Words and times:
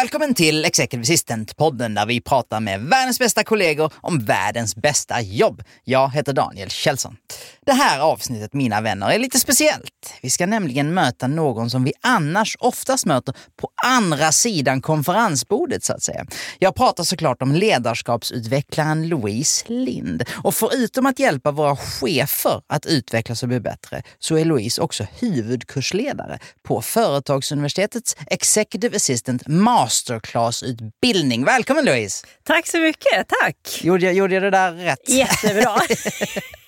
Välkommen 0.00 0.34
till 0.34 0.64
Executive 0.64 1.02
Assistant-podden 1.02 1.94
där 1.94 2.06
vi 2.06 2.20
pratar 2.20 2.60
med 2.60 2.80
världens 2.80 3.18
bästa 3.18 3.44
kollegor 3.44 3.92
om 3.96 4.18
världens 4.18 4.76
bästa 4.76 5.20
jobb. 5.20 5.62
Jag 5.84 6.14
heter 6.14 6.32
Daniel 6.32 6.70
Kjellson. 6.70 7.16
Det 7.66 7.72
här 7.72 8.00
avsnittet, 8.00 8.54
mina 8.54 8.80
vänner, 8.80 9.10
är 9.10 9.18
lite 9.18 9.40
speciellt. 9.40 10.14
Vi 10.22 10.30
ska 10.30 10.46
nämligen 10.46 10.94
möta 10.94 11.26
någon 11.26 11.70
som 11.70 11.84
vi 11.84 11.92
annars 12.00 12.56
oftast 12.60 13.06
möter 13.06 13.34
på 13.60 13.70
andra 13.86 14.32
sidan 14.32 14.82
konferensbordet, 14.82 15.84
så 15.84 15.92
att 15.92 16.02
säga. 16.02 16.26
Jag 16.58 16.74
pratar 16.74 17.04
såklart 17.04 17.42
om 17.42 17.52
ledarskapsutvecklaren 17.52 19.08
Louise 19.08 19.64
Lind. 19.68 20.24
Och 20.44 20.54
förutom 20.54 21.06
att 21.06 21.18
hjälpa 21.18 21.50
våra 21.50 21.76
chefer 21.76 22.62
att 22.66 22.86
utvecklas 22.86 23.42
och 23.42 23.48
bli 23.48 23.60
bättre, 23.60 24.02
så 24.18 24.36
är 24.36 24.44
Louise 24.44 24.82
också 24.82 25.06
huvudkursledare 25.18 26.38
på 26.62 26.82
Företagsuniversitetets 26.82 28.16
Executive 28.26 28.96
Assistant 28.96 29.42
Masterclass-utbildning. 29.90 31.44
Välkommen 31.44 31.84
Louise! 31.84 32.26
Tack 32.44 32.66
så 32.66 32.78
mycket, 32.78 33.28
tack! 33.28 33.80
Gjorde 33.82 34.04
jag, 34.04 34.14
gjorde 34.14 34.34
jag 34.34 34.42
det 34.42 34.50
där 34.50 34.72
rätt? 34.72 35.08
Jättebra! 35.08 35.80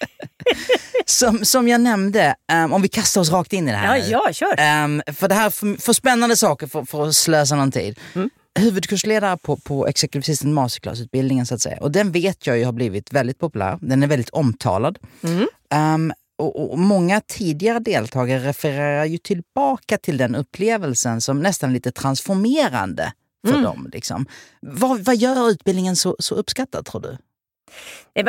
som, 1.07 1.45
som 1.45 1.69
jag 1.69 1.81
nämnde, 1.81 2.35
um, 2.53 2.73
om 2.73 2.83
vi 2.83 2.89
kastar 2.89 3.21
oss 3.21 3.31
rakt 3.31 3.53
in 3.53 3.69
i 3.69 3.71
det 3.71 3.77
här. 3.77 3.97
Ja, 3.97 4.05
ja 4.27 4.33
kör! 4.33 4.85
Um, 4.85 5.03
för 5.15 5.29
det 5.29 5.35
här 5.35 5.51
för, 5.51 5.81
för 5.81 5.93
spännande 5.93 6.37
saker 6.37 6.67
för, 6.67 6.85
för 6.85 7.09
att 7.09 7.17
slösa 7.17 7.57
någon 7.57 7.73
tid. 7.73 7.99
Mm. 8.15 8.31
Huvudkursledare 8.59 9.37
på, 9.37 9.57
på 9.57 9.87
Executive 9.87 10.21
Assistant 10.21 10.55
Masterclass-utbildningen 10.55 11.47
så 11.47 11.55
att 11.55 11.61
säga. 11.61 11.79
Och 11.81 11.91
den 11.91 12.13
vet 12.13 12.47
jag 12.47 12.59
ju 12.59 12.65
har 12.65 12.73
blivit 12.73 13.13
väldigt 13.13 13.39
populär. 13.39 13.79
Den 13.81 14.03
är 14.03 14.07
väldigt 14.07 14.31
omtalad. 14.31 14.99
Mm. 15.23 15.47
Um, 15.75 16.13
och, 16.39 16.73
och, 16.73 16.79
många 16.79 17.21
tidigare 17.21 17.79
deltagare 17.79 18.49
refererar 18.49 19.05
ju 19.05 19.19
tillbaka 19.19 19.99
till 19.99 20.17
den 20.17 20.35
upplevelsen 20.35 21.21
som 21.21 21.43
nästan 21.43 21.73
lite 21.73 21.93
transformerande 21.93 23.13
för 23.47 23.55
mm. 23.55 23.65
dem. 23.65 23.91
Liksom. 23.93 24.27
Vad, 24.61 25.01
vad 25.01 25.17
gör 25.17 25.51
utbildningen 25.51 25.97
så, 25.97 26.17
så 26.19 26.35
uppskattad 26.35 26.87
tror 26.87 27.01
du? 27.01 27.17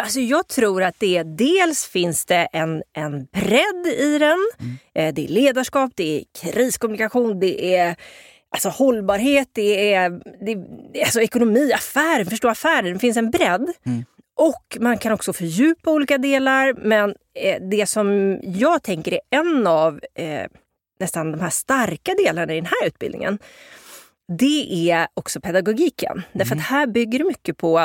Alltså 0.01 0.19
jag 0.19 0.47
tror 0.47 0.83
att 0.83 0.99
det 0.99 1.23
dels 1.23 1.85
finns 1.85 2.25
det 2.25 2.47
en, 2.53 2.83
en 2.93 3.25
bredd 3.25 3.87
i 3.99 4.17
den. 4.19 4.37
Mm. 4.59 4.77
Eh, 4.95 5.13
det 5.13 5.25
är 5.25 5.27
ledarskap, 5.27 5.91
det 5.95 6.19
är 6.19 6.23
kriskommunikation, 6.41 7.39
det 7.39 7.75
är 7.75 7.95
alltså 8.49 8.69
hållbarhet, 8.69 9.49
det 9.51 9.93
är, 9.93 10.09
det 10.45 10.51
är 10.99 11.03
alltså 11.03 11.21
ekonomi, 11.21 11.73
affärer, 11.73 12.25
förstå 12.25 12.49
affärer. 12.49 12.93
Det 12.93 12.99
finns 12.99 13.17
en 13.17 13.31
bredd. 13.31 13.73
Mm. 13.85 14.05
Och 14.35 14.77
man 14.79 14.97
kan 14.97 15.11
också 15.11 15.33
fördjupa 15.33 15.91
olika 15.91 16.17
delar. 16.17 16.73
Men 16.73 17.15
det 17.72 17.89
som 17.89 18.39
jag 18.44 18.84
tänker 18.84 19.14
är 19.14 19.20
en 19.30 19.67
av 19.67 20.00
eh, 20.16 20.48
nästan 21.00 21.31
de 21.31 21.42
här 21.42 21.50
starka 21.50 22.14
delarna 22.14 22.53
i 22.53 22.56
den 22.56 22.66
här 22.66 22.88
utbildningen. 22.88 23.39
Det 24.38 24.89
är 24.92 25.08
också 25.14 25.42
pedagogiken. 25.42 26.11
Mm. 26.11 26.23
Därför 26.32 26.55
att 26.55 26.61
här 26.61 26.88
bygger 26.88 27.20
det 27.20 27.26
mycket 27.26 27.58
på 27.58 27.80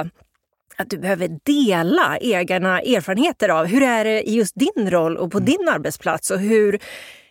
att 0.76 0.90
du 0.90 0.98
behöver 0.98 1.38
dela 1.42 2.18
egna 2.20 2.80
erfarenheter 2.80 3.48
av 3.48 3.66
hur 3.66 3.82
är 3.82 4.04
det 4.04 4.28
i 4.28 4.34
just 4.34 4.54
din 4.54 4.90
roll 4.90 5.16
och 5.16 5.32
på 5.32 5.38
mm. 5.38 5.46
din 5.46 5.68
arbetsplats 5.68 6.30
och 6.30 6.38
hur 6.38 6.78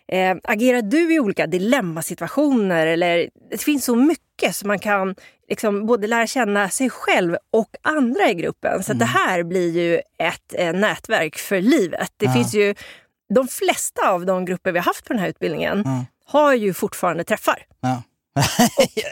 eh, 0.08 0.36
agerar 0.44 0.82
du 0.82 1.14
i 1.14 1.20
olika 1.20 1.46
dilemmasituationer? 1.46 2.86
Eller, 2.86 3.28
det 3.50 3.58
finns 3.58 3.84
så 3.84 3.96
mycket 3.96 4.56
som 4.56 4.68
man 4.68 4.78
kan 4.78 5.14
liksom, 5.48 5.86
både 5.86 6.06
lära 6.06 6.26
känna 6.26 6.68
sig 6.68 6.90
själv 6.90 7.36
och 7.52 7.76
andra 7.82 8.30
i 8.30 8.34
gruppen. 8.34 8.82
Så 8.82 8.92
mm. 8.92 8.98
det 8.98 9.04
här 9.04 9.42
blir 9.42 9.78
ju 9.78 10.00
ett 10.18 10.54
eh, 10.54 10.72
nätverk 10.72 11.38
för 11.38 11.60
livet. 11.60 12.12
Det 12.16 12.26
ja. 12.26 12.32
finns 12.32 12.54
ju, 12.54 12.74
de 13.34 13.48
flesta 13.48 14.10
av 14.10 14.26
de 14.26 14.44
grupper 14.44 14.72
vi 14.72 14.78
har 14.78 14.84
haft 14.84 15.04
på 15.04 15.12
den 15.12 15.22
här 15.22 15.28
utbildningen 15.28 15.82
ja. 15.84 16.04
har 16.24 16.54
ju 16.54 16.74
fortfarande 16.74 17.24
träffar. 17.24 17.66
Ja. 17.80 18.02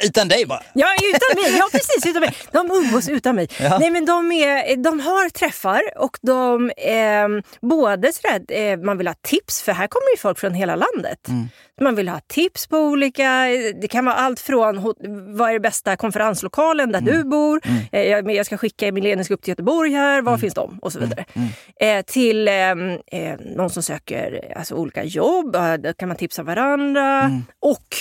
Utan 0.03 0.29
dig 0.29 0.47
bara? 0.47 0.63
Ja, 0.73 0.87
utan 1.15 1.43
mig. 1.43 1.59
Ja, 1.59 1.69
precis. 1.73 2.07
Utan 2.07 2.21
mig. 2.21 2.35
De 2.53 2.71
umgås 2.71 3.09
utan 3.09 3.37
mig. 3.37 3.49
Ja. 3.61 3.79
Nej, 3.79 3.91
men 3.91 4.05
de, 4.05 4.33
är, 4.33 4.77
de 4.77 5.01
har 5.01 5.29
träffar 5.29 5.83
och 5.97 6.19
de 6.23 6.71
eh, 6.71 7.29
både 7.61 8.13
sådär, 8.13 8.41
eh, 8.49 8.79
man 8.79 8.99
vill 8.99 9.07
ha 9.07 9.15
tips, 9.23 9.63
för 9.63 9.73
här 9.73 9.87
kommer 9.87 10.11
ju 10.11 10.17
folk 10.17 10.39
från 10.39 10.55
hela 10.55 10.77
landet. 10.77 11.29
Mm. 11.29 11.49
Man 11.81 11.95
vill 11.95 12.09
ha 12.09 12.21
tips 12.27 12.67
på 12.67 12.79
olika, 12.79 13.47
det 13.81 13.89
kan 13.89 14.05
vara 14.05 14.15
allt 14.15 14.41
från 14.41 14.95
vad 15.37 15.49
är 15.49 15.53
det 15.53 15.61
bästa 15.61 15.97
konferenslokalen 15.97 16.93
där 16.93 16.99
mm. 16.99 17.15
du 17.15 17.25
bor, 17.25 17.61
mm. 17.65 17.83
eh, 17.93 18.03
jag, 18.03 18.31
jag 18.31 18.47
ska 18.47 18.57
skicka 18.57 18.93
min 18.93 19.05
ledningsgrupp 19.05 19.43
till 19.43 19.51
Göteborg 19.51 19.93
här, 19.93 20.23
var 20.23 20.33
mm. 20.33 20.41
finns 20.41 20.55
de? 20.55 20.79
Och 20.83 20.93
så 20.93 20.99
vidare. 20.99 21.25
Mm. 21.33 21.49
Mm. 21.81 21.99
Eh, 21.99 22.05
till 22.05 22.49
ehm, 22.49 22.91
eh, 23.07 23.35
någon 23.57 23.71
som 23.71 23.83
söker 23.83 24.53
alltså, 24.57 24.75
olika 24.75 25.05
jobb, 25.05 25.53
där 25.53 25.93
kan 25.93 26.09
man 26.09 26.17
tipsa 26.17 26.43
varandra. 26.43 27.31
Och 27.61 27.97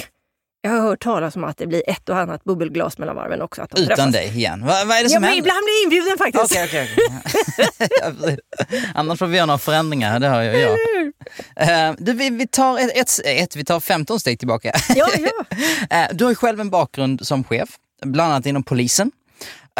jag 0.66 0.72
har 0.72 0.82
hört 0.82 1.04
talas 1.04 1.36
om 1.36 1.44
att 1.44 1.58
det 1.58 1.68
blir 1.68 1.84
ett 1.90 2.10
och 2.10 2.18
annat 2.18 2.44
bubbelglas 2.44 2.98
mellan 2.98 3.16
varven 3.16 3.42
också. 3.42 3.62
Att 3.62 3.80
Utan 3.80 3.88
träffas. 3.88 4.14
dig 4.14 4.38
igen? 4.38 4.66
Va, 4.66 4.74
vad 4.86 4.98
är 4.98 5.04
det 5.04 5.10
som 5.10 5.24
ja, 5.24 5.30
händer? 5.30 5.38
Ibland 5.38 5.60
blir 5.66 5.74
jag 5.74 5.84
inbjuden 5.84 6.18
faktiskt. 6.18 6.52
Okay, 6.52 6.66
okay, 6.66 8.38
okay. 8.60 8.82
Annars 8.96 9.20
får 9.20 9.28
vi 9.28 9.38
göra 9.38 9.46
några 9.46 9.58
förändringar, 9.58 10.20
det 10.20 10.28
hör 10.28 10.42
jag. 10.42 10.56
jag. 10.56 11.90
Uh, 11.90 11.96
du, 11.98 12.14
vi, 12.14 12.30
vi, 12.30 12.48
tar 12.48 12.80
ett, 12.80 12.98
ett, 12.98 13.26
ett, 13.26 13.56
vi 13.56 13.66
tar 13.66 13.80
15 13.80 14.20
steg 14.20 14.40
tillbaka. 14.40 14.72
Ja, 14.96 15.08
ja. 15.90 16.08
uh, 16.10 16.16
du 16.18 16.24
har 16.24 16.32
ju 16.32 16.36
själv 16.36 16.60
en 16.60 16.70
bakgrund 16.70 17.28
som 17.28 17.44
chef, 17.44 17.70
bland 18.02 18.34
annat 18.34 18.46
inom 18.46 18.64
polisen. 18.64 19.12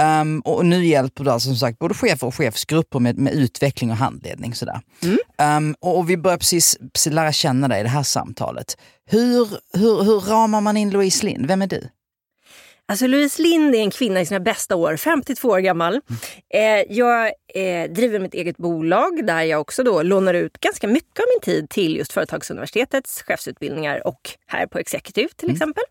Um, 0.02 0.40
och 0.40 0.66
nu 0.66 0.86
hjälper 0.86 1.24
du 1.24 1.32
alltså 1.32 1.48
som 1.48 1.58
sagt 1.58 1.80
både 1.80 1.94
chefer 1.94 2.28
och 2.28 2.36
chefsgrupper 2.36 3.00
med, 3.00 3.18
med 3.18 3.34
utveckling 3.34 3.92
och 3.92 3.98
handledning. 3.98 4.56
Sådär. 4.56 4.82
Mm. 5.04 5.18
Um, 5.58 5.76
och, 5.80 5.98
och, 5.98 6.10
vi 6.10 6.18
börjar 6.18 6.38
precis, 6.38 6.78
precis 6.94 7.14
lära 7.14 7.32
känna 7.32 7.68
dig 7.68 7.80
i 7.80 7.84
det 7.84 7.90
här 7.90 8.04
samtalet. 8.04 8.78
Hur, 9.06 9.48
hur, 9.74 10.04
hur 10.04 10.20
ramar 10.20 10.62
man 10.62 10.78
in 10.78 10.90
Louise 10.90 11.26
Lind? 11.26 11.46
Vem 11.46 11.62
är 11.62 11.68
du? 11.68 11.90
Alltså 12.88 13.08
Louise 13.08 13.42
Lind 13.42 13.76
är 13.76 13.80
en 13.80 13.92
kvinna 13.92 14.22
i 14.22 14.26
sina 14.26 14.40
bästa 14.40 14.76
år, 14.76 14.98
52 14.98 15.48
år 15.48 15.60
gammal. 15.60 15.92
Mm. 15.94 16.82
Eh, 16.84 16.96
jag 16.98 17.26
eh, 17.54 17.92
driver 17.92 18.20
mitt 18.20 18.34
eget 18.34 18.58
bolag 18.58 19.26
där 19.26 19.42
jag 19.42 19.62
också 19.62 19.84
då 19.84 20.04
lånar 20.04 20.34
ut 20.34 20.60
ganska 20.60 20.88
mycket 20.88 21.20
av 21.20 21.26
min 21.36 21.42
tid 21.42 21.70
till 21.70 21.98
just 21.98 22.14
Företagsuniversitetets 22.14 23.24
chefsutbildningar 23.24 24.08
och 24.08 24.30
här 24.48 24.68
på 24.68 24.80
Executive 24.80 25.30
till 25.36 25.50
mm. 25.50 25.56
exempel. 25.56 25.84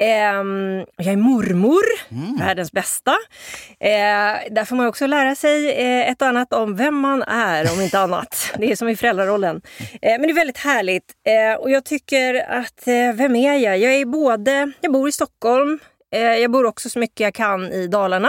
Um, 0.00 0.84
jag 0.96 1.06
är 1.06 1.16
mormor, 1.16 1.82
mm. 2.10 2.36
världens 2.36 2.72
bästa. 2.72 3.10
Uh, 3.10 4.54
där 4.54 4.64
får 4.64 4.76
man 4.76 4.86
också 4.86 5.06
lära 5.06 5.34
sig 5.34 5.66
uh, 5.66 6.10
ett 6.10 6.22
och 6.22 6.28
annat 6.28 6.52
om 6.52 6.76
vem 6.76 6.94
man 6.94 7.22
är, 7.22 7.72
om 7.72 7.80
inte 7.80 7.98
annat. 7.98 8.54
Det 8.58 8.72
är 8.72 8.76
som 8.76 8.88
i 8.88 8.96
föräldrarollen. 8.96 9.56
Uh, 9.56 9.60
men 10.00 10.22
det 10.22 10.30
är 10.30 10.34
väldigt 10.34 10.58
härligt. 10.58 11.14
och 11.58 11.70
jag 11.70 11.84
tycker 11.84 12.50
att, 12.50 12.82
vem 13.14 13.36
är 13.36 13.56
jag? 13.56 13.78
Jag 13.78 13.94
är 13.94 14.04
både, 14.04 14.72
jag 14.80 14.92
bor 14.92 15.08
i 15.08 15.12
Stockholm, 15.12 15.78
jag 16.10 16.50
bor 16.50 16.64
också 16.64 16.90
så 16.90 16.98
mycket 16.98 17.20
jag 17.20 17.34
kan 17.34 17.64
i 17.72 17.86
Dalarna. 17.86 18.28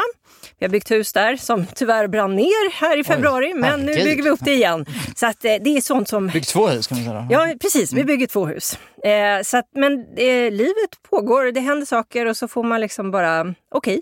Vi 0.60 0.66
har 0.66 0.70
byggt 0.70 0.92
hus 0.92 1.14
där 1.14 1.38
som 1.38 1.66
tyvärr 1.76 2.08
brann 2.08 2.36
ner 2.36 2.72
här 2.72 3.00
i 3.00 3.04
februari, 3.04 3.54
Oj, 3.54 3.60
men 3.60 3.80
nu 3.80 3.94
bygger 3.94 4.24
vi 4.24 4.30
upp 4.30 4.40
det 4.44 4.54
igen. 4.54 4.86
Så 5.16 5.28
att, 5.28 5.42
det 5.42 5.78
är 5.78 5.82
sånt 5.82 6.08
som... 6.08 6.28
Byggt 6.28 6.50
två 6.50 6.68
hus 6.68 6.88
kan 6.88 6.98
man 6.98 7.06
säga? 7.06 7.28
Ja, 7.30 7.56
precis. 7.62 7.94
Vi 7.94 8.02
mm. 8.02 8.08
bygger 8.08 8.28
två 8.28 8.46
hus. 8.46 8.80
Eh, 9.04 9.42
så 9.44 9.58
att, 9.58 9.70
men 9.76 10.00
eh, 10.18 10.52
livet 10.52 11.02
pågår, 11.10 11.52
det 11.52 11.60
händer 11.60 11.86
saker 11.86 12.26
och 12.26 12.38
så 12.38 12.48
får 12.48 12.64
man 12.64 12.82
liksom 12.82 13.12
bara, 13.12 13.42
okej, 13.42 13.56
okay, 13.72 14.02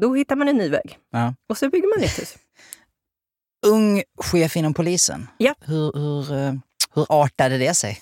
då 0.00 0.14
hittar 0.14 0.36
man 0.36 0.48
en 0.48 0.56
ny 0.56 0.68
väg. 0.68 0.98
Ja. 1.12 1.34
Och 1.48 1.58
så 1.58 1.68
bygger 1.68 1.96
man 1.96 2.04
ett 2.04 2.18
hus. 2.18 2.36
Ung 3.66 4.02
chef 4.18 4.56
inom 4.56 4.74
polisen. 4.74 5.28
Ja. 5.38 5.54
Hur, 5.60 5.92
hur, 5.94 6.38
eh, 6.38 6.54
hur 6.94 7.06
artade 7.08 7.58
det 7.58 7.74
sig? 7.74 8.00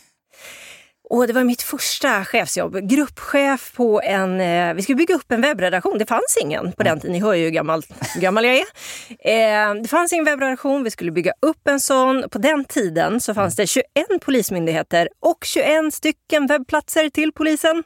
Och 1.10 1.26
det 1.26 1.32
var 1.32 1.44
mitt 1.44 1.62
första 1.62 2.24
chefsjobb. 2.24 2.88
Gruppchef 2.88 3.72
på 3.76 4.00
en... 4.04 4.40
Eh, 4.40 4.74
vi 4.74 4.82
skulle 4.82 4.96
bygga 4.96 5.14
upp 5.14 5.32
en 5.32 5.40
webbredaktion. 5.40 5.98
Det 5.98 6.06
fanns 6.06 6.38
ingen 6.40 6.72
på 6.72 6.82
den 6.82 7.00
tiden. 7.00 7.12
Ni 7.12 7.20
hör 7.20 7.34
ju 7.34 7.44
hur 7.44 7.50
gammal, 7.50 7.82
gammal 8.20 8.44
jag 8.44 8.56
är. 8.56 8.64
Eh, 9.08 9.74
det 9.82 9.88
fanns 9.88 10.12
ingen 10.12 10.24
webbredaktion. 10.24 10.84
Vi 10.84 10.90
skulle 10.90 11.10
bygga 11.10 11.32
upp 11.42 11.68
en 11.68 11.80
sån. 11.80 12.24
På 12.30 12.38
den 12.38 12.64
tiden 12.64 13.20
så 13.20 13.34
fanns 13.34 13.56
det 13.56 13.66
21 13.66 13.84
polismyndigheter 14.20 15.08
och 15.20 15.38
21 15.44 15.94
stycken 15.94 16.46
webbplatser 16.46 17.08
till 17.10 17.32
polisen 17.32 17.82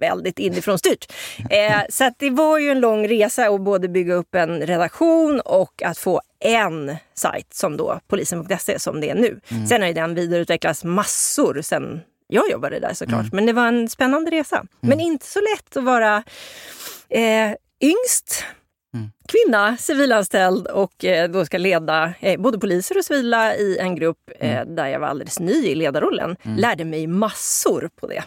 väldigt 0.00 0.38
inifrån 0.38 0.78
styrt. 0.78 1.12
Eh, 1.50 1.82
så 1.88 2.10
det 2.18 2.30
var 2.30 2.58
ju 2.58 2.70
en 2.70 2.80
lång 2.80 3.08
resa 3.08 3.48
att 3.48 3.60
både 3.60 3.88
bygga 3.88 4.14
upp 4.14 4.34
en 4.34 4.60
redaktion 4.60 5.40
och 5.40 5.82
att 5.82 5.98
få 5.98 6.20
en 6.40 6.96
sajt 7.14 7.54
som 7.54 7.76
då 7.76 8.00
polisen.se 8.08 8.78
som 8.78 9.00
det 9.00 9.10
är 9.10 9.14
nu. 9.14 9.40
Mm. 9.48 9.66
Sen 9.66 9.80
har 9.80 9.88
ju 9.88 9.94
den 9.94 10.14
vidareutvecklats 10.14 10.84
massor 10.84 11.60
sen 11.62 12.00
jag 12.26 12.50
jobbade 12.50 12.80
där 12.80 12.94
såklart. 12.94 13.20
Mm. 13.20 13.30
Men 13.32 13.46
det 13.46 13.52
var 13.52 13.68
en 13.68 13.88
spännande 13.88 14.30
resa. 14.30 14.56
Mm. 14.56 14.68
Men 14.80 15.00
inte 15.00 15.26
så 15.26 15.40
lätt 15.40 15.76
att 15.76 15.84
vara 15.84 16.24
Eh, 17.08 17.54
yngst, 17.80 18.44
Mm. 18.96 19.10
kvinna, 19.28 19.76
civilanställd 19.76 20.66
och 20.66 21.04
eh, 21.04 21.30
då 21.30 21.44
ska 21.44 21.58
leda 21.58 22.12
eh, 22.20 22.40
både 22.40 22.58
poliser 22.58 22.98
och 22.98 23.04
civila 23.04 23.54
i 23.56 23.78
en 23.78 23.96
grupp 23.96 24.18
eh, 24.40 24.56
Mm. 24.56 24.74
där 24.76 24.86
jag 24.86 25.00
var 25.00 25.06
alldeles 25.08 25.40
ny 25.40 25.52
i 25.66 25.74
ledarrollen. 25.74 26.36
Lärde 26.42 26.84
mig 26.84 27.06
massor 27.06 27.90
på 28.00 28.06
det. 28.06 28.22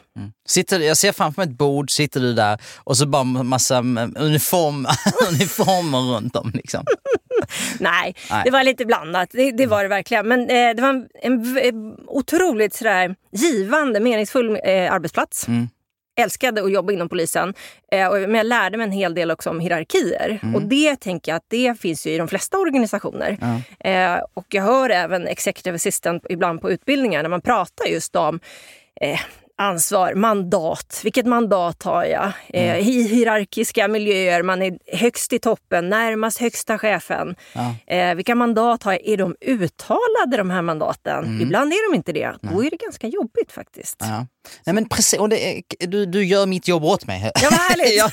Sitter, 0.48 0.80
jag 0.80 0.98
ser 0.98 1.12
framför 1.12 1.42
mig 1.42 1.50
ett 1.52 1.58
bord, 1.58 1.92
sitter 1.92 2.20
du 2.20 2.34
där 2.34 2.60
och 2.78 2.98
så 2.98 3.06
bara 3.06 3.24
massa 3.24 3.78
mm, 3.78 4.14
uniform, 4.20 4.86
uniformer 5.30 6.16
runt 6.16 6.36
om. 6.36 6.52
Liksom. 6.54 6.86
Nej, 7.80 8.16
Nej. 8.30 8.42
det 8.46 8.52
var 8.52 8.64
lite 8.64 8.86
blandat. 8.86 9.30
Det, 9.32 9.52
det 9.52 9.66
var 9.68 9.84
det 9.84 9.90
verkligen. 9.90 10.28
Men 10.28 10.40
eh, 10.42 10.76
det 10.76 10.82
var 10.82 10.90
en, 10.90 11.08
en 11.22 11.54
v- 11.54 11.72
otroligt 12.08 12.74
sådär, 12.76 13.16
givande, 13.32 14.00
meningsfull 14.00 14.50
eh, 14.64 14.94
arbetsplats. 14.94 15.48
Mm. 16.20 16.26
Älskade 16.26 16.64
att 16.64 16.72
jobba 16.72 16.94
inom 16.94 17.10
polisen. 17.10 17.54
Eh, 17.92 18.08
och, 18.08 18.20
men 18.20 18.36
jag 18.36 18.46
lärde 18.46 18.78
mig 18.78 18.84
en 18.84 18.92
hel 18.92 19.14
del 19.14 19.32
också 19.32 19.50
om 19.50 19.60
hierarkier. 19.60 20.40
Och 20.56 20.62
det 20.62 20.96
tänker 20.96 21.32
jag 21.32 21.38
att 21.38 21.46
det 21.48 21.80
finns 21.80 22.08
ju 22.08 22.12
i 22.12 22.18
de 22.18 22.28
flesta 22.28 22.58
organisationer. 22.58 23.38
Ja. 23.42 23.90
Eh, 23.90 24.20
och 24.34 24.46
jag 24.50 24.64
hör 24.64 24.90
även 24.90 25.28
executive 25.28 25.76
assistant 25.76 26.26
ibland 26.30 26.62
på 26.62 26.72
utbildningar 26.72 27.24
när 27.24 27.30
man 27.30 27.42
pratar 27.42 27.86
just 27.86 28.16
om 28.16 28.40
eh, 29.02 29.20
ansvar, 29.60 30.14
mandat. 30.14 31.02
Vilket 31.04 31.26
mandat 31.26 31.84
har 31.84 32.06
jag? 32.06 32.32
Eh, 32.48 32.90
I 32.90 33.08
hierarkiska 33.08 33.88
miljöer, 33.88 34.44
man 34.44 34.62
är 34.62 34.78
högst 34.98 35.34
i 35.34 35.40
toppen, 35.40 35.90
närmast 35.90 36.40
högsta 36.40 36.78
chefen. 36.78 37.36
Ja. 37.54 37.96
Eh, 37.96 38.16
vilka 38.16 38.36
mandat 38.36 38.84
har 38.84 38.92
jag? 38.92 39.08
Är 39.08 39.18
de 39.18 39.36
uttalade 39.42 40.38
de 40.38 40.50
här 40.50 40.62
mandaten? 40.62 41.42
Ibland 41.42 41.74
är 41.74 41.92
de 41.92 41.96
inte 41.96 42.12
det. 42.12 42.36
Då 42.42 42.64
är 42.64 42.70
det 42.70 42.78
ganska 42.78 43.08
jobbigt 43.08 43.52
faktiskt. 43.52 43.96
Ja. 44.00 44.26
Nej, 44.66 44.74
men 44.74 44.90
precis, 44.90 45.20
och 45.20 45.30
det 45.30 45.62
du, 45.80 46.06
du 46.06 46.26
gör 46.26 46.46
mitt 46.46 46.68
jobb 46.68 46.84
åt 46.84 47.08
mig. 47.08 47.32
Ja, 47.42 47.50
vad 47.52 47.60
härligt. 47.60 47.98
ja, 47.98 48.10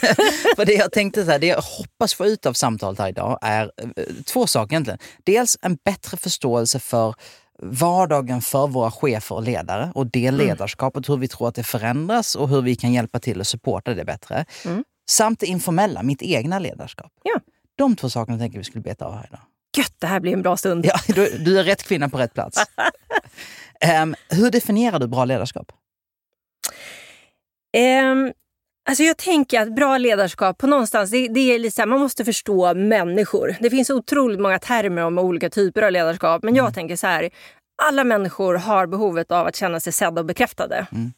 för 0.57 0.65
det 0.65 0.75
jag 0.75 0.93
tänkte 0.93 1.25
så 1.25 1.31
här, 1.31 1.39
det 1.39 1.47
jag 1.47 1.61
hoppas 1.61 2.15
få 2.15 2.27
ut 2.27 2.47
av 2.47 2.53
samtalet 2.53 2.99
här 2.99 3.09
idag 3.09 3.39
är 3.43 3.63
eh, 3.63 4.05
två 4.27 4.47
saker 4.47 4.73
egentligen. 4.73 4.99
Dels 5.25 5.59
en 5.63 5.77
bättre 5.85 6.17
förståelse 6.17 6.79
för 6.79 7.15
vardagen 7.63 8.41
för 8.43 8.67
våra 8.67 8.91
chefer 8.91 9.35
och 9.37 9.43
ledare 9.43 9.93
och 9.95 10.07
det 10.07 10.27
Mm. 10.27 10.47
ledarskapet, 10.47 11.09
hur 11.09 11.17
vi 11.17 11.29
tror 11.29 11.49
att 11.49 11.55
det 11.55 11.63
förändras 11.63 12.35
och 12.35 12.49
hur 12.49 12.63
vi 12.63 12.77
kan 12.77 12.93
hjälpa 12.93 13.19
till 13.21 13.41
att 13.41 13.47
supporta 13.47 13.95
det 13.95 14.05
bättre. 14.05 14.45
Mm. 14.65 14.85
Samt 15.11 15.41
det 15.41 15.47
informella, 15.47 16.03
mitt 16.03 16.23
egna 16.23 16.59
ledarskap. 16.59 17.13
Ja. 17.23 17.41
De 17.77 17.97
två 17.97 18.11
sakerna 18.11 18.39
tänker 18.39 18.59
vi 18.59 18.65
skulle 18.65 18.83
beta 18.83 19.05
av 19.07 19.15
här 19.15 19.27
idag. 19.29 19.41
Gött, 19.77 19.95
det 19.99 20.07
här 20.07 20.21
blir 20.21 20.33
en 20.33 20.43
bra 20.43 20.57
stund. 20.57 20.87
Ja, 20.87 20.95
du, 21.15 21.39
du 21.39 21.59
är 21.59 21.65
rätt 21.65 21.83
kvinna 21.83 22.09
på 22.09 22.19
rätt 22.19 22.35
plats. 22.35 22.63
Ehm, 23.81 24.15
hur 24.29 24.51
definierar 24.51 24.99
du 24.99 25.07
bra 25.07 25.25
ledarskap? 25.25 25.73
Ehm, 27.77 28.33
alltså 28.87 29.03
jag 29.03 29.17
tänker 29.17 29.61
att 29.61 29.75
bra 29.75 29.99
ledarskap 29.99 30.59
på 30.59 30.67
någonstans, 30.67 31.11
det, 31.11 31.29
det 31.29 31.41
är 31.41 31.79
här, 31.79 31.87
man 31.87 32.01
måste 32.01 32.25
förstå 32.25 32.75
människor. 32.75 33.57
Det 33.61 33.71
finns 33.71 33.91
otroligt 33.91 34.41
många 34.41 34.59
termer 34.59 35.03
om 35.03 35.19
olika 35.19 35.51
typer 35.51 35.83
av 35.83 35.93
ledarskap. 35.93 36.43
Men 36.43 36.55
jag 36.55 36.75
tänker 36.75 36.97
så 36.97 37.07
här, 37.07 37.31
alla 37.83 38.05
människor 38.05 38.55
har 38.55 38.87
behovet 38.87 39.31
av 39.31 39.47
att 39.47 39.57
känna 39.57 39.81
sig 39.81 39.93
sedda 39.93 40.21
och 40.21 40.27
bekräftade. 40.27 40.87
Mm. 40.93 41.13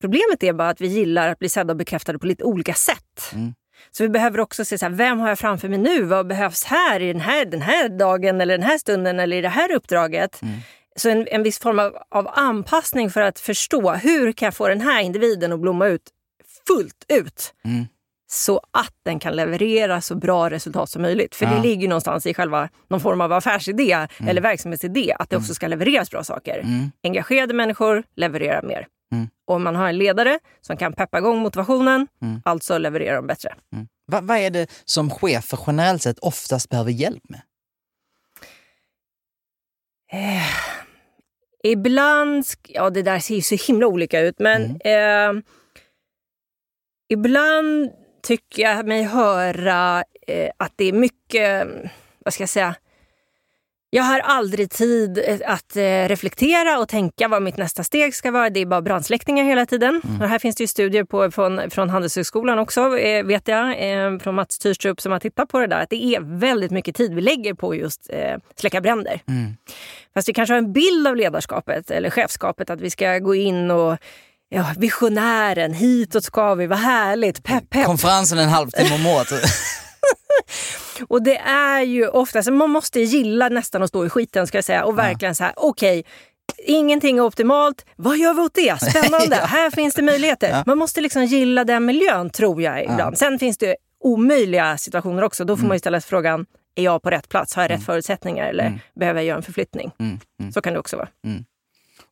Problemet 0.00 0.42
är 0.42 0.52
bara 0.52 0.68
att 0.68 0.80
vi 0.80 0.86
gillar 0.86 1.28
att 1.28 1.38
bli 1.38 1.48
sedda 1.48 1.72
och 1.72 1.76
bekräftade 1.76 2.18
på 2.18 2.26
lite 2.26 2.44
olika 2.44 2.74
sätt. 2.74 3.32
Mm. 3.34 3.54
Så 3.90 4.02
vi 4.02 4.08
behöver 4.08 4.40
också 4.40 4.64
se 4.64 4.78
så 4.78 4.86
här, 4.86 4.92
vem 4.92 5.18
har 5.18 5.28
jag 5.28 5.38
framför 5.38 5.68
mig 5.68 5.78
nu? 5.78 6.02
Vad 6.02 6.26
behövs 6.26 6.64
här 6.64 7.00
i 7.00 7.12
den 7.12 7.20
här, 7.20 7.44
den 7.44 7.62
här 7.62 7.88
dagen 7.88 8.40
eller 8.40 8.58
den 8.58 8.66
här 8.66 8.78
stunden 8.78 9.20
eller 9.20 9.36
i 9.36 9.40
det 9.40 9.48
här 9.48 9.72
uppdraget? 9.72 10.42
Mm. 10.42 10.54
Så 10.96 11.10
en, 11.10 11.28
en 11.28 11.42
viss 11.42 11.58
form 11.58 11.78
av, 11.78 11.96
av 12.10 12.28
anpassning 12.32 13.10
för 13.10 13.20
att 13.20 13.40
förstå 13.40 13.90
hur 13.90 14.32
kan 14.32 14.46
jag 14.46 14.54
få 14.54 14.68
den 14.68 14.80
här 14.80 15.02
individen 15.02 15.52
att 15.52 15.60
blomma 15.60 15.86
ut 15.86 16.02
fullt 16.66 17.04
ut. 17.08 17.54
Mm. 17.64 17.86
Så 18.32 18.60
att 18.70 18.94
den 19.04 19.18
kan 19.18 19.36
leverera 19.36 20.00
så 20.00 20.14
bra 20.14 20.50
resultat 20.50 20.90
som 20.90 21.02
möjligt. 21.02 21.34
För 21.34 21.46
Ja. 21.46 21.52
det 21.54 21.62
ligger 21.62 21.88
någonstans 21.88 22.26
i 22.26 22.34
själva 22.34 22.68
någon 22.88 23.00
form 23.00 23.20
av 23.20 23.32
affärsidé 23.32 24.06
eller 24.26 24.40
verksamhetsidé 24.40 25.12
att 25.18 25.30
det 25.30 25.36
också 25.36 25.54
ska 25.54 25.66
levereras 25.66 26.10
bra 26.10 26.24
saker. 26.24 26.58
Mm. 26.58 26.90
Engagerade 27.02 27.54
människor 27.54 28.02
levererar 28.16 28.62
mer. 28.62 28.86
Mm. 29.12 29.28
Och 29.46 29.54
om 29.54 29.62
man 29.62 29.76
har 29.76 29.88
en 29.88 29.98
ledare 29.98 30.38
som 30.60 30.76
kan 30.76 30.92
peppa 30.92 31.18
igång 31.18 31.38
motivationen, 31.38 32.06
Mm. 32.22 32.42
alltså 32.44 32.78
levererar 32.78 33.16
de 33.16 33.26
bättre. 33.26 33.54
Mm. 33.74 33.88
Va, 34.06 34.20
vad 34.22 34.36
är 34.38 34.50
det 34.50 34.70
som 34.84 35.10
chefer 35.10 35.58
generellt 35.66 36.02
sett 36.02 36.18
oftast 36.18 36.68
behöver 36.68 36.90
hjälp 36.90 37.22
med? 37.28 37.40
Eh, 40.12 40.46
ibland, 41.64 42.44
ja 42.68 42.90
det 42.90 43.02
där 43.02 43.18
ser 43.18 43.34
ju 43.34 43.42
så 43.42 43.54
himla 43.66 43.86
olika 43.86 44.20
ut, 44.20 44.38
men 44.38 44.78
Mm. 44.82 45.36
eh, 45.38 45.42
ibland 47.10 47.90
tycker 48.22 48.62
jag 48.62 48.86
mig 48.86 49.02
höra 49.02 50.04
eh, 50.26 50.50
att 50.56 50.72
det 50.76 50.84
är 50.84 50.92
mycket, 50.92 51.68
vad 52.24 52.34
ska 52.34 52.42
jag 52.42 52.48
säga, 52.48 52.74
jag 53.92 54.02
har 54.02 54.20
aldrig 54.20 54.70
tid 54.70 55.18
eh, 55.18 55.38
att 55.46 55.76
eh, 55.76 55.82
reflektera 55.82 56.78
och 56.78 56.88
tänka 56.88 57.28
vad 57.28 57.42
mitt 57.42 57.56
nästa 57.56 57.84
steg 57.84 58.14
ska 58.14 58.30
vara. 58.30 58.50
Det 58.50 58.60
är 58.60 58.66
bara 58.66 58.82
brandsläckningar 58.82 59.44
hela 59.44 59.66
tiden. 59.66 60.02
Och 60.20 60.28
här 60.28 60.38
finns 60.38 60.56
det 60.56 60.62
ju 60.62 60.68
studier 60.68 61.04
på, 61.04 61.30
från, 61.30 61.70
från 61.70 61.90
Handelshögskolan 61.90 62.58
också, 62.58 62.98
eh, 62.98 63.24
vet 63.24 63.48
jag, 63.48 63.76
från 64.22 64.34
Mats 64.34 64.58
Tyrstrup 64.58 65.00
som 65.00 65.12
har 65.12 65.18
tittat 65.18 65.48
på 65.48 65.60
det 65.60 65.66
där. 65.66 65.82
Att 65.82 65.90
det 65.90 66.04
är 66.04 66.38
väldigt 66.38 66.70
mycket 66.70 66.96
tid 66.96 67.14
vi 67.14 67.20
lägger 67.20 67.54
på 67.54 67.74
just 67.74 68.10
släcka 68.54 68.80
bränder. 68.80 69.20
Mm. 69.28 69.56
Fast 70.14 70.28
vi 70.28 70.32
kanske 70.32 70.52
har 70.52 70.58
en 70.58 70.72
bild 70.72 71.06
av 71.06 71.16
ledarskapet 71.16 71.90
eller 71.90 72.10
chefskapet 72.10 72.70
att 72.70 72.80
vi 72.80 72.90
ska 72.90 73.18
gå 73.18 73.34
in 73.34 73.70
och 73.70 73.98
ja, 74.50 74.66
visionären, 74.78 75.74
hitåt 75.74 76.24
ska 76.24 76.54
vi, 76.54 76.66
vad 76.66 76.78
härligt, 76.78 77.42
pepp, 77.44 77.70
pepp. 77.70 77.86
Konferensen 77.86 78.38
en 78.38 78.48
halvtimme 78.48 78.94
om 78.94 79.06
året. 79.06 79.28
Och 81.08 81.22
det 81.22 81.36
är 81.38 81.80
ju 81.82 82.08
ofta, 82.08 82.42
så 82.42 82.52
man 82.52 82.70
måste 82.70 83.00
gilla 83.00 83.48
nästan 83.48 83.82
att 83.82 83.88
stå 83.88 84.06
i 84.06 84.08
skiten 84.08 84.46
ska 84.46 84.56
jag 84.58 84.64
säga 84.64 84.84
och 84.84 84.98
verkligen 84.98 85.34
så 85.34 85.44
här, 85.44 85.52
okej, 85.56 86.04
ingenting 86.66 87.18
är 87.18 87.22
optimalt, 87.22 87.84
vad 87.96 88.16
gör 88.18 88.34
vi 88.34 88.40
åt 88.40 88.54
det? 88.54 88.82
Spännande, 88.90 89.36
Ja. 89.36 89.46
här 89.46 89.70
finns 89.70 89.94
det 89.94 90.02
möjligheter. 90.02 90.50
Ja. 90.50 90.62
Man 90.66 90.78
måste 90.78 91.00
liksom 91.00 91.24
gilla 91.24 91.64
den 91.64 91.84
miljön 91.84 92.30
tror 92.30 92.62
jag 92.62 92.84
ibland. 92.84 93.18
Sen 93.18 93.38
finns 93.38 93.58
det 93.58 93.76
omöjliga 94.04 94.78
situationer 94.78 95.22
också, 95.22 95.44
då 95.44 95.56
får 95.56 95.66
man 95.66 95.74
ju 95.74 95.78
ställa 95.78 96.00
sig 96.00 96.08
frågan, 96.08 96.46
är 96.74 96.82
jag 96.82 97.02
på 97.02 97.10
rätt 97.10 97.28
plats? 97.28 97.54
Har 97.54 97.62
jag 97.62 97.70
rätt 97.70 97.84
förutsättningar 97.84 98.46
eller 98.48 98.80
behöver 99.00 99.20
jag 99.20 99.26
göra 99.26 99.36
en 99.36 99.42
förflyttning? 99.42 99.90
Mm. 100.00 100.18
Mm. 100.40 100.52
Så 100.52 100.60
kan 100.60 100.72
det 100.72 100.78
också 100.78 100.96
vara. 100.96 101.08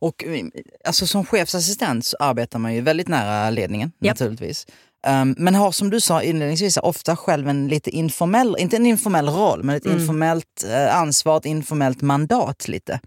Och 0.01 0.25
eh, 0.25 0.45
alltså, 0.85 1.07
som 1.07 1.27
chefsassistent 1.27 2.07
så 2.07 2.17
arbetar 2.21 2.59
man 2.59 2.75
ju 2.75 2.81
väldigt 2.81 3.09
nära 3.09 3.51
ledningen 3.51 3.93
Japp. 3.99 4.21
naturligtvis. 4.21 4.67
Um, 5.07 5.35
men 5.39 5.55
har 5.55 5.73
som 5.73 5.91
du 5.91 6.01
sa 6.01 6.23
inledningsvis 6.23 6.77
ofta 6.77 7.17
själv 7.17 7.49
en 7.49 7.69
lite 7.69 7.91
informell, 7.91 8.57
inte 8.59 8.77
en 8.77 8.87
informell 8.87 9.29
roll, 9.29 9.63
men 9.63 9.77
ett 9.77 9.87
informellt 9.87 10.65
eh, 10.67 10.97
ansvar, 10.97 11.37
ett 11.37 11.45
informellt 11.45 12.01
mandat 12.01 12.69
lite. 12.69 13.01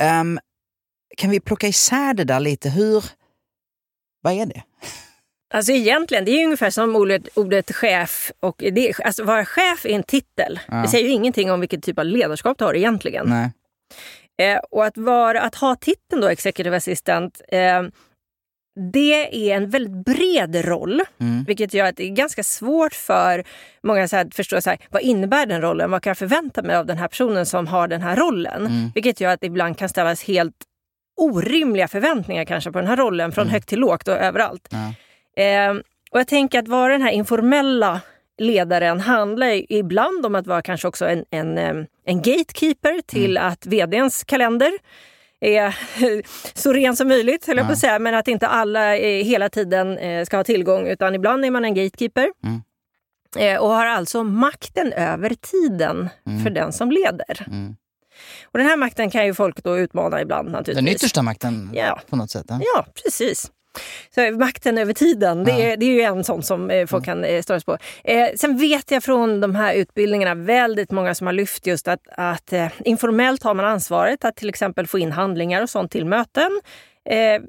Ehm, 0.00 0.38
kan 1.16 1.30
vi 1.30 1.40
plocka 1.40 1.66
isär 1.66 2.14
det 2.14 2.24
där 2.24 2.40
lite? 2.40 2.70
Hur, 2.70 3.04
vad 4.22 4.32
är 4.32 4.46
det? 4.46 4.62
Alltså 5.54 5.72
egentligen, 5.72 6.24
det 6.24 6.30
är 6.30 6.38
ju 6.38 6.44
ungefär 6.44 6.70
som 6.70 6.96
ordet, 6.96 7.28
ordet 7.34 7.74
chef. 7.74 8.32
Och 8.40 8.56
det, 8.58 9.00
alltså 9.04 9.24
vara 9.24 9.44
chef 9.44 9.86
är 9.86 9.90
en 9.90 10.02
titel. 10.02 10.60
Ja. 10.68 10.76
Det 10.76 10.88
säger 10.88 11.04
ju 11.04 11.10
ingenting 11.10 11.50
om 11.50 11.60
vilket 11.60 11.82
typ 11.82 11.98
av 11.98 12.04
ledarskap 12.04 12.58
du 12.58 12.64
har 12.64 12.74
egentligen. 12.74 13.26
Nej. 13.28 13.50
Eh, 14.42 14.58
och 14.70 14.84
att, 14.84 14.98
vara, 14.98 15.40
att 15.40 15.54
ha 15.54 15.76
titeln 15.76 16.20
då 16.20 16.28
executive 16.28 16.76
assistant, 16.76 17.40
eh, 17.48 17.82
det 18.92 19.50
är 19.50 19.56
en 19.56 19.70
väldigt 19.70 20.04
bred 20.04 20.64
roll. 20.64 21.02
Mm. 21.20 21.44
Vilket 21.44 21.74
gör 21.74 21.86
att 21.86 21.96
det 21.96 22.04
är 22.04 22.10
ganska 22.10 22.42
svårt 22.42 22.94
för 22.94 23.44
många 23.82 24.08
så 24.08 24.16
här, 24.16 24.24
att 24.24 24.34
förstå 24.34 24.60
så 24.60 24.70
här, 24.70 24.78
vad 24.90 25.02
innebär 25.02 25.46
den 25.46 25.60
rollen? 25.60 25.90
Vad 25.90 26.02
kan 26.02 26.10
jag 26.10 26.18
förvänta 26.18 26.62
mig 26.62 26.76
av 26.76 26.86
den 26.86 26.98
här 26.98 27.08
personen 27.08 27.46
som 27.46 27.66
har 27.66 27.88
den 27.88 28.02
här 28.02 28.16
rollen? 28.16 28.66
Mm. 28.66 28.90
Vilket 28.94 29.20
gör 29.20 29.30
att 29.30 29.40
det 29.40 29.46
ibland 29.46 29.78
kan 29.78 29.88
ställas 29.88 30.24
helt 30.24 30.56
orimliga 31.16 31.88
förväntningar 31.88 32.44
kanske 32.44 32.72
på 32.72 32.78
den 32.78 32.88
här 32.88 32.96
rollen 32.96 33.32
från 33.32 33.48
högt 33.48 33.68
till 33.68 33.80
lågt 33.80 34.08
och 34.08 34.14
överallt. 34.14 34.68
Ja. 34.70 34.94
Eh, 35.42 35.74
och 36.10 36.20
jag 36.20 36.28
tänker 36.28 36.58
att 36.58 36.68
vara 36.68 36.92
den 36.92 37.02
här 37.02 37.10
informella 37.10 38.00
ledaren 38.38 39.00
handlar 39.00 39.72
ibland 39.72 40.26
om 40.26 40.34
att 40.34 40.46
vara 40.46 40.62
kanske 40.62 40.88
också 40.88 41.06
en, 41.06 41.24
en, 41.30 41.58
en 42.06 42.22
gatekeeper 42.22 43.00
till 43.06 43.38
att 43.38 43.66
vdns 43.66 44.24
kalender 44.24 44.72
är 45.40 45.76
så 46.58 46.72
ren 46.72 46.96
som 46.96 47.08
möjligt, 47.08 47.46
höll 47.46 47.56
jag 47.56 47.66
på 47.66 47.72
att 47.72 47.78
säga. 47.78 47.98
Men 47.98 48.14
att 48.14 48.28
inte 48.28 48.46
alla 48.46 48.96
eh, 48.96 49.24
hela 49.24 49.48
tiden 49.48 49.98
eh, 49.98 50.24
ska 50.24 50.36
ha 50.36 50.44
tillgång, 50.44 50.86
utan 50.86 51.14
ibland 51.14 51.44
är 51.44 51.50
man 51.50 51.64
en 51.64 51.74
gatekeeper. 51.74 52.28
Mm. 52.44 52.62
Eh, 53.38 53.60
och 53.60 53.68
har 53.68 53.86
alltså 53.86 54.22
makten 54.24 54.92
över 54.92 55.34
tiden 55.34 56.08
för 56.44 56.50
den 56.50 56.72
som 56.72 56.90
leder. 56.90 57.46
Mm. 57.46 57.76
Och 58.44 58.58
den 58.58 58.66
här 58.68 58.76
makten 58.76 59.10
kan 59.10 59.26
ju 59.26 59.34
folk 59.34 59.64
då 59.64 59.78
utmana 59.78 60.20
ibland 60.20 60.50
naturligtvis. 60.50 60.84
Den 60.84 60.94
yttersta 60.94 61.22
makten 61.22 61.70
Ja. 61.74 62.00
på 62.10 62.16
något 62.16 62.30
sätt. 62.30 62.46
Ja. 62.48 62.60
Ja, 62.74 62.86
precis. 63.02 63.50
Så 64.14 64.30
makten 64.30 64.78
över 64.78 64.92
tiden, 64.92 65.44
det, 65.44 65.50
Ja. 65.50 65.58
är, 65.58 65.76
det 65.76 65.86
är 65.86 65.90
ju 65.90 66.00
en 66.00 66.24
sån 66.24 66.42
som 66.42 66.70
eh, 66.70 66.86
folk 66.86 67.04
kan 67.04 67.24
eh, 67.24 67.42
störas 67.42 67.64
på. 67.64 67.78
Eh, 68.04 68.28
sen 68.36 68.56
vet 68.58 68.90
jag 68.90 69.02
från 69.02 69.40
de 69.40 69.54
här 69.54 69.74
utbildningarna 69.74 70.34
väldigt 70.34 70.90
många 70.90 71.14
som 71.14 71.26
har 71.26 71.34
lyft 71.34 71.66
just 71.66 71.88
att, 71.88 72.00
att 72.16 72.52
eh, 72.52 72.66
informellt 72.84 73.42
har 73.42 73.54
man 73.54 73.64
ansvaret 73.64 74.24
att 74.24 74.36
till 74.36 74.48
exempel 74.48 74.86
få 74.86 74.98
in 74.98 75.12
handlingar 75.12 75.62
och 75.62 75.70
sånt 75.70 75.90
till 75.92 76.06
möten. 76.06 76.60
Eh, 77.10 77.42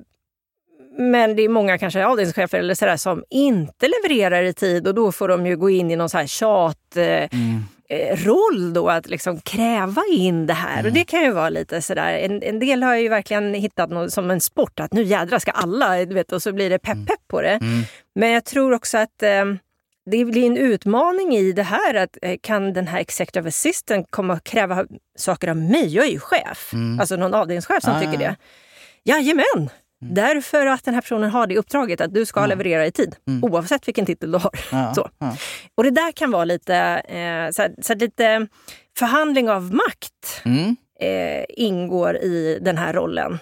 men 0.97 1.35
det 1.35 1.43
är 1.43 1.49
många 1.49 1.77
kanske 1.77 2.05
avdelningschefer 2.05 2.57
eller 2.59 2.73
sådär 2.75 2.97
som 2.97 3.23
inte 3.29 3.87
levererar 3.87 4.43
i 4.43 4.53
tid 4.53 4.87
och 4.87 4.95
då 4.95 5.11
får 5.11 5.27
de 5.27 5.45
ju 5.45 5.57
gå 5.57 5.69
in 5.69 5.91
i 5.91 5.95
någon 5.95 6.09
så 6.09 6.17
här 6.17 6.27
tjat... 6.27 6.95
Eh, 6.97 7.03
Mm. 7.05 7.63
Eh, 7.89 8.17
roll 8.25 8.73
då 8.73 8.89
att 8.89 9.07
liksom 9.09 9.39
kräva 9.39 10.01
in 10.11 10.45
det 10.47 10.53
här. 10.53 10.73
Mm. 10.79 10.85
Och 10.85 10.91
det 10.91 11.03
kan 11.03 11.21
ju 11.21 11.31
vara 11.31 11.49
lite 11.49 11.81
sådär, 11.81 12.13
en, 12.17 12.43
en 12.43 12.59
del 12.59 12.83
har 12.83 12.95
ju 12.95 13.09
verkligen 13.09 13.53
hittat 13.53 13.89
något 13.89 14.13
som 14.13 14.31
en 14.31 14.41
sport, 14.41 14.79
att 14.79 14.93
nu 14.93 15.03
jädrar 15.03 15.39
ska 15.39 15.51
alla, 15.51 16.05
du 16.05 16.13
vet, 16.13 16.31
och 16.31 16.41
så 16.41 16.53
blir 16.53 16.69
det 16.69 16.79
pepp 16.79 17.07
pepp 17.07 17.27
på 17.27 17.41
det. 17.41 17.49
Mm. 17.61 17.83
Men 18.15 18.29
jag 18.31 18.45
tror 18.45 18.73
också 18.73 18.97
att 18.97 19.23
eh, 19.23 19.45
det 20.11 20.25
blir 20.25 20.45
en 20.45 20.57
utmaning 20.57 21.35
i 21.35 21.51
det 21.51 21.63
här 21.63 21.93
att 21.93 22.17
eh, 22.21 22.37
kan 22.41 22.73
den 22.73 22.87
här 22.87 22.99
executive 22.99 23.47
assistant 23.49 24.07
komma 24.09 24.33
att 24.33 24.43
kräva 24.43 24.85
saker 25.17 25.47
av 25.47 25.57
mig? 25.57 25.95
Jag 25.95 26.05
är 26.05 26.11
ju 26.11 26.19
chef, 26.19 26.71
alltså 26.99 27.15
någon 27.15 27.33
avdelningschef 27.33 27.83
som 27.83 27.93
Mm. 27.93 28.07
Ah, 28.07 28.11
tycker 28.11 28.23
ja, 28.23 28.29
Mm. 28.29 28.35
det. 29.03 29.11
Jajamän! 29.11 29.69
Därför 30.13 30.65
att 30.65 30.83
den 30.83 30.93
här 30.93 31.01
personen 31.01 31.29
har 31.29 31.47
det 31.47 31.57
uppdraget 31.57 32.01
att 32.01 32.13
du 32.13 32.25
ska 32.25 32.45
leverera 32.45 32.85
i 32.85 32.91
tid, 32.91 33.15
oavsett 33.41 33.87
vilken 33.87 34.05
titel 34.05 34.31
du 34.31 34.37
har. 34.37 34.51
Mm. 34.71 34.83
Ja, 34.85 34.93
Så. 34.95 35.09
ja. 35.19 35.35
Och 35.75 35.83
det 35.83 35.91
där 35.91 36.11
kan 36.11 36.31
vara 36.31 36.45
lite, 36.45 36.75
eh, 37.07 37.51
så 37.51 37.61
här, 37.61 37.81
så 37.81 37.93
här, 37.93 37.99
lite 37.99 38.47
förhandling 38.97 39.49
av 39.49 39.73
makt 39.73 40.41
Mm. 40.45 40.75
eh, 40.99 41.45
ingår 41.49 42.15
i 42.17 42.59
den 42.61 42.77
här 42.77 42.93
rollen. 42.93 43.39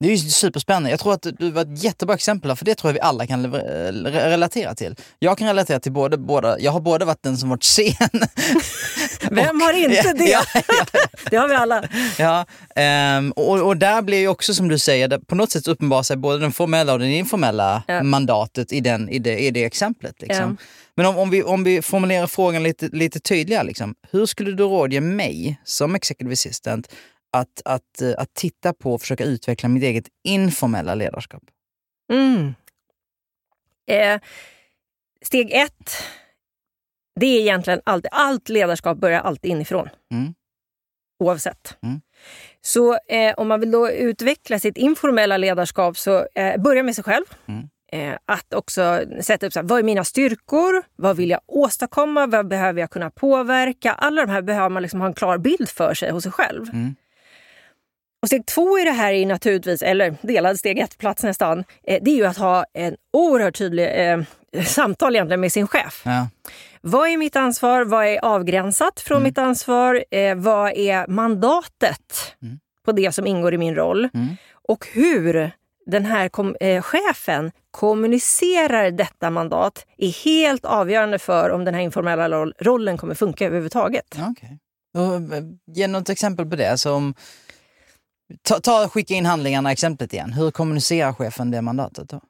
Det 0.00 0.08
är 0.08 0.10
ju 0.10 0.18
superspännande. 0.18 0.90
Jag 0.90 1.00
tror 1.00 1.12
att 1.14 1.26
du 1.38 1.50
var 1.50 1.62
ett 1.62 1.82
jättebra 1.84 2.14
exempel 2.14 2.50
här, 2.50 2.56
för 2.56 2.64
det 2.64 2.74
tror 2.74 2.88
jag 2.88 2.94
vi 2.94 3.00
alla 3.00 3.26
kan 3.26 3.52
relatera 4.02 4.74
till. 4.74 4.96
Jag 5.18 5.38
kan 5.38 5.46
relatera 5.46 5.80
till 5.80 5.92
både, 5.92 6.18
båda. 6.18 6.60
Jag 6.60 6.72
har 6.72 6.80
både 6.80 7.04
varit 7.04 7.22
den 7.22 7.36
som 7.36 7.48
varit 7.48 7.64
sen. 7.64 7.94
Vem 9.30 9.60
har 9.60 9.72
inte 9.72 10.12
det? 10.12 10.24
Ja, 10.30 10.44
ja, 10.54 10.84
Det 11.30 11.36
har 11.36 11.48
vi 11.48 11.54
alla. 11.54 11.84
ja. 12.18 12.46
Ehm, 12.76 13.32
och, 13.32 13.66
och 13.66 13.76
där 13.76 14.02
blir 14.02 14.18
ju 14.18 14.28
också 14.28 14.54
som 14.54 14.68
du 14.68 14.78
säger, 14.78 15.18
på 15.18 15.34
något 15.34 15.50
sätt 15.50 15.68
uppenbarar 15.68 16.02
sig 16.02 16.16
både 16.16 16.38
den 16.38 16.52
formella 16.52 16.92
och 16.92 16.98
det 16.98 17.06
informella 17.06 17.82
mandatet 18.02 18.72
i, 18.72 18.80
den, 18.80 19.08
i, 19.08 19.18
det, 19.18 19.38
i 19.38 19.50
det 19.50 19.64
exemplet. 19.64 20.22
Liksom. 20.22 20.56
Men 20.96 21.06
om, 21.06 21.16
om, 21.18 21.30
vi, 21.30 21.42
om 21.42 21.64
vi 21.64 21.82
formulerar 21.82 22.26
frågan 22.26 22.62
lite, 22.62 22.88
lite 22.88 23.20
tydligare, 23.20 23.64
liksom, 23.64 23.94
hur 24.10 24.26
skulle 24.26 24.52
du 24.52 24.62
rådge 24.64 25.00
mig 25.00 25.60
som 25.64 25.94
executive 25.94 26.32
assistant 26.32 26.88
att, 27.34 27.62
att, 27.64 28.02
eh, 28.02 28.14
att 28.18 28.34
titta 28.34 28.72
på 28.72 28.94
och 28.94 29.00
försöka 29.00 29.24
utveckla 29.24 29.68
mitt 29.68 29.82
eget 29.82 30.08
informella 30.24 30.94
ledarskap? 30.94 31.42
Mm. 32.12 32.54
Eh, 33.86 34.20
steg 35.22 35.52
ett, 35.52 35.90
det 37.20 37.26
är 37.26 37.40
egentligen 37.40 37.80
allt, 37.84 38.06
allt 38.10 38.48
ledarskap 38.48 38.98
börjar 38.98 39.20
alltid 39.20 39.50
inifrån. 39.50 39.88
Mm. 40.12 40.34
Oavsett. 41.18 41.76
Mm. 41.82 42.00
Så 42.60 42.98
eh, 43.08 43.34
om 43.36 43.48
man 43.48 43.60
vill 43.60 43.70
då 43.70 43.90
utveckla 43.90 44.58
sitt 44.58 44.76
informella 44.76 45.36
ledarskap 45.36 45.98
så 45.98 46.26
eh, 46.34 46.60
börja 46.60 46.82
med 46.82 46.94
sig 46.94 47.04
själv. 47.04 47.24
Mm. 47.46 47.68
Eh, 47.92 48.18
att 48.24 48.54
också 48.54 49.04
sätta 49.20 49.46
upp 49.46 49.52
så 49.52 49.58
här, 49.58 49.66
vad 49.66 49.78
är 49.78 49.82
mina 49.82 50.04
styrkor? 50.04 50.82
Vad 50.96 51.16
vill 51.16 51.30
jag 51.30 51.40
åstadkomma? 51.46 52.26
Vad 52.26 52.48
behöver 52.48 52.80
jag 52.80 52.90
kunna 52.90 53.10
påverka? 53.10 53.92
Alla 53.92 54.26
de 54.26 54.32
här 54.32 54.42
behöver 54.42 54.68
man 54.68 54.82
liksom 54.82 55.00
ha 55.00 55.06
en 55.06 55.14
klar 55.14 55.38
bild 55.38 55.68
för 55.68 55.94
sig 55.94 56.10
hos 56.10 56.22
sig 56.22 56.32
själv. 56.32 56.68
Mm. 56.72 56.94
Och 58.24 58.28
steg 58.28 58.46
två 58.46 58.78
i 58.78 58.84
det 58.84 58.90
här 58.90 59.12
är 59.12 59.26
naturligtvis, 59.26 59.82
eller 59.82 60.16
delad 60.22 60.58
steg 60.58 60.78
ett-plats 60.78 61.22
nästan, 61.22 61.64
eh, 61.86 62.02
det 62.02 62.10
är 62.10 62.14
ju 62.16 62.24
att 62.26 62.36
ha 62.36 62.64
en 62.72 62.96
oerhört 63.12 63.58
tydlig 63.58 64.10
eh, 64.10 64.18
samtal 64.66 65.14
egentligen 65.14 65.40
med 65.40 65.52
sin 65.52 65.66
chef. 65.66 66.02
Ja. 66.04 66.28
Vad 66.80 67.08
är 67.08 67.16
mitt 67.16 67.36
ansvar? 67.36 67.84
Vad 67.84 68.06
är 68.06 68.24
avgränsat 68.24 69.00
från 69.00 69.22
mitt 69.22 69.38
ansvar? 69.38 70.04
Eh, 70.10 70.34
vad 70.34 70.72
är 70.72 71.06
mandatet 71.06 72.34
Mm. 72.42 72.58
på 72.84 72.92
det 72.92 73.12
som 73.12 73.26
ingår 73.26 73.54
i 73.54 73.58
min 73.58 73.74
roll? 73.74 74.08
Mm. 74.14 74.36
Och 74.68 74.86
hur 74.92 75.50
den 75.86 76.04
här 76.06 76.28
kom, 76.28 76.56
eh, 76.60 76.82
chefen 76.82 77.52
kommunicerar 77.70 78.90
detta 78.90 79.30
mandat 79.30 79.86
är 79.98 80.24
helt 80.24 80.64
avgörande 80.64 81.18
för 81.18 81.50
om 81.50 81.64
den 81.64 81.74
här 81.74 81.80
informella 81.82 82.28
roll, 82.28 82.54
rollen 82.58 82.96
kommer 82.96 83.14
funka 83.14 83.46
överhuvudtaget. 83.46 84.16
Okej. 84.30 84.58
Och, 84.94 85.14
eh, 85.14 85.44
Ge 85.66 85.86
något 85.86 86.08
exempel 86.08 86.46
på 86.46 86.56
det. 86.56 86.70
Alltså 86.70 86.92
om, 86.92 87.14
ta, 88.42 88.60
ta 88.60 88.88
skicka 88.88 89.14
in 89.14 89.26
handlingarna 89.26 89.72
exemplet 89.72 90.12
igen. 90.12 90.32
Hur 90.32 90.50
kommunicerar 90.50 91.12
chefen 91.12 91.50
det 91.50 91.62
mandatet? 91.62 92.08
Då? 92.08 92.20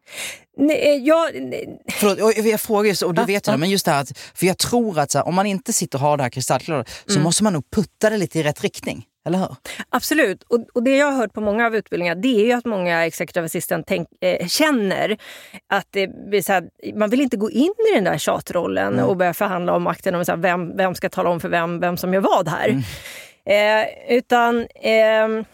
Nej, 0.56 0.76
eh, 0.96 1.02
jag, 1.02 1.34
nej, 1.34 1.80
Förlåt, 1.90 2.20
och 2.20 2.46
jag 2.46 2.60
frågar 2.60 3.04
och 3.04 3.14
du 3.14 3.22
Ja, 3.22 3.26
vet 3.26 3.48
ju 3.48 3.50
ja. 3.50 3.52
det, 3.52 3.58
men 3.58 3.70
just 3.70 3.84
det 3.84 3.90
här 3.92 4.06
för 4.34 4.46
jag 4.46 4.58
tror 4.58 4.98
att 4.98 5.14
här, 5.14 5.26
om 5.26 5.34
man 5.34 5.46
inte 5.46 5.72
sitter 5.72 5.98
och 5.98 6.02
har 6.02 6.16
det 6.16 6.22
här 6.22 6.30
kristallklart 6.30 6.88
så 7.06 7.12
Mm. 7.12 7.22
måste 7.22 7.44
man 7.44 7.52
nog 7.52 7.70
putta 7.70 8.10
det 8.10 8.16
lite 8.16 8.38
i 8.38 8.42
rätt 8.42 8.62
riktning. 8.62 9.04
Eller 9.26 9.38
hur? 9.38 9.56
Absolut. 9.88 10.42
Och, 10.42 10.66
och 10.74 10.82
det 10.82 10.96
jag 10.96 11.06
har 11.10 11.16
hört 11.18 11.32
på 11.32 11.40
många 11.40 11.66
av 11.66 11.76
utbildningarna 11.76 12.20
det 12.20 12.40
är 12.40 12.44
ju 12.44 12.52
att 12.52 12.64
många 12.64 13.06
executive 13.06 13.46
assistant 13.46 13.86
tänk, 13.88 14.08
eh, 14.20 14.46
känner 14.46 15.16
att 15.72 15.86
det 15.90 16.28
blir 16.30 16.42
så 16.42 16.52
här, 16.52 16.64
man 16.94 17.10
vill 17.10 17.20
inte 17.20 17.36
gå 17.36 17.50
in 17.50 17.72
i 17.90 17.94
den 17.94 18.04
där 18.04 18.18
tjatrollen 18.18 19.00
och 19.00 19.16
börja 19.16 19.34
förhandla 19.34 19.72
om 19.72 19.82
makten 19.82 20.14
om 20.14 20.24
så 20.24 20.32
här, 20.32 20.36
vem, 20.38 20.76
vem 20.76 20.94
ska 20.94 21.08
tala 21.08 21.30
om 21.30 21.40
för 21.40 21.48
vem, 21.48 21.80
vem 21.80 21.96
som 21.96 22.14
gör 22.14 22.20
vad 22.20 22.48
här. 22.48 22.82
Eh, 23.46 23.86
utan 24.16 24.66
ehm, 24.82 25.44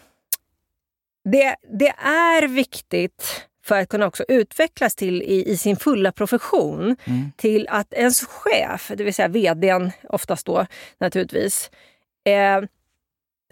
det, 1.23 1.55
det 1.79 1.93
är 2.05 2.47
viktigt 2.47 3.47
för 3.65 3.79
att 3.79 3.89
kunna 3.89 4.07
också 4.07 4.25
utvecklas 4.27 4.95
till 4.95 5.21
i, 5.21 5.51
i 5.51 5.57
sin 5.57 5.75
fulla 5.75 6.11
profession 6.11 6.95
till 7.35 7.67
att 7.67 7.93
ens 7.93 8.25
chef, 8.25 8.91
det 8.95 9.03
vill 9.03 9.13
säga 9.13 9.27
vdn 9.27 9.91
oftast 10.09 10.45
då 10.45 10.65
naturligtvis, 10.99 11.71
eh, 12.25 12.61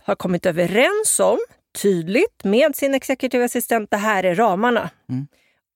har 0.01 0.15
kommit 0.15 0.45
överens 0.45 1.19
om 1.19 1.38
tydligt 1.81 2.43
med 2.43 2.75
sin 2.75 2.93
executive 2.93 3.45
assistent, 3.45 3.91
det 3.91 3.97
här 3.97 4.23
är 4.23 4.35
ramarna. 4.35 4.89
Mm. 5.09 5.27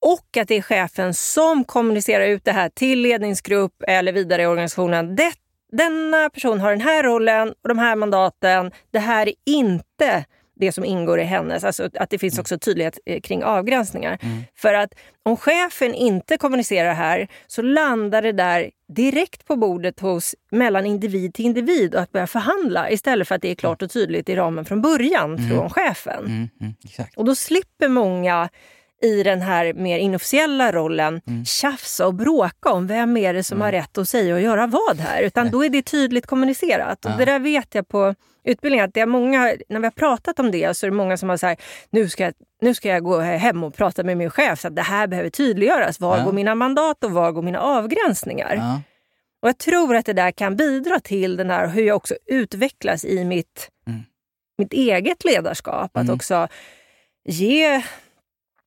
Och 0.02 0.38
att 0.38 0.48
det 0.48 0.56
är 0.56 0.62
chefen 0.62 1.14
som 1.14 1.64
kommunicerar 1.64 2.26
ut 2.26 2.46
det 2.46 2.52
här 2.52 2.70
till 2.70 3.00
ledningsgrupp 3.00 3.84
eller 3.88 4.14
vidare 4.14 4.42
i 4.42 4.46
organisationen. 4.46 5.16
Det, 5.16 5.34
denna 5.72 6.30
person 6.30 6.60
har 6.60 6.72
den 6.72 6.82
här 6.82 7.04
rollen 7.04 7.54
och 7.62 7.70
de 7.70 7.80
här 7.80 7.96
mandaten. 7.96 8.72
Det 8.92 9.00
här 9.00 9.28
är 9.28 9.34
inte 9.46 10.26
det 10.66 10.72
som 10.72 10.86
ingår 10.86 11.20
i 11.20 11.24
hennes. 11.24 11.64
Alltså 11.64 11.90
att 12.00 12.10
det 12.10 12.18
finns 12.18 12.40
också 12.40 12.60
tydlighet 12.60 13.00
eh, 13.06 13.22
kring 13.22 13.44
avgränsningar. 13.44 14.18
För 14.56 14.74
att 14.74 14.94
om 15.24 15.38
chefen 15.38 15.94
inte 15.94 16.38
kommunicerar 16.38 16.94
här 16.94 17.28
så 17.48 17.62
landar 17.62 18.22
det 18.22 18.32
där 18.32 18.72
direkt 18.88 19.46
på 19.46 19.56
bordet 19.56 20.00
hos 20.00 20.36
mellan 20.52 20.86
individ 20.86 21.34
till 21.34 21.46
individ 21.46 21.96
och 21.96 22.02
att 22.02 22.12
börja 22.12 22.28
förhandla 22.28 22.92
istället 22.92 23.28
för 23.28 23.36
att 23.36 23.42
det 23.42 23.52
är 23.52 23.56
klart 23.56 23.82
och 23.82 23.92
tydligt 23.92 24.30
i 24.30 24.36
ramen 24.36 24.66
från 24.66 24.82
början 24.82 25.50
från 25.50 25.70
chefen. 25.70 26.26
Mm, 26.26 26.50
mm, 26.62 26.74
exakt. 26.86 27.18
Och 27.18 27.26
då 27.26 27.36
slipper 27.36 27.88
många 27.88 28.50
i 29.04 29.24
den 29.24 29.42
här 29.42 29.74
mer 29.74 29.98
inofficiella 29.98 30.72
rollen 30.72 31.22
tjafsa 31.46 32.08
och 32.08 32.14
bråka 32.14 32.72
om 32.72 32.88
vem 32.88 33.18
är 33.18 33.34
det 33.34 33.44
som 33.44 33.62
har 33.62 33.72
rätt 33.72 33.98
att 33.98 34.10
säga 34.10 34.34
och 34.36 34.42
göra 34.42 34.68
vad 34.68 35.00
här. 35.00 35.22
Utan 35.22 35.52
då 35.52 35.66
är 35.66 35.70
det 35.70 35.82
tydligt 35.82 36.26
kommunicerat. 36.28 37.06
Och 37.06 37.12
det 37.18 37.26
där 37.26 37.40
vet 37.40 37.76
jag 37.76 37.88
på 37.88 38.16
utbildningen 38.44 38.86
att 38.86 38.94
det 38.94 39.00
är 39.00 39.06
många, 39.06 39.56
när 39.70 39.80
vi 39.80 39.86
har 39.86 39.92
pratat 39.92 40.40
om 40.40 40.52
det 40.52 40.74
så 40.78 40.86
är 40.86 40.90
det 40.90 40.96
många 40.98 41.18
som 41.18 41.30
har 41.30 41.38
sagt 41.38 41.64
nu 41.90 42.10
ska, 42.10 42.24
jag, 42.24 42.34
nu 42.62 42.74
ska 42.74 42.90
jag 42.90 43.04
gå 43.04 43.20
hem 43.20 43.64
och 43.64 43.76
prata 43.76 44.04
med 44.04 44.18
min 44.18 44.30
chef 44.30 44.60
så 44.62 44.68
att 44.68 44.76
det 44.76 44.82
här 44.82 45.08
behöver 45.08 45.30
tydliggöras. 45.30 46.00
Var 46.00 46.18
Ja. 46.18 46.24
går 46.24 46.32
mina 46.32 46.56
mandat 46.56 47.04
och 47.04 47.12
var 47.12 47.32
går 47.32 47.42
mina 47.42 47.60
avgränsningar? 47.60 48.56
Ja. 48.56 48.82
Och 49.42 49.50
jag 49.50 49.58
tror 49.58 49.96
att 49.96 50.06
det 50.06 50.14
där 50.14 50.32
kan 50.32 50.56
bidra 50.56 51.00
till 51.00 51.38
den 51.38 51.50
här, 51.50 51.68
hur 51.68 51.84
jag 51.84 51.96
också 51.96 52.16
utvecklas 52.26 53.06
i 53.06 53.24
mitt, 53.26 53.70
Mm. 53.88 54.02
mitt 54.58 54.74
eget 54.74 55.24
ledarskap. 55.26 55.98
Att 55.98 56.04
Mm. 56.04 56.16
också 56.16 56.48
ge, 57.26 57.82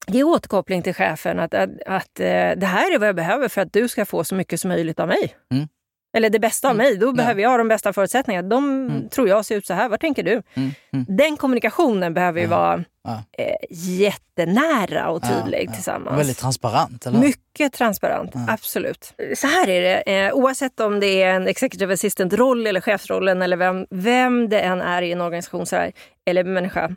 ge 0.07 0.23
återkoppling 0.23 0.83
till 0.83 0.95
chefen 0.95 1.41
att, 1.41 1.55
att, 1.55 1.71
att 1.87 2.21
eh, 2.21 2.27
det 2.57 2.67
här 2.67 2.95
är 2.95 2.99
vad 2.99 3.09
jag 3.09 3.17
behöver 3.17 3.49
för 3.49 3.61
att 3.61 3.73
du 3.73 3.89
ska 3.89 4.05
få 4.05 4.25
så 4.25 4.35
mycket 4.35 4.61
som 4.61 4.69
möjligt 4.69 5.01
av 5.01 5.09
mig. 5.09 5.37
Mm. 5.55 5.69
Eller 6.17 6.31
det 6.31 6.39
bästa 6.39 6.69
av 6.69 6.75
Mm. 6.75 6.87
mig. 6.87 6.97
Då 6.97 7.13
behöver 7.13 7.43
jag 7.43 7.61
de 7.61 7.69
bästa 7.69 7.93
förutsättningarna. 7.93 8.49
De 8.49 8.87
Mm. 8.91 9.09
tror 9.09 9.29
jag 9.29 9.45
ser 9.45 9.57
ut 9.57 9.67
så 9.67 9.75
här. 9.75 9.89
Vad 9.89 10.01
tänker 10.01 10.23
du? 10.23 10.43
Mm, 10.55 10.71
mm. 10.93 11.07
Den 11.09 11.37
kommunikationen 11.37 12.15
behöver 12.15 12.41
ju 12.41 12.47
vara 12.47 12.85
Ja. 13.05 13.23
eh, 13.39 13.55
jättenära 13.71 15.11
och 15.11 15.23
tydlig 15.23 15.59
Ja, 15.61 15.65
ja. 15.67 15.73
tillsammans. 15.75 16.19
Väldigt 16.19 16.39
transparent, 16.39 17.07
eller? 17.07 17.19
Mycket 17.19 17.73
transparent, 17.73 18.33
absolut. 18.49 19.15
Så 19.37 19.47
här 19.47 19.69
är 19.69 19.83
det, 19.83 20.27
eh, 20.27 20.33
oavsett 20.33 20.81
om 20.81 21.01
det 21.01 21.23
är 21.23 21.35
en 21.35 21.49
executive 21.49 21.95
assistant-roll 21.95 22.67
eller 22.67 22.81
chefsrollen 22.81 23.43
eller 23.43 23.57
vem, 23.57 23.87
vem 23.91 24.49
det 24.49 24.61
än 24.61 24.81
är 24.81 25.03
i 25.03 25.13
en 25.13 25.21
organisation 25.21 25.67
så 25.67 25.77
här, 25.77 25.93
eller 26.27 26.45
människa. 26.45 26.91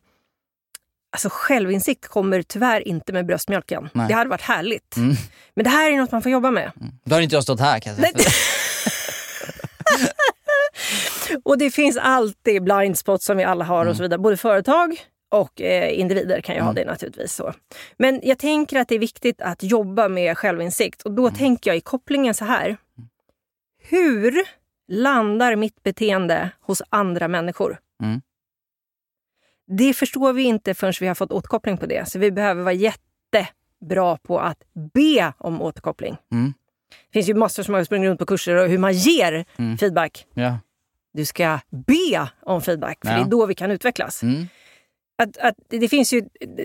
Alltså 1.12 1.30
självinsikt 1.32 2.08
kommer 2.08 2.42
tyvärr 2.42 2.88
inte 2.88 3.14
med 3.14 3.26
bröstmjölken. 3.26 3.90
Nej. 3.94 4.08
Det 4.08 4.14
hade 4.14 4.30
varit 4.30 4.42
härligt. 4.42 4.98
Mm. 4.98 5.16
Men 5.56 5.64
det 5.64 5.70
här 5.70 5.92
är 5.92 5.98
något 5.98 6.12
man 6.12 6.22
får 6.22 6.32
jobba 6.32 6.52
med. 6.52 6.72
Då 7.04 7.16
hade 7.16 7.24
inte 7.24 7.36
jag 7.36 7.44
stått 7.44 7.60
här 7.60 7.80
kan 7.80 7.96
jag 7.96 8.16
säga. 8.16 8.30
Och 11.44 11.58
det 11.58 11.72
finns 11.72 11.98
alltid 11.98 12.64
blind 12.64 12.98
spots 12.98 13.26
som 13.26 13.38
vi 13.38 13.44
alla 13.44 13.66
har 13.66 13.86
och 13.86 13.96
så 13.96 14.02
vidare. 14.02 14.20
Både 14.20 14.38
företag 14.38 14.98
och 15.32 15.62
eh, 15.62 16.00
individer 16.00 16.42
kan 16.42 16.56
ju 16.56 16.62
ha 16.62 16.74
det 16.74 16.86
naturligtvis. 16.86 17.34
så. 17.34 17.54
Men 17.98 18.20
jag 18.24 18.40
tänker 18.40 18.80
att 18.80 18.88
det 18.88 18.96
är 18.96 19.00
viktigt 19.00 19.42
att 19.42 19.64
jobba 19.64 20.08
med 20.08 20.38
självinsikt. 20.38 21.02
Och 21.02 21.12
då 21.12 21.30
tänker 21.30 21.70
jag 21.70 21.78
i 21.78 21.82
kopplingen 21.82 22.34
så 22.34 22.46
här. 22.46 22.78
Hur 23.82 24.34
landar 24.92 25.56
mitt 25.56 25.84
beteende 25.84 26.50
hos 26.62 26.82
andra 26.90 27.28
människor? 27.28 27.78
Mm. 28.04 28.22
Det 29.78 29.94
förstår 29.94 30.34
vi 30.34 30.44
inte 30.44 30.74
förrän 30.74 30.94
vi 31.02 31.08
har 31.08 31.16
fått 31.16 31.32
återkoppling 31.32 31.78
på 31.78 31.86
det. 31.86 32.10
Så 32.10 32.20
vi 32.20 32.32
behöver 32.32 32.64
vara 32.64 32.74
jätte 32.74 33.48
bra 33.90 34.18
på 34.18 34.40
att 34.40 34.58
be 34.94 35.34
om 35.38 35.62
återkoppling. 35.62 36.18
Mm. 36.32 36.54
Det 37.08 37.14
finns 37.14 37.30
ju 37.30 37.34
massor 37.34 37.64
som 37.64 37.74
har 37.74 37.84
sprungit 37.84 38.08
runt 38.10 38.20
på 38.20 38.26
kurser 38.26 38.56
och 38.56 38.70
hur 38.70 38.78
man 38.78 38.94
ger 38.94 39.46
Mm. 39.58 39.78
feedback. 39.78 40.26
Ja. 40.34 40.58
Du 41.14 41.26
ska 41.26 41.60
be 41.88 42.30
om 42.42 42.62
feedback, 42.62 42.98
för 43.06 43.12
Ja. 43.12 43.18
det 43.18 43.24
är 43.24 43.30
då 43.30 43.46
vi 43.46 43.56
kan 43.56 43.72
utvecklas. 43.72 44.24
Mm. 44.24 44.48
Att, 45.22 45.38
att 45.38 45.56
det 45.70 45.90
finns 45.90 46.14
ju 46.14 46.22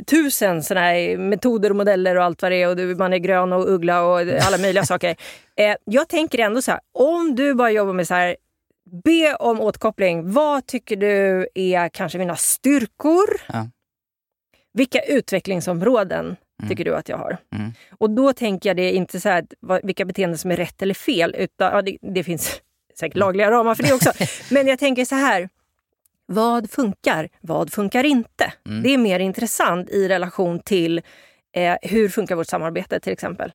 tusen 0.06 0.62
såna 0.62 0.80
här 0.80 1.16
metoder 1.16 1.70
och 1.70 1.76
modeller 1.76 2.16
och 2.16 2.24
allt 2.24 2.42
vad 2.42 2.52
det 2.52 2.62
är. 2.62 2.68
Och 2.68 2.76
du- 2.76 2.94
man 2.94 3.12
är 3.12 3.18
grön 3.18 3.52
och 3.52 3.68
uggla 3.72 4.02
och 4.06 4.18
alla 4.20 4.58
möjliga 4.58 4.84
saker. 4.86 5.16
Eh, 5.56 5.76
jag 5.84 6.08
tänker 6.08 6.38
ändå 6.38 6.62
så 6.62 6.70
här, 6.70 6.80
om 6.92 7.34
du 7.34 7.54
bara 7.54 7.70
jobbar 7.70 7.92
med 7.92 8.06
så 8.08 8.14
här, 8.14 8.36
be 9.04 9.34
om 9.34 9.60
återkoppling. 9.60 10.32
Vad 10.32 10.66
tycker 10.66 10.96
du 10.96 11.48
är 11.54 11.88
kanske 11.88 12.18
mina 12.18 12.36
styrkor? 12.36 13.40
Ja. 13.46 13.68
Vilka 14.72 15.00
utvecklingsområden 15.00 16.36
tycker 16.68 16.84
du 16.84 16.94
att 16.94 17.08
jag 17.08 17.16
har? 17.16 17.38
Mm. 17.54 17.72
Och 17.98 18.10
då 18.10 18.32
tänker 18.32 18.68
jag 18.68 18.76
det 18.76 18.82
är 18.82 18.92
inte 18.92 19.20
så 19.20 19.28
här, 19.28 19.46
vilka 19.82 20.04
beteenden 20.04 20.38
som 20.38 20.50
är 20.50 20.56
rätt 20.56 20.82
eller 20.82 20.94
fel. 20.94 21.34
Utan, 21.38 21.72
ja, 21.72 21.82
det, 21.82 21.98
det 22.14 22.24
finns 22.24 22.60
säkert 22.98 23.16
lagliga 23.16 23.50
ramar 23.50 23.74
för 23.74 23.82
det 23.82 23.92
också. 23.92 24.12
Men 24.54 24.66
jag 24.66 24.78
tänker 24.78 25.04
så 25.04 25.14
här. 25.14 25.48
Vad 26.26 26.70
funkar? 26.70 27.28
Vad 27.40 27.72
funkar 27.72 28.04
inte? 28.04 28.52
Mm. 28.66 28.82
Det 28.82 28.94
är 28.94 28.98
mer 28.98 29.20
intressant 29.20 29.90
i 29.90 30.08
relation 30.08 30.58
till 30.58 31.02
eh, 31.56 31.76
hur 31.82 32.08
funkar 32.08 32.34
vårt 32.36 32.46
samarbete 32.46 33.00
till 33.00 33.12
exempel. 33.12 33.52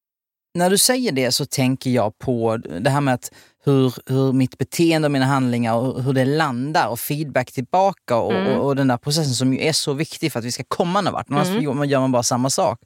När 0.54 0.70
du 0.70 0.78
säger 0.78 1.12
det 1.12 1.32
så 1.32 1.46
tänker 1.46 1.90
jag 1.90 2.18
på 2.18 2.58
det 2.58 2.90
här 2.90 3.02
med 3.02 3.14
att 3.14 3.32
hur, 3.66 3.94
hur 4.06 4.34
mitt 4.34 4.58
beteende 4.58 5.06
och 5.06 5.12
mina 5.12 5.26
handlingar 5.26 5.76
och 5.76 6.04
hur 6.04 6.14
det 6.14 6.26
landar 6.26 6.88
och 6.88 7.00
feedback 7.00 7.52
tillbaka 7.52 8.16
och, 8.18 8.34
Mm. 8.34 8.58
och, 8.58 8.66
och 8.66 8.76
den 8.76 8.88
där 8.88 8.98
processen 8.98 9.34
som 9.34 9.54
ju 9.54 9.62
är 9.62 9.74
så 9.74 9.94
viktig 9.94 10.32
för 10.32 10.40
att 10.40 10.46
vi 10.46 10.52
ska 10.52 10.64
komma 10.68 11.02
någon 11.02 11.14
vart. 11.14 11.30
Annars 11.30 11.48
Mm. 11.48 11.90
gör 11.90 12.00
man 12.00 12.12
bara 12.12 12.24
samma 12.24 12.50
sak 12.50 12.80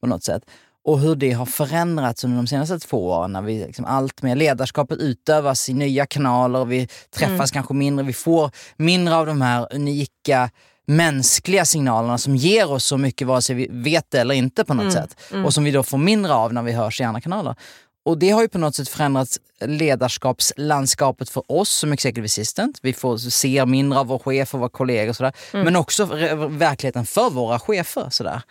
på 0.00 0.06
något 0.06 0.24
sätt. 0.24 0.42
Och 0.84 1.00
hur 1.00 1.16
det 1.16 1.32
har 1.32 1.46
förändrats 1.46 2.24
under 2.24 2.36
de 2.36 2.46
senaste 2.46 2.78
två 2.78 3.08
åren 3.10 3.32
när 3.32 3.42
vi 3.42 3.64
liksom 3.66 3.84
allt 3.84 4.22
mer 4.22 4.36
ledarskapet 4.36 4.98
utövas 4.98 5.68
i 5.68 5.74
nya 5.74 6.06
kanaler, 6.06 6.64
vi 6.64 6.88
träffas 7.16 7.50
kanske 7.50 7.74
mindre, 7.74 8.04
vi 8.06 8.12
får 8.12 8.50
mindre 8.76 9.16
av 9.16 9.26
de 9.26 9.40
här 9.42 9.74
unika 9.74 10.50
mänskliga 10.86 11.64
signalerna 11.64 12.18
som 12.18 12.36
ger 12.36 12.72
oss 12.72 12.84
så 12.84 12.96
mycket 12.96 13.26
vare 13.26 13.42
sig 13.42 13.56
vi 13.56 13.68
vet 13.70 14.10
det 14.10 14.20
eller 14.20 14.34
inte 14.34 14.64
på 14.64 14.74
något 14.74 14.92
sätt. 14.92 15.16
Och 15.44 15.54
som 15.54 15.64
vi 15.64 15.70
då 15.70 15.82
får 15.82 15.98
mindre 15.98 16.34
av 16.34 16.52
när 16.52 16.62
vi 16.62 16.72
hörs 16.72 17.00
i 17.00 17.04
andra 17.04 17.20
kanaler. 17.20 17.54
Och 18.04 18.18
det 18.18 18.30
har 18.30 18.42
ju 18.42 18.48
på 18.48 18.58
något 18.58 18.74
sätt 18.74 18.88
förändrat 18.88 19.28
ledarskapslandskapet 19.60 21.28
för 21.30 21.42
oss 21.52 21.70
som 21.70 21.92
executive 21.92 22.24
assistant. 22.24 22.78
Vi 22.82 22.92
får 22.92 23.18
se 23.18 23.66
mindre 23.66 23.98
av 23.98 24.06
vår 24.06 24.18
chef 24.18 24.54
och 24.54 24.60
våra 24.60 24.68
kollegor 24.68 25.08
och 25.08 25.16
sådär. 25.16 25.32
Men 25.52 25.76
också 25.76 26.04
verkligheten 26.48 27.06
för 27.06 27.30
våra 27.30 27.58
chefer. 27.58 28.06
Sådär. 28.10 28.42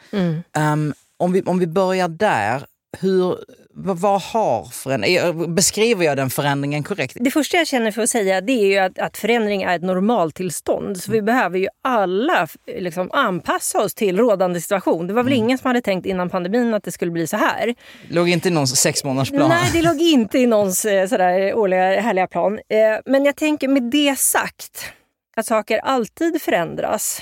Ehm, 0.54 0.94
om, 1.18 1.32
vi, 1.32 1.42
om 1.42 1.60
vi 1.60 1.68
börjar 1.68 2.08
där, 2.08 2.66
hur, 3.00 3.38
vad, 3.78 4.22
har 4.22 4.66
förändrat? 4.66 5.50
Beskriver 5.50 6.06
jag 6.06 6.18
den 6.18 6.30
förändringen 6.30 6.84
korrekt? 6.84 7.18
Det 7.20 7.32
första 7.32 7.58
jag 7.58 7.68
känner 7.68 7.92
för 7.92 8.02
att 8.02 8.10
säga 8.10 8.42
det 8.42 8.52
är 8.52 8.66
ju 8.66 8.78
att, 8.78 9.00
att 9.00 9.18
förändring 9.18 9.64
är 9.64 9.76
ett 9.76 9.82
normaltillstånd. 9.82 10.98
Så 10.98 11.12
vi 11.12 11.22
behöver 11.22 11.60
ju 11.60 11.68
alla 11.84 12.48
liksom, 12.68 13.10
anpassa 13.12 13.82
oss 13.84 13.94
till 13.94 14.18
rådande 14.18 14.62
situation. 14.62 15.08
Det 15.08 15.14
var 15.14 15.24
väl 15.24 15.34
ingen 15.34 15.58
som 15.58 15.68
hade 15.68 15.82
tänkt 15.82 16.06
innan 16.06 16.30
pandemin 16.30 16.74
att 16.74 16.84
det 16.84 16.92
skulle 16.92 17.12
bli 17.12 17.28
så 17.28 17.38
här. 17.38 17.76
Låg 18.10 18.30
inte 18.30 18.48
i 18.48 18.52
någon 18.52 18.68
sexmånadersplan? 18.68 19.50
Nej, 19.50 19.70
det 19.74 19.82
låg 19.82 20.02
inte 20.02 20.40
i 20.40 20.46
någons 20.46 20.86
eh, 20.86 21.08
sådär 21.08 21.54
årliga 21.54 22.02
härliga 22.02 22.28
plan. 22.28 22.54
Eh, 22.54 22.78
Men 23.06 23.26
jag 23.26 23.36
tänker 23.36 23.68
med 23.68 23.84
det 23.84 24.20
sagt, 24.20 24.94
att 25.36 25.46
saker 25.46 25.78
alltid 25.78 26.42
förändras, 26.42 27.22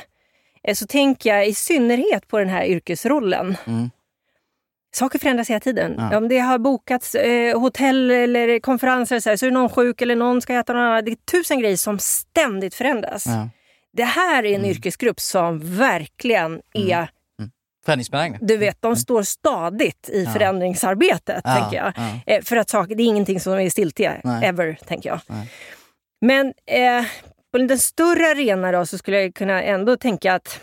eh, 0.67 0.75
så 0.75 0.87
tänker 0.87 1.29
jag 1.29 1.47
i 1.47 1.53
synnerhet 1.53 2.27
på 2.27 2.39
den 2.39 2.49
här 2.49 2.65
yrkesrollen. 2.65 3.57
Mm. 3.67 3.89
Saker 4.95 5.19
förändras 5.19 5.49
hela 5.49 5.59
tiden. 5.59 5.95
Ja. 5.97 6.17
Om 6.17 6.27
det 6.27 6.39
har 6.39 6.57
bokats 6.57 7.15
eh, 7.15 7.59
hotell 7.59 8.11
eller 8.11 8.59
konferenser 8.59 9.19
så, 9.19 9.29
här, 9.29 9.37
så 9.37 9.45
är 9.45 9.51
någon 9.51 9.69
sjuk 9.69 10.01
eller 10.01 10.15
någon 10.15 10.41
ska 10.41 10.53
äta 10.53 10.73
någon 10.73 10.81
annan. 10.81 11.05
Det 11.05 11.11
är 11.11 11.15
tusen 11.31 11.59
grejer 11.59 11.77
som 11.77 11.99
ständigt 11.99 12.75
förändras. 12.75 13.23
Ja. 13.27 13.49
Det 13.97 14.03
här 14.03 14.39
Mm. 14.43 14.53
är 14.53 14.59
en 14.59 14.65
yrkesgrupp 14.65 15.19
som 15.19 15.77
verkligen 15.77 16.61
är, 16.73 17.07
Förändringsbenägna? 17.85 18.37
du 18.41 18.57
vet, 18.57 18.81
de 18.81 18.95
står 18.95 19.23
stadigt 19.23 20.09
i 20.09 20.25
förändringsarbetet. 20.25 21.41
Ja, 21.43 21.55
tänker 21.55 21.77
jag. 21.77 21.93
ja. 21.95 22.33
Eh, 22.33 22.41
för 22.43 22.55
att 22.55 22.69
saker, 22.69 22.95
det 22.95 23.03
är 23.03 23.05
ingenting 23.05 23.39
som 23.39 23.53
är 23.53 23.69
stiltje, 23.69 24.21
Nej. 24.23 24.45
ever, 24.45 24.77
tänker 24.87 25.09
jag. 25.09 25.19
Nej. 25.27 25.51
Men 26.21 26.47
eh, 26.65 27.05
på 27.51 27.57
den 27.57 27.79
större 27.79 28.31
arenan 28.31 28.73
då, 28.73 28.85
så 28.85 28.97
skulle 28.97 29.21
jag 29.21 29.33
kunna 29.35 29.61
ändå 29.63 29.97
tänka 29.97 30.33
att 30.33 30.59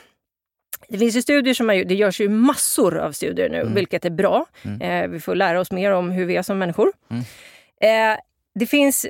det 0.90 0.98
finns 0.98 1.16
ju 1.16 1.22
studier 1.22 1.54
som 1.54 1.68
har 1.68 1.76
det 1.84 1.94
görs 1.94 2.20
ju 2.20 2.28
massor 2.28 2.98
av 2.98 3.12
studier 3.12 3.48
nu, 3.48 3.60
Mm. 3.60 3.74
vilket 3.74 4.04
är 4.04 4.10
bra. 4.10 4.46
Eh, 4.80 5.08
vi 5.08 5.20
får 5.20 5.34
lära 5.34 5.60
oss 5.60 5.70
mer 5.70 5.92
om 5.92 6.10
hur 6.10 6.24
vi 6.24 6.36
är 6.36 6.42
som 6.42 6.58
människor. 6.58 6.92
Mm. 7.10 7.22
Eh, 8.14 8.18
det 8.54 8.66
finns 8.66 9.06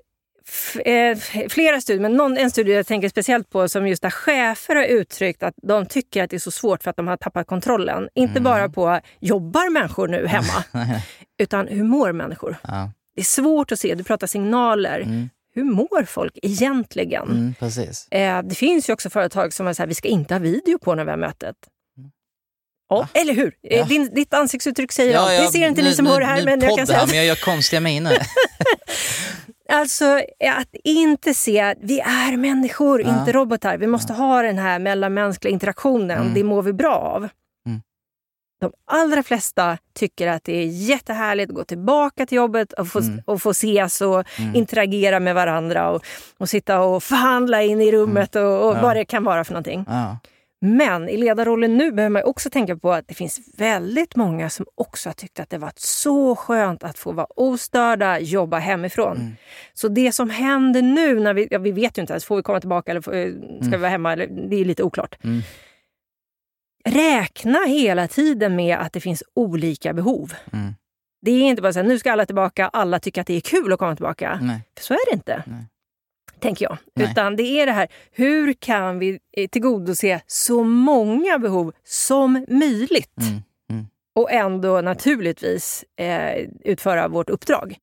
eh, 0.84 1.18
flera 1.48 1.80
studier, 1.80 2.02
men 2.02 2.12
någon, 2.16 2.36
en 2.36 2.50
studie 2.50 2.72
jag 2.72 2.86
tänker 2.86 3.08
speciellt 3.08 3.50
på 3.50 3.68
som 3.68 3.88
just 3.88 4.02
där 4.02 4.10
chefer 4.10 4.76
har 4.76 4.84
uttryckt 4.84 5.42
att 5.42 5.54
de 5.62 5.86
tycker 5.86 6.24
att 6.24 6.30
det 6.30 6.36
är 6.36 6.38
så 6.38 6.50
svårt 6.50 6.82
för 6.82 6.90
att 6.90 6.96
de 6.96 7.08
har 7.08 7.16
tappat 7.16 7.46
kontrollen. 7.46 8.08
Inte 8.14 8.32
Mm. 8.32 8.42
bara 8.44 8.68
på 8.68 9.00
jobbar 9.20 9.70
människor 9.70 10.08
nu 10.08 10.26
hemma, 10.26 10.64
utan 11.38 11.68
hur 11.68 11.84
mår 11.84 12.12
människor? 12.12 12.56
Ja. 12.62 12.90
Det 13.14 13.20
är 13.20 13.24
svårt 13.24 13.72
att 13.72 13.78
se, 13.78 13.94
du 13.94 14.04
pratar 14.04 14.26
signaler. 14.26 15.28
Hur 15.54 15.64
mår 15.64 16.04
folk 16.04 16.38
egentligen? 16.42 17.22
Mm, 17.30 17.54
precis. 17.58 18.08
Eh, 18.10 18.42
det 18.42 18.54
finns 18.54 18.88
ju 18.88 18.92
också 18.92 19.10
företag 19.10 19.52
som 19.52 19.66
är 19.66 19.72
så 19.72 19.82
här, 19.82 19.88
vi 19.88 19.94
ska 19.94 20.08
inte 20.08 20.34
ha 20.34 20.38
video 20.38 20.78
på 20.78 20.94
när 20.94 21.04
vi 21.04 21.10
har 21.10 21.18
mötet. 21.18 21.56
Ja, 22.88 23.08
eller 23.14 23.34
hur? 23.34 23.54
Eh, 23.62 23.78
Ja. 23.78 23.84
Din, 23.84 24.14
ditt 24.14 24.34
ansiktsuttryck 24.34 24.92
säger 24.92 25.18
allt. 25.18 25.30
Det 25.30 25.46
ser 25.58 25.68
inte 25.68 25.82
nu- 25.82 25.88
ni 25.88 25.94
som 25.94 26.04
nu- 26.04 26.10
hör 26.10 26.20
det 26.20 26.26
här, 26.26 26.44
men 26.44 26.60
jag 26.60 26.76
kan 26.78 26.86
säga 26.86 27.06
men 27.06 27.16
jag 27.16 27.26
gör 27.26 27.44
konstiga 27.44 27.80
miner. 27.80 28.18
Alltså 29.72 30.04
eh, 30.40 30.58
att 30.58 30.68
inte 30.84 31.34
se 31.34 31.60
att 31.60 31.78
vi 31.80 32.00
är 32.00 32.36
människor, 32.36 33.02
Ja. 33.02 33.18
inte 33.20 33.32
robotar. 33.32 33.76
Vi 33.78 33.86
måste 33.86 34.12
ha 34.12 34.42
den 34.42 34.58
här 34.58 34.78
mellanmänskliga 34.78 35.52
interaktionen. 35.52 36.20
Mm. 36.20 36.34
Det 36.34 36.44
mår 36.44 36.62
vi 36.62 36.72
bra 36.72 36.94
av. 36.94 37.28
Mm. 38.62 38.72
De 38.86 38.94
allra 38.94 39.22
flesta 39.22 39.78
tycker 39.94 40.28
att 40.28 40.44
det 40.44 40.52
är 40.56 40.66
jättehärligt 40.66 41.50
att 41.50 41.56
gå 41.56 41.64
tillbaka 41.64 42.26
till 42.26 42.36
jobbet 42.36 42.72
och 42.72 42.88
få, 42.88 42.98
Mm. 43.00 43.22
och 43.26 43.42
få 43.42 43.50
ses 43.50 44.00
och 44.00 44.24
interagera 44.54 45.20
med 45.20 45.34
varandra 45.34 45.90
och, 45.90 46.04
och 46.38 46.48
sitta 46.48 46.80
och 46.80 47.02
förhandla 47.02 47.62
in 47.62 47.80
i 47.80 47.92
rummet 47.92 48.36
och, 48.36 48.42
och 48.42 48.70
Mm. 48.70 48.76
Ja. 48.76 48.82
vad 48.82 48.96
det 48.96 49.04
kan 49.04 49.24
vara 49.24 49.44
för 49.44 49.52
någonting. 49.52 49.84
Ja. 49.88 50.18
Men 50.62 51.08
i 51.08 51.16
ledarrollen 51.16 51.76
nu 51.76 51.92
behöver 51.92 52.10
man 52.12 52.22
också 52.24 52.50
tänka 52.50 52.76
på 52.76 52.92
att 52.92 53.08
det 53.08 53.14
finns 53.14 53.40
väldigt 53.56 54.16
många 54.16 54.50
som 54.50 54.66
också 54.74 55.08
har 55.08 55.14
tyckt 55.14 55.40
att 55.40 55.50
det 55.50 55.58
varit 55.58 55.78
så 55.78 56.36
skönt 56.36 56.84
att 56.84 56.98
få 56.98 57.12
vara 57.12 57.26
ostörda, 57.36 58.18
jobba 58.18 58.58
hemifrån. 58.58 59.16
Mm. 59.16 59.32
Så 59.74 59.88
det 59.88 60.12
som 60.12 60.30
händer 60.30 60.82
nu, 60.82 61.20
när 61.20 61.34
vi, 61.34 61.48
ja, 61.50 61.58
vi 61.58 61.72
vet 61.72 61.98
ju 61.98 62.00
inte 62.00 62.12
ens, 62.12 62.24
får 62.24 62.36
vi 62.36 62.42
komma 62.42 62.60
tillbaka 62.60 62.90
eller 62.90 63.14
eh, 63.14 63.32
ska 63.62 63.70
vi 63.70 63.76
vara 63.76 63.90
hemma? 63.90 64.12
Eller, 64.12 64.26
det 64.50 64.56
är 64.56 64.64
lite 64.64 64.82
oklart. 64.82 65.16
Räkna 66.84 67.58
hela 67.66 68.08
tiden 68.08 68.56
med 68.56 68.78
att 68.78 68.92
det 68.92 69.00
finns 69.00 69.22
olika 69.34 69.92
behov. 69.94 70.34
Mm. 70.52 70.74
Det 71.22 71.30
är 71.30 71.42
inte 71.42 71.62
bara 71.62 71.72
så 71.72 71.78
här, 71.78 71.86
nu 71.86 71.98
ska 71.98 72.12
alla 72.12 72.26
tillbaka, 72.26 72.68
alla 72.68 73.00
tycker 73.00 73.20
att 73.20 73.26
det 73.26 73.34
är 73.34 73.40
kul 73.40 73.72
att 73.72 73.78
komma 73.78 73.96
tillbaka. 73.96 74.38
Nej. 74.42 74.60
För 74.76 74.84
så 74.84 74.94
är 74.94 75.10
det 75.10 75.14
inte. 75.14 75.42
Nej. 75.46 75.64
Tänker 76.40 76.64
jag. 76.64 76.78
Nej. 76.94 77.10
Utan 77.10 77.36
det 77.36 77.42
är 77.42 77.66
det 77.66 77.72
här, 77.72 77.88
hur 78.10 78.52
kan 78.52 78.98
vi 78.98 79.18
eh, 79.36 79.48
tillgodose 79.48 80.20
så 80.26 80.64
många 80.64 81.38
behov 81.38 81.72
som 81.84 82.44
möjligt? 82.48 83.18
Mm. 83.20 83.42
Mm. 83.70 83.86
Och 84.14 84.32
ändå 84.32 84.80
naturligtvis 84.80 85.84
eh, 85.96 86.48
utföra 86.64 87.08
vårt 87.08 87.30
uppdrag. 87.30 87.76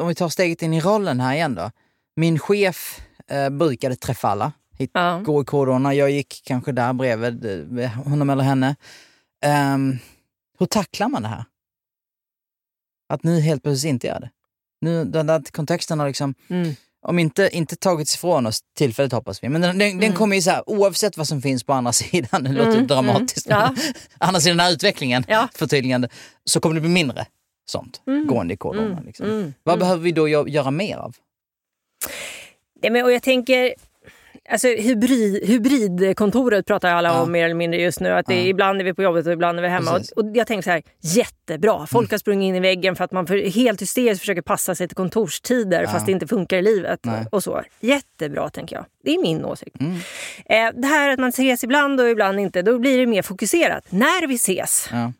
Om 0.00 0.08
vi 0.08 0.14
tar 0.14 0.28
steget 0.28 0.62
in 0.62 0.74
i 0.74 0.80
rollen 0.80 1.20
här 1.20 1.34
igen 1.34 1.54
då. 1.54 1.70
Min 2.16 2.38
chef 2.38 3.00
eh, 3.28 3.50
brukade 3.50 3.96
träffa 3.96 4.28
alla, 4.28 4.52
hit, 4.78 4.90
Ja. 4.94 5.22
gå 5.24 5.42
i 5.42 5.44
korridorerna. 5.44 5.94
Jag 5.94 6.10
gick 6.10 6.42
kanske 6.44 6.72
där 6.72 6.92
bredvid 6.92 7.78
eh, 7.78 7.90
honom 7.90 8.30
eller 8.30 8.44
henne. 8.44 8.76
Ehm, 9.44 9.98
hur 10.58 10.66
tacklar 10.66 11.08
man 11.08 11.22
det 11.22 11.28
här? 11.28 11.44
Att 13.08 13.22
ni 13.22 13.40
helt 13.40 13.62
plötsligt 13.62 13.90
inte 13.90 14.06
gör 14.06 14.20
det. 14.20 14.30
Nu, 14.80 15.04
den 15.04 15.26
där 15.26 15.42
kontexten 15.52 15.98
har 16.00 16.06
liksom, 16.06 16.34
Mm. 16.48 16.74
om 17.06 17.18
inte, 17.18 17.50
inte 17.52 17.76
tagits 17.76 18.14
ifrån 18.14 18.46
oss 18.46 18.60
tillfälligt 18.76 19.12
hoppas 19.12 19.42
vi, 19.44 19.48
men 19.48 19.60
den, 19.60 19.78
den, 19.78 19.98
den 19.98 20.12
kommer 20.12 20.36
ju 20.36 20.42
så 20.42 20.50
här, 20.50 20.70
oavsett 20.70 21.16
vad 21.16 21.28
som 21.28 21.42
finns 21.42 21.64
på 21.64 21.72
andra 21.72 21.92
sidan, 22.02 22.44
det 22.44 22.52
låter 22.52 22.72
Mm, 22.74 22.86
dramatiskt, 22.86 23.46
mm, 23.50 23.58
men 23.74 23.76
andra 24.18 24.40
sidan 24.40 24.56
den 24.56 24.66
här 24.66 24.72
utvecklingen, 24.72 25.24
Ja. 25.28 25.48
förtydligande, 25.54 26.08
så 26.44 26.60
kommer 26.60 26.74
det 26.74 26.80
bli 26.80 26.90
mindre 26.90 27.26
sånt 27.64 28.02
gående 28.28 28.54
i 28.54 28.56
korridorerna. 28.56 28.92
Mm, 28.92 29.06
Liksom. 29.06 29.26
mm, 29.26 29.54
Vad 29.62 29.78
behöver 29.78 30.02
vi 30.02 30.12
då 30.12 30.28
gö- 30.28 30.48
göra 30.48 30.70
mer 30.70 30.96
av? 30.96 31.16
Ja, 32.80 32.90
men, 32.90 33.04
och 33.04 33.12
jag 33.12 33.22
tänker, 33.22 33.74
alltså 34.50 34.68
hybrid, 34.68 35.44
hybridkontoret 35.48 36.66
pratar 36.66 36.88
alla 36.94 37.08
Ja. 37.08 37.22
om 37.22 37.32
mer 37.32 37.44
eller 37.44 37.54
mindre 37.54 37.80
just 37.80 38.00
nu. 38.00 38.08
Att 38.10 38.26
det, 38.26 38.34
Ja. 38.34 38.40
Ibland 38.40 38.80
är 38.80 38.84
vi 38.84 38.94
på 38.94 39.02
jobbet 39.02 39.26
och 39.26 39.32
ibland 39.32 39.58
är 39.58 39.62
vi 39.62 39.68
hemma. 39.68 39.90
Och, 39.92 40.24
och 40.24 40.30
jag 40.36 40.46
tänker 40.46 40.62
så 40.62 40.70
här, 40.70 40.82
jättebra. 41.00 41.86
Folk 41.86 42.10
har 42.10 42.18
sprungit 42.18 42.48
in 42.48 42.54
i 42.56 42.60
väggen 42.60 42.96
för 42.96 43.04
att 43.04 43.12
man 43.12 43.26
för, 43.26 43.50
helt 43.50 43.82
hysteriskt 43.82 44.20
försöker 44.20 44.42
passa 44.42 44.74
sig 44.74 44.88
till 44.88 44.96
kontorstider 44.96 45.86
fast 45.86 46.06
det 46.06 46.12
inte 46.12 46.26
funkar 46.26 46.56
i 46.56 46.62
livet. 46.62 47.00
Nej. 47.02 47.26
Och 47.32 47.42
så. 47.42 47.62
Jättebra 47.80 48.50
tänker 48.50 48.76
jag. 48.76 48.84
Det 49.04 49.14
är 49.14 49.22
min 49.22 49.44
åsikt. 49.44 49.76
Mm. 49.80 49.94
Eh, 50.46 50.80
det 50.80 50.86
här 50.88 51.10
att 51.10 51.18
man 51.18 51.28
ses 51.28 51.64
ibland 51.64 52.00
och 52.00 52.08
ibland 52.08 52.40
inte, 52.40 52.62
då 52.62 52.78
blir 52.78 52.98
det 52.98 53.06
mer 53.06 53.22
fokuserat. 53.22 53.84
När 53.90 54.26
vi 54.26 54.34
ses, 54.34 54.88
Ja. 54.92 55.12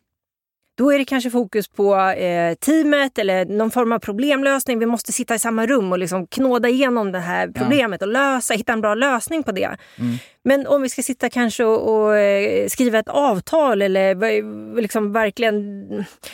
Då 0.77 0.93
är 0.93 0.99
det 0.99 1.05
kanske 1.05 1.29
fokus 1.29 1.67
på 1.67 1.95
eh, 1.95 2.53
teamet 2.55 3.17
eller 3.17 3.45
någon 3.45 3.71
form 3.71 3.91
av 3.91 3.99
problemlösning. 3.99 4.79
Vi 4.79 4.85
måste 4.85 5.13
sitta 5.13 5.35
i 5.35 5.39
samma 5.39 5.65
rum 5.65 5.91
och 5.91 5.99
liksom 5.99 6.27
knåda 6.27 6.69
igenom 6.69 7.11
det 7.11 7.19
här 7.19 7.47
problemet 7.47 8.01
och 8.01 8.07
lösa, 8.07 8.53
hitta 8.53 8.73
en 8.73 8.81
bra 8.81 8.95
lösning 8.95 9.43
på 9.43 9.51
det. 9.51 9.77
Mm. 9.99 10.17
Men 10.43 10.67
om 10.67 10.81
vi 10.81 10.89
ska 10.89 11.01
sitta 11.03 11.29
kanske 11.29 11.63
och, 11.63 11.95
och 11.95 12.17
eh, 12.17 12.67
skriva 12.67 12.99
ett 12.99 13.09
avtal 13.09 13.81
eller 13.81 14.81
liksom 14.81 15.13
verkligen 15.13 15.87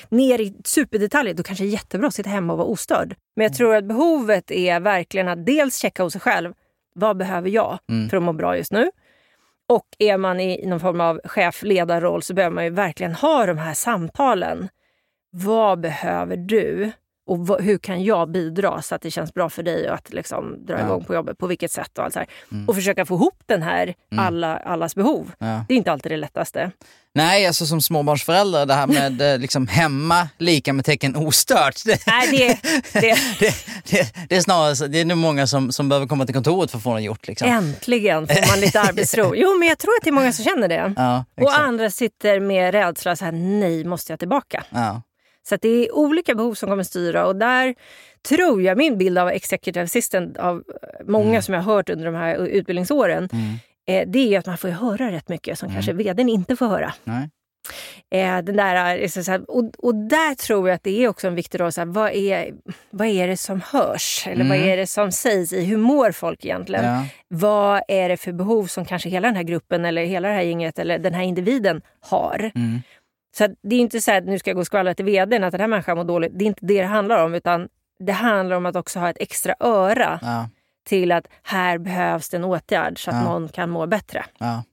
ner 0.10 0.41
i 0.41 0.54
superdetaljer, 0.65 1.34
då 1.34 1.43
kanske 1.43 1.63
det 1.63 1.69
är 1.69 1.71
jättebra 1.71 2.08
att 2.08 2.13
sitta 2.13 2.30
hemma 2.30 2.54
och 2.54 2.60
vara 2.60 2.67
ostörd. 2.67 3.15
Men 3.36 3.43
jag 3.43 3.54
tror 3.54 3.75
att 3.75 3.86
behovet 3.86 4.52
är 4.52 4.80
verkligen 4.80 5.28
att 5.28 5.45
dels 5.45 5.78
checka 5.78 6.04
hos 6.04 6.13
sig 6.13 6.21
själv. 6.21 6.54
Vad 6.95 7.17
behöver 7.17 7.49
jag 7.49 7.80
för 8.10 8.17
att 8.17 8.23
må 8.23 8.34
bra 8.34 8.58
just 8.58 8.71
nu? 8.71 8.89
Och 9.69 9.86
är 9.99 10.17
man 10.17 10.39
i 10.39 10.65
någon 10.65 10.79
form 10.79 11.01
av 11.01 11.21
chef-ledarroll 11.23 12.23
så 12.23 12.34
behöver 12.34 12.55
man 12.55 12.63
ju 12.63 12.69
verkligen 12.69 13.13
ha 13.13 13.45
de 13.45 13.58
här 13.58 13.73
samtalen. 13.73 14.69
Vad 15.32 15.79
behöver 15.79 16.38
du? 16.38 16.91
Och 17.29 17.61
hur 17.61 17.77
kan 17.77 18.03
jag 18.03 18.31
bidra 18.31 18.81
så 18.81 18.95
att 18.95 19.01
det 19.01 19.11
känns 19.11 19.33
bra 19.33 19.49
för 19.49 19.63
dig 19.63 19.87
att 19.87 20.13
liksom 20.13 20.65
dra 20.65 20.73
Ja. 20.79 20.85
igång 20.85 21.03
på 21.03 21.13
jobbet? 21.13 21.37
På 21.37 21.47
vilket 21.47 21.71
sätt? 21.71 21.97
Och, 21.97 22.03
allt 22.03 22.13
så 22.13 22.19
här. 22.19 22.27
och 22.67 22.75
försöka 22.75 23.05
få 23.05 23.15
ihop 23.15 23.43
den 23.45 23.61
här 23.63 23.93
alla, 24.17 24.57
allas 24.57 24.95
behov. 24.95 25.31
Ja. 25.39 25.65
Det 25.67 25.73
är 25.73 25.77
inte 25.77 25.91
alltid 25.91 26.11
det 26.11 26.17
lättaste. 26.17 26.71
Nej, 27.13 27.47
alltså 27.47 27.65
som 27.65 27.81
småbarnsförälder, 27.81 28.65
det 28.65 28.73
här 28.73 28.87
med 28.87 29.21
eh, 29.33 29.37
liksom 29.39 29.67
hemma 29.67 30.29
lika 30.37 30.73
med 30.73 30.85
tecken 30.85 31.15
ostört. 31.15 31.85
Det, 31.85 32.03
Nej, 32.07 32.27
det, 32.31 32.59
det, 32.99 33.17
det, 33.39 33.53
det, 33.89 34.13
det 34.29 34.35
är 34.35 34.41
snarare 34.41 34.87
det 34.87 34.99
är 35.01 35.05
nog 35.05 35.17
många 35.17 35.47
som, 35.47 35.71
som 35.71 35.89
behöver 35.89 36.07
komma 36.07 36.25
till 36.25 36.35
kontoret 36.35 36.71
för 36.71 36.77
att 36.77 36.83
få 36.83 36.95
det 36.95 37.01
gjort. 37.01 37.27
Liksom. 37.27 37.49
äntligen 37.49 38.27
får 38.27 38.47
man 38.51 38.59
lite 38.59 38.81
arbetsro. 38.89 39.33
Jo, 39.35 39.55
men 39.59 39.67
jag 39.67 39.77
tror 39.77 39.91
att 39.91 40.03
det 40.03 40.09
är 40.09 40.13
många 40.13 40.33
som 40.33 40.45
känner 40.45 40.67
det. 40.67 40.93
Ja, 40.97 41.25
och 41.41 41.59
andra 41.59 41.89
sitter 41.89 42.39
med 42.39 42.71
rädsla, 42.71 43.15
så 43.15 43.25
här, 43.25 43.31
nej, 43.31 43.83
måste 43.83 44.11
jag 44.11 44.19
tillbaka? 44.19 44.63
Ja. 44.69 45.01
Så 45.49 45.55
det 45.62 45.69
är 45.88 45.95
olika 45.95 46.35
behov 46.35 46.53
som 46.53 46.69
kommer 46.69 46.83
styra 46.83 47.25
och 47.25 47.35
där 47.35 47.75
tror 48.29 48.62
jag, 48.62 48.77
min 48.77 48.97
bild 48.97 49.17
av 49.17 49.29
executive 49.29 49.83
assistant 49.83 50.38
av 50.38 50.63
många 51.07 51.29
Mm. 51.29 51.41
som 51.41 51.53
jag 51.53 51.62
har 51.62 51.73
hört 51.75 51.89
under 51.89 52.05
de 52.05 52.15
här 52.15 52.35
utbildningsåren, 52.35 53.29
eh, 53.88 54.07
det 54.07 54.35
är 54.35 54.39
att 54.39 54.45
man 54.45 54.57
får 54.57 54.69
höra 54.69 55.12
rätt 55.12 55.29
mycket 55.29 55.59
som 55.59 55.65
Mm. 55.65 55.75
kanske 55.75 55.93
vdn 55.93 56.29
inte 56.29 56.55
får 56.55 56.65
höra. 56.67 56.93
Nej. 57.03 57.29
Eh, 58.12 58.38
den 58.41 58.55
där, 58.57 58.99
eh, 59.01 59.07
så 59.07 59.23
så 59.23 59.31
här, 59.31 59.51
och, 59.51 59.71
och 59.77 59.95
där 59.95 60.35
tror 60.35 60.69
jag 60.69 60.75
att 60.75 60.83
det 60.83 61.03
är 61.03 61.07
också 61.07 61.27
en 61.27 61.35
viktig 61.35 61.59
roll. 61.59 61.71
Så 61.71 61.81
här, 61.81 61.85
vad, 61.85 62.12
är, 62.12 62.51
vad 62.89 63.07
är 63.07 63.27
det 63.27 63.38
som 63.38 63.62
hörs? 63.71 64.27
Eller 64.27 64.49
vad 64.49 64.57
är 64.57 64.77
det 64.77 64.88
som 64.88 65.12
sägs 65.12 65.53
i? 65.53 65.63
Hur 65.65 65.77
mår 65.77 66.12
folk 66.12 66.45
egentligen? 66.45 66.85
Mm. 66.85 66.95
Ja. 66.99 67.05
Vad 67.27 67.81
är 67.88 68.09
det 68.09 68.17
för 68.17 68.31
behov 68.31 68.65
som 68.65 68.85
kanske 68.85 69.09
hela 69.09 69.27
den 69.27 69.35
här 69.35 69.43
gruppen 69.43 69.85
eller 69.85 70.05
hela 70.05 70.27
det 70.27 70.33
här 70.33 70.41
gänget 70.41 70.79
eller 70.79 70.99
den 70.99 71.13
här 71.13 71.23
individen 71.23 71.81
har? 72.01 72.51
Mm. 72.55 72.81
Så 73.37 73.47
det 73.61 73.75
är 73.75 73.79
inte 73.79 74.01
så 74.01 74.11
att 74.17 74.23
nu 74.25 74.39
ska 74.39 74.49
jag 74.49 74.55
gå 74.55 74.59
och 74.61 74.65
skvallra 74.65 74.93
till 74.93 75.05
vdn 75.05 75.43
att 75.43 75.51
den 75.51 75.61
här 75.61 75.67
människan 75.67 75.97
mår 75.97 76.03
dåligt. 76.03 76.31
Det 76.35 76.45
är 76.45 76.47
inte 76.47 76.65
det 76.65 76.81
det 76.81 76.87
handlar 76.87 77.23
om. 77.25 77.33
Utan 77.35 77.67
det 77.99 78.11
handlar 78.11 78.55
om 78.55 78.65
att 78.65 78.75
också 78.75 78.99
ha 78.99 79.09
ett 79.09 79.17
extra 79.19 79.55
öra 79.59 80.19
Ja. 80.21 80.49
till 80.85 81.11
att 81.11 81.27
här 81.43 81.77
behövs 81.77 82.29
det 82.29 82.37
en 82.37 82.43
åtgärd 82.43 83.03
så 83.03 83.09
att 83.11 83.15
Ja. 83.15 83.23
någon 83.23 83.49
kan 83.49 83.69
må 83.69 83.87
bättre. 83.87 84.25
Ja. 84.37 84.63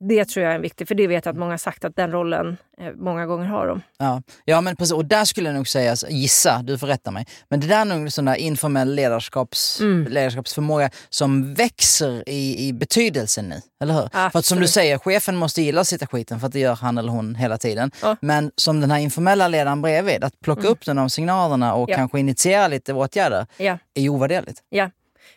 Det 0.00 0.24
tror 0.24 0.44
jag 0.46 0.54
är 0.54 0.58
viktigt, 0.58 0.88
för 0.88 0.94
det 0.94 1.06
vet 1.06 1.24
jag 1.24 1.32
att 1.32 1.38
många 1.38 1.52
har 1.52 1.58
sagt 1.58 1.84
att 1.84 1.96
den 1.96 2.10
rollen 2.12 2.56
eh, 2.80 2.92
många 2.96 3.26
gånger 3.26 3.46
har 3.46 3.66
de. 3.66 3.82
Ja. 3.98 4.22
ja, 4.44 4.60
men 4.60 4.76
precis. 4.76 4.92
Och 4.92 5.04
där 5.04 5.24
skulle 5.24 5.48
jag 5.48 5.54
nog 5.56 5.68
säga, 5.68 5.94
gissa, 6.08 6.60
du 6.62 6.78
får 6.78 6.86
rätta 6.86 7.10
mig, 7.10 7.26
men 7.50 7.60
det 7.60 7.66
där 7.66 7.80
är 7.80 7.84
nog 7.84 7.98
en 8.00 8.10
sån 8.10 8.24
där 8.24 8.34
informell 8.34 8.94
ledarskaps, 8.94 9.80
Mm. 9.80 10.12
ledarskapsförmåga 10.12 10.90
som 11.10 11.54
växer 11.54 12.28
i, 12.28 12.68
i 12.68 12.72
betydelse 12.72 13.42
nu. 13.42 13.60
Eller 13.82 13.94
hur? 13.94 14.08
För 14.08 14.18
att 14.18 14.32
som 14.32 14.56
du 14.58 14.64
Absolut. 14.64 14.70
säger, 14.70 14.98
chefen 14.98 15.36
måste 15.36 15.62
gilla 15.62 15.80
att 15.80 15.88
sitta 15.88 16.06
skiten 16.06 16.40
för 16.40 16.46
att 16.46 16.52
det 16.52 16.60
gör 16.60 16.74
han 16.76 16.98
eller 16.98 17.12
hon 17.12 17.34
hela 17.34 17.58
tiden. 17.58 17.90
Ja. 18.02 18.16
Men 18.20 18.50
som 18.56 18.80
den 18.80 18.90
här 18.90 18.98
informella 18.98 19.48
ledaren 19.48 19.82
bredvid, 19.82 20.24
att 20.24 20.40
plocka 20.40 20.68
upp 20.68 20.84
den 20.86 20.96
de 20.96 21.10
signalerna 21.10 21.74
och 21.74 21.88
Mm. 21.88 21.90
Ja. 21.92 21.96
kanske 21.96 22.20
initiera 22.20 22.68
lite 22.68 22.92
åtgärder 22.92 23.46
Ja. 23.56 23.78
är 23.94 24.08
ovärderligt. 24.08 24.62
Ja. 24.68 24.90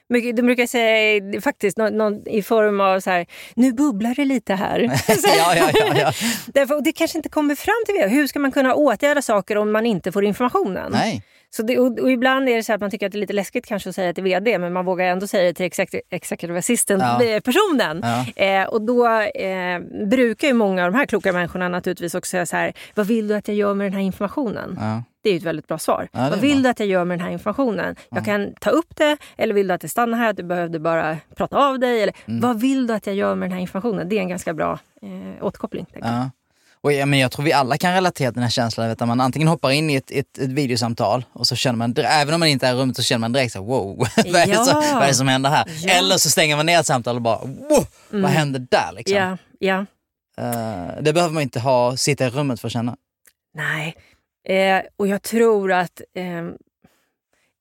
Mycket- 0.10 0.36
De 0.36 0.42
brukar 0.42 0.66
säga 0.68 1.18
eh, 1.34 1.42
faktiskt 1.42 1.78
någon, 1.78 1.98
någon, 1.98 2.28
i 2.28 2.42
form 2.42 2.82
av 2.82 3.00
så 3.00 3.10
här, 3.10 3.26
nu 3.56 3.74
bubblar 3.74 4.16
det 4.16 4.26
lite 4.26 4.54
här. 4.54 4.80
ja, 5.08 5.56
ja, 5.56 5.70
ja, 5.74 5.94
ja. 6.00 6.12
Därför, 6.54 6.76
och 6.76 6.84
det 6.84 6.92
kanske 6.92 7.18
inte 7.18 7.30
kommer 7.30 7.56
fram 7.56 7.76
till 7.86 7.96
det. 7.96 8.08
Hur 8.08 8.28
ska 8.28 8.40
man 8.40 8.52
kunna 8.52 8.74
åtgärda 8.76 9.22
saker 9.22 9.58
om 9.58 9.72
man 9.72 9.86
inte 9.86 10.12
får 10.12 10.26
informationen? 10.26 10.92
Nej. 10.92 11.24
Så 11.50 11.64
det, 11.64 11.78
och, 11.80 12.00
och 12.00 12.12
ibland 12.12 12.50
är 12.50 12.56
det 12.56 12.64
så 12.64 12.74
att 12.74 12.82
man 12.82 12.92
tycker 12.92 13.06
att 13.06 13.12
det 13.12 13.18
är 13.18 13.20
lite 13.20 13.34
läskigt 13.34 13.66
kanske 13.66 13.90
att 13.90 13.96
säga 13.96 14.14
till 14.14 14.24
vd 14.24 14.58
men 14.60 14.74
man 14.74 14.86
vågar 14.86 15.06
ändå 15.06 15.28
säga 15.28 15.44
det 15.44 15.54
till 15.54 15.66
exec- 15.66 16.02
executive 16.12 16.54
Ja. 16.54 16.60
assistant-personen. 16.60 18.04
Ja. 18.36 18.44
Eh, 18.44 18.68
och 18.68 18.82
då 18.82 19.08
eh, 19.20 19.80
brukar 20.10 20.48
ju 20.48 20.54
många 20.54 20.86
av 20.86 20.92
de 20.92 20.98
här 20.98 21.06
kloka 21.06 21.34
människorna 21.34 21.70
naturligtvis 21.70 22.16
också 22.16 22.30
säga 22.30 22.46
så 22.46 22.56
här, 22.58 22.74
vad 22.96 23.08
vill 23.08 23.28
du 23.28 23.36
att 23.36 23.48
jag 23.48 23.58
gör 23.58 23.74
med 23.74 23.86
den 23.86 23.94
här 23.94 24.02
informationen? 24.02 24.78
Ja. 24.80 25.04
Det 25.28 25.32
är 25.32 25.34
ju 25.34 25.38
ett 25.38 25.44
väldigt 25.44 25.68
bra 25.68 25.78
svar. 25.80 26.08
Ja, 26.12 26.30
vad 26.30 26.40
vill 26.40 26.56
bra. 26.56 26.64
du 26.64 26.70
att 26.70 26.80
jag 26.80 26.88
gör 26.90 27.06
med 27.06 27.18
den 27.20 27.26
här 27.26 27.32
informationen? 27.34 27.96
Jag 28.10 28.26
kan 28.26 28.54
ta 28.62 28.70
upp 28.70 28.96
det 28.96 29.18
eller 29.38 29.54
vill 29.54 29.68
du 29.68 29.74
att 29.74 29.82
det 29.82 29.90
stannar 29.90 30.18
här, 30.18 30.30
att 30.30 30.38
du 30.38 30.44
behövde 30.44 30.80
bara 30.80 31.18
prata 31.36 31.58
av 31.58 31.80
dig? 31.80 32.02
Eller, 32.02 32.16
Mm. 32.26 32.42
Vad 32.42 32.60
vill 32.62 32.88
du 32.88 32.94
att 32.94 33.08
jag 33.08 33.16
gör 33.16 33.36
med 33.36 33.50
den 33.50 33.54
här 33.54 33.62
informationen? 33.62 34.10
Det 34.10 34.18
är 34.18 34.22
en 34.22 34.30
ganska 34.30 34.54
bra 34.54 34.80
eh, 35.02 35.46
återkoppling. 35.46 35.86
jag. 35.94 36.04
Ja. 36.04 36.30
Och 36.82 36.94
ja, 36.94 37.06
men 37.06 37.20
jag 37.20 37.32
tror 37.32 37.46
vi 37.46 37.54
alla 37.54 37.78
kan 37.78 37.94
relatera 37.94 38.30
till 38.32 38.34
den 38.36 38.44
här 38.44 38.50
känslan 38.50 38.88
vet, 38.90 39.02
att 39.02 39.08
man 39.08 39.22
antingen 39.22 39.48
hoppar 39.48 39.72
in 39.72 39.90
i 39.90 39.96
ett, 39.96 40.12
ett, 40.12 40.38
ett 40.38 40.50
videosamtal 40.50 41.26
och 41.34 41.48
så 41.48 41.56
känner 41.56 41.78
man, 41.78 41.96
även 41.98 42.34
om 42.34 42.40
man 42.40 42.50
inte 42.50 42.68
är 42.68 42.74
i 42.74 42.78
rummet, 42.78 42.96
så 42.96 43.04
känner 43.04 43.20
man 43.20 43.32
direkt 43.34 43.54
så 43.54 43.64
wow, 43.64 43.98
vad, 44.16 44.36
är 44.36 44.48
Ja. 44.48 44.84
vad 44.94 45.04
är 45.04 45.08
det 45.08 45.14
som 45.14 45.28
händer 45.28 45.50
här? 45.50 45.66
Ja. 45.68 45.84
Mm. 45.94 45.98
Eller 46.06 46.18
så 46.18 46.30
stänger 46.30 46.56
man 46.56 46.66
ner 46.66 46.80
ett 46.80 46.86
samtal 46.86 47.16
och 47.16 47.22
bara, 47.22 47.40
wow, 47.40 47.86
vad 48.10 48.32
händer 48.32 48.60
där 48.72 48.92
liksom? 48.96 49.18
Ja, 49.18 49.38
ja. 49.60 49.86
Eh, 50.44 51.02
det 51.02 51.14
behöver 51.14 51.34
man 51.34 51.44
inte 51.44 51.60
ha, 51.60 51.98
sitta 51.98 52.26
i 52.26 52.30
rummet 52.30 52.60
för 52.60 52.68
att 52.68 52.72
känna. 52.74 52.96
Nej. 53.54 53.96
Eh, 54.50 54.82
och 54.98 55.08
jag 55.08 55.22
tror 55.22 55.72
att 55.72 56.02
eh, 56.14 56.48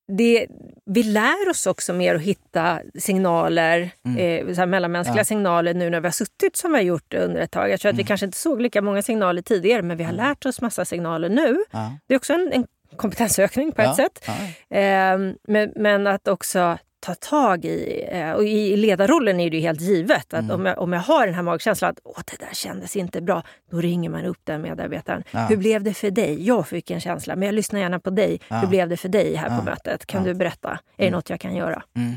det, 0.09 0.46
vi 0.85 1.03
lär 1.03 1.49
oss 1.51 1.66
också 1.66 1.92
mer 1.92 2.14
att 2.14 2.22
hitta 2.22 2.79
signaler, 2.99 3.90
eh, 4.18 4.53
så 4.55 4.66
mellanmänskliga 4.66 5.12
Mm. 5.12 5.18
Ja. 5.18 5.25
signaler 5.25 5.75
nu 5.75 5.90
när 5.90 6.01
vi 6.01 6.07
har 6.07 6.12
suttit 6.12 6.57
som 6.57 6.72
vi 6.72 6.77
har 6.79 6.83
gjort 6.85 7.14
under 7.14 7.40
ett 7.40 7.51
tag. 7.51 7.70
Jag 7.70 7.81
tror 7.81 7.88
att 7.90 7.96
vi 7.96 8.01
Mm. 8.03 8.07
kanske 8.07 8.27
inte 8.27 8.38
såg 8.38 8.61
lika 8.61 8.83
många 8.83 9.03
signaler 9.03 9.42
tidigare 9.42 9.83
men 9.83 9.96
vi 9.96 10.05
har 10.05 10.12
lärt 10.12 10.46
oss 10.46 10.61
massa 10.61 10.85
signaler 10.85 11.29
nu. 11.29 11.57
Ja. 11.70 11.92
Det 12.07 12.14
är 12.14 12.18
också 12.18 12.33
en, 12.33 12.53
en 12.53 12.66
kompetensökning 12.96 13.72
på 13.72 13.83
ett 13.83 13.88
Ja, 13.88 13.96
sätt. 13.96 14.25
ja. 14.68 14.77
Eh, 14.77 15.18
men, 15.49 15.72
men 15.77 16.07
att 16.07 16.29
också 16.29 16.79
ta 17.01 17.15
tag 17.15 17.65
i, 17.65 18.09
eh, 18.11 18.33
och 18.33 18.45
i 18.45 18.77
ledarrollen 18.77 19.41
är 19.41 19.51
det 19.51 19.61
helt 19.61 19.81
givet 19.81 20.35
att 20.35 20.41
Mm. 20.41 20.51
om, 20.51 20.67
jag, 20.67 20.79
om 20.79 20.93
jag 20.93 21.01
har 21.01 21.27
den 21.27 21.35
här 21.35 21.43
magkänslan 21.43 21.91
att 21.91 21.99
Åh, 22.05 22.21
det 22.31 22.37
där 22.47 22.55
kändes 22.55 22.97
inte 22.97 23.21
bra, 23.23 23.43
då 23.71 23.81
ringer 23.81 24.11
man 24.11 24.25
upp 24.25 24.41
den 24.45 24.63
medarbetaren. 24.63 25.25
Ja. 25.31 25.47
Hur 25.47 25.57
blev 25.57 25.83
det 25.83 25.95
för 25.95 26.11
dig? 26.11 26.47
Jag 26.47 26.69
fick 26.69 26.91
en 26.91 27.01
känsla, 27.01 27.37
men 27.37 27.47
jag 27.47 27.55
lyssnar 27.55 27.81
gärna 27.81 28.01
på 28.01 28.11
dig. 28.11 28.41
Hur 28.49 28.67
blev 28.67 28.89
det 28.89 28.97
för 28.97 29.09
dig 29.09 29.35
här 29.35 29.59
på 29.59 29.65
mötet? 29.65 30.07
Kan 30.07 30.25
du 30.25 30.35
berätta? 30.35 30.79
Är 30.97 31.05
det 31.05 31.11
något 31.11 31.31
jag 31.31 31.41
kan 31.41 31.55
göra? 31.57 31.83
Mm. 31.97 32.15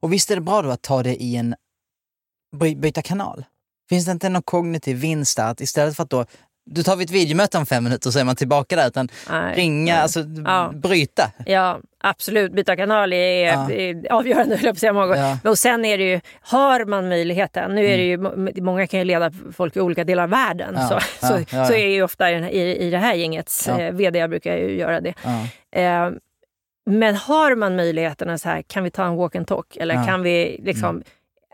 Och 0.00 0.12
visst 0.12 0.30
är 0.30 0.34
det 0.34 0.40
bra 0.40 0.62
då 0.62 0.70
att 0.70 0.82
ta 0.82 1.02
det 1.02 1.22
i 1.22 1.36
en, 1.36 1.54
by, 2.60 2.76
byta 2.76 3.02
kanal? 3.02 3.44
Finns 3.88 4.04
det 4.04 4.12
inte 4.12 4.28
någon 4.28 4.42
kognitiv 4.42 4.96
vinst 4.96 5.36
där? 5.36 5.50
Att 5.50 5.60
istället 5.60 5.96
för 5.96 6.02
att 6.02 6.10
då, 6.10 6.24
du 6.68 6.82
tar 6.82 6.96
vi 6.96 7.04
ett 7.04 7.10
videomöte 7.10 7.58
om 7.58 7.66
fem 7.66 7.84
minuter 7.84 8.10
så 8.10 8.18
är 8.18 8.24
man 8.24 8.36
tillbaka 8.36 8.76
där. 8.76 8.86
Utan 8.88 9.08
Nej, 9.30 9.56
ringa, 9.56 9.92
nej. 9.94 10.02
alltså 10.02 10.20
Ja. 10.44 10.72
bryta. 10.74 11.30
Ja, 11.46 11.78
absolut. 12.00 12.52
Byta 12.52 12.76
kanal 12.76 13.12
är, 13.12 13.44
Ja. 13.46 13.70
är 13.70 14.12
avgörande, 14.12 14.56
höll 14.56 14.64
jag 14.64 14.74
på 14.74 14.76
att 14.76 14.78
säga 14.78 14.92
många 14.92 15.06
gånger. 15.06 15.20
Ja. 15.20 15.26
Mm. 15.26 15.38
Och 15.44 15.58
sen 15.58 15.84
är 15.84 15.98
det 15.98 16.04
ju, 16.04 16.20
har 16.40 16.84
man 16.84 17.08
möjligheten, 17.08 17.74
nu 17.74 17.86
är 17.86 17.96
det 17.96 18.04
ju, 18.04 18.16
må- 18.18 18.50
många 18.56 18.86
kan 18.86 18.98
ju 19.00 19.04
leda 19.04 19.30
folk 19.52 19.76
i 19.76 19.80
olika 19.80 20.04
delar 20.04 20.22
av 20.22 20.30
världen, 20.30 20.74
Ja, 20.78 21.00
så, 21.20 21.26
så, 21.26 21.66
så 21.66 21.72
är 21.72 21.86
ju 21.88 22.02
ofta 22.02 22.30
i, 22.30 22.76
i, 22.86 22.90
det 22.90 22.98
här 22.98 23.14
gängets 23.14 23.68
Ja. 23.68 23.80
eh, 23.80 23.92
vd, 23.92 24.18
jag 24.18 24.30
brukar 24.30 24.56
ju 24.56 24.78
göra 24.78 25.00
det. 25.00 25.14
Eh, 25.72 26.10
men 26.90 27.14
har 27.16 27.54
man 27.54 27.76
möjligheterna 27.76 28.38
så 28.38 28.48
här, 28.48 28.62
kan 28.62 28.84
vi 28.84 28.90
ta 28.90 29.04
en 29.06 29.16
walk 29.16 29.34
and 29.36 29.46
talk? 29.46 29.76
Eller. 29.76 29.94
Mm. 29.94 30.06
kan 30.06 30.22
vi 30.22 30.60
liksom, 30.64 31.02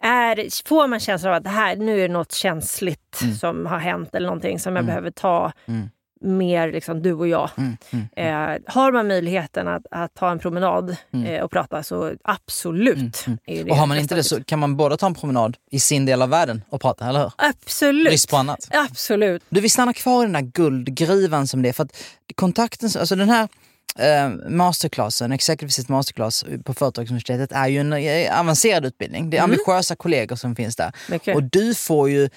är, 0.03 0.69
får 0.69 0.87
man 0.87 1.01
känslan 1.01 1.33
av 1.33 1.37
att 1.37 1.45
det 1.45 1.51
här, 1.51 1.77
nu 1.77 1.99
är 1.99 2.09
det 2.09 2.15
något 2.15 2.33
känsligt 2.33 3.21
som 3.41 3.67
har 3.67 3.79
hänt 3.79 4.15
eller 4.15 4.27
någonting 4.27 4.59
som 4.59 4.77
jag 4.77 4.85
behöver 4.85 5.11
ta 5.11 5.53
Mm. 5.67 5.89
mer 6.21 6.73
liksom, 6.73 7.03
du 7.03 7.13
och 7.13 7.29
jag. 7.29 7.51
Mm. 7.57 7.77
Mm. 7.91 8.57
Eh, 8.57 8.63
har 8.67 8.93
man 8.93 9.09
möjligheten 9.09 9.69
att, 9.69 9.87
att 9.91 10.15
ta 10.15 10.31
en 10.31 10.39
promenad 10.39 10.97
eh, 11.27 11.43
och 11.43 11.51
prata 11.51 11.83
så 11.83 12.13
absolut. 12.25 13.25
Mm. 13.27 13.71
Och 13.71 13.77
har 13.77 13.87
man 13.87 13.99
inte 13.99 14.15
det 14.15 14.25
så 14.25 14.45
kan 14.45 14.59
man 14.59 14.77
båda 14.77 14.97
ta 14.97 15.07
en 15.07 15.15
promenad 15.15 15.57
i 15.71 15.81
sin 15.81 16.07
del 16.07 16.23
av 16.23 16.29
världen 16.29 16.65
och 16.71 16.81
prata, 16.81 17.09
eller 17.09 17.21
hur? 17.21 17.33
Absolut. 17.37 18.09
Brist 18.09 18.31
på 18.31 18.37
annat. 18.37 18.69
Absolut. 18.71 19.43
Du, 19.49 19.61
vi 19.61 19.69
stannar 19.69 19.93
kvar 19.93 20.23
i 20.23 20.27
den 20.27 20.33
där 20.33 20.41
guldgruvan 20.41 21.47
som 21.47 21.63
det 21.63 21.69
är. 21.69 21.73
För 21.73 21.85
att 21.85 22.03
kontakten, 22.35 22.91
alltså 22.99 23.17
den 23.17 23.29
här 23.31 23.49
eh, 23.99 24.51
masterclassen, 24.51 25.33
Executive 25.33 25.69
Assist 25.69 25.89
Masterclass 25.89 26.45
på 26.65 26.75
Företagsuniversitetet 26.75 27.53
är 27.53 27.69
ju 27.69 27.79
en 27.79 27.93
eh, 27.93 28.41
avancerad 28.41 28.85
utbildning. 28.85 29.31
Det 29.31 29.39
är 29.39 29.43
ambitiösa 29.43 29.97
kollegor 29.97 30.37
som 30.37 30.57
finns 30.57 30.77
där. 30.77 30.93
Mycket. 31.11 31.37
Och 31.37 31.43
du 31.43 31.75
får 31.75 32.11
ju 32.11 32.29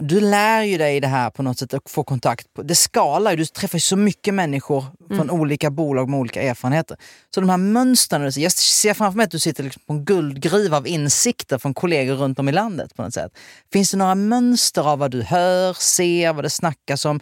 du 0.00 0.20
lär 0.20 0.62
ju 0.62 0.78
dig 0.78 1.00
det 1.00 1.08
här 1.08 1.30
på 1.30 1.42
något 1.42 1.58
sätt 1.58 1.72
och 1.72 1.90
får 1.90 2.04
kontakt. 2.04 2.54
På, 2.54 2.62
det 2.62 2.74
skalar 2.74 3.30
ju, 3.30 3.36
du 3.36 3.46
träffar 3.46 3.76
ju 3.76 3.80
så 3.80 3.96
mycket 3.96 4.34
människor 4.34 4.84
från 5.08 5.30
olika 5.30 5.70
bolag 5.70 6.08
med 6.08 6.20
olika 6.20 6.42
erfarenheter. 6.42 6.96
Så 7.34 7.40
de 7.40 7.50
här 7.50 7.56
mönstren, 7.56 8.32
jag 8.36 8.52
ser 8.52 8.94
framför 8.94 9.16
mig 9.16 9.24
att 9.24 9.30
du 9.30 9.38
sitter 9.38 9.64
liksom 9.64 9.82
på 9.86 9.92
en 9.92 10.04
guldgruva 10.04 10.76
av 10.76 10.86
insikter 10.86 11.58
från 11.58 11.74
kollegor 11.74 12.14
runt 12.14 12.38
om 12.38 12.48
i 12.48 12.52
landet 12.52 12.94
på 12.96 13.02
något 13.02 13.14
sätt. 13.14 13.32
Finns 13.72 13.90
det 13.90 13.96
några 13.96 14.14
mönster 14.14 14.88
av 14.88 14.98
vad 14.98 15.10
du 15.10 15.22
hör, 15.22 15.72
ser, 15.72 16.32
vad 16.32 16.44
det 16.44 16.50
snackas 16.50 17.04
om? 17.04 17.20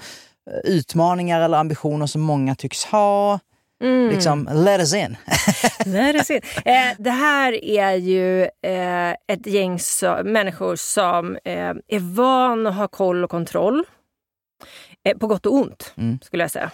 utmaningar 0.65 1.41
eller 1.41 1.59
ambitioner 1.59 2.07
som 2.07 2.21
många 2.21 2.55
tycks 2.55 2.85
ha. 2.85 3.41
Mm. 3.83 4.09
Liksom, 4.11 4.49
let 4.53 4.81
us 4.81 4.95
in. 4.95 5.17
Nej, 5.87 6.13
det, 6.13 6.25
ser. 6.25 6.37
Eh, 6.65 6.95
det 6.99 7.11
här 7.11 7.65
är 7.65 7.95
ju 7.95 8.43
eh, 8.43 9.11
ett 9.11 9.47
gäng 9.47 9.79
så, 9.79 10.21
människor 10.25 10.77
som 10.77 11.37
eh, 11.45 11.71
är 11.89 12.15
van 12.15 12.67
att 12.67 12.75
ha 12.75 12.89
koll 12.89 13.25
och 13.25 13.31
kontroll. 13.31 13.85
Eh, 15.05 15.19
på 15.19 15.27
gott 15.27 15.47
och 15.47 15.55
ont, 15.55 15.95
Mm. 15.97 16.19
skulle 16.23 16.43
jag 16.45 16.51
säga. 16.51 16.71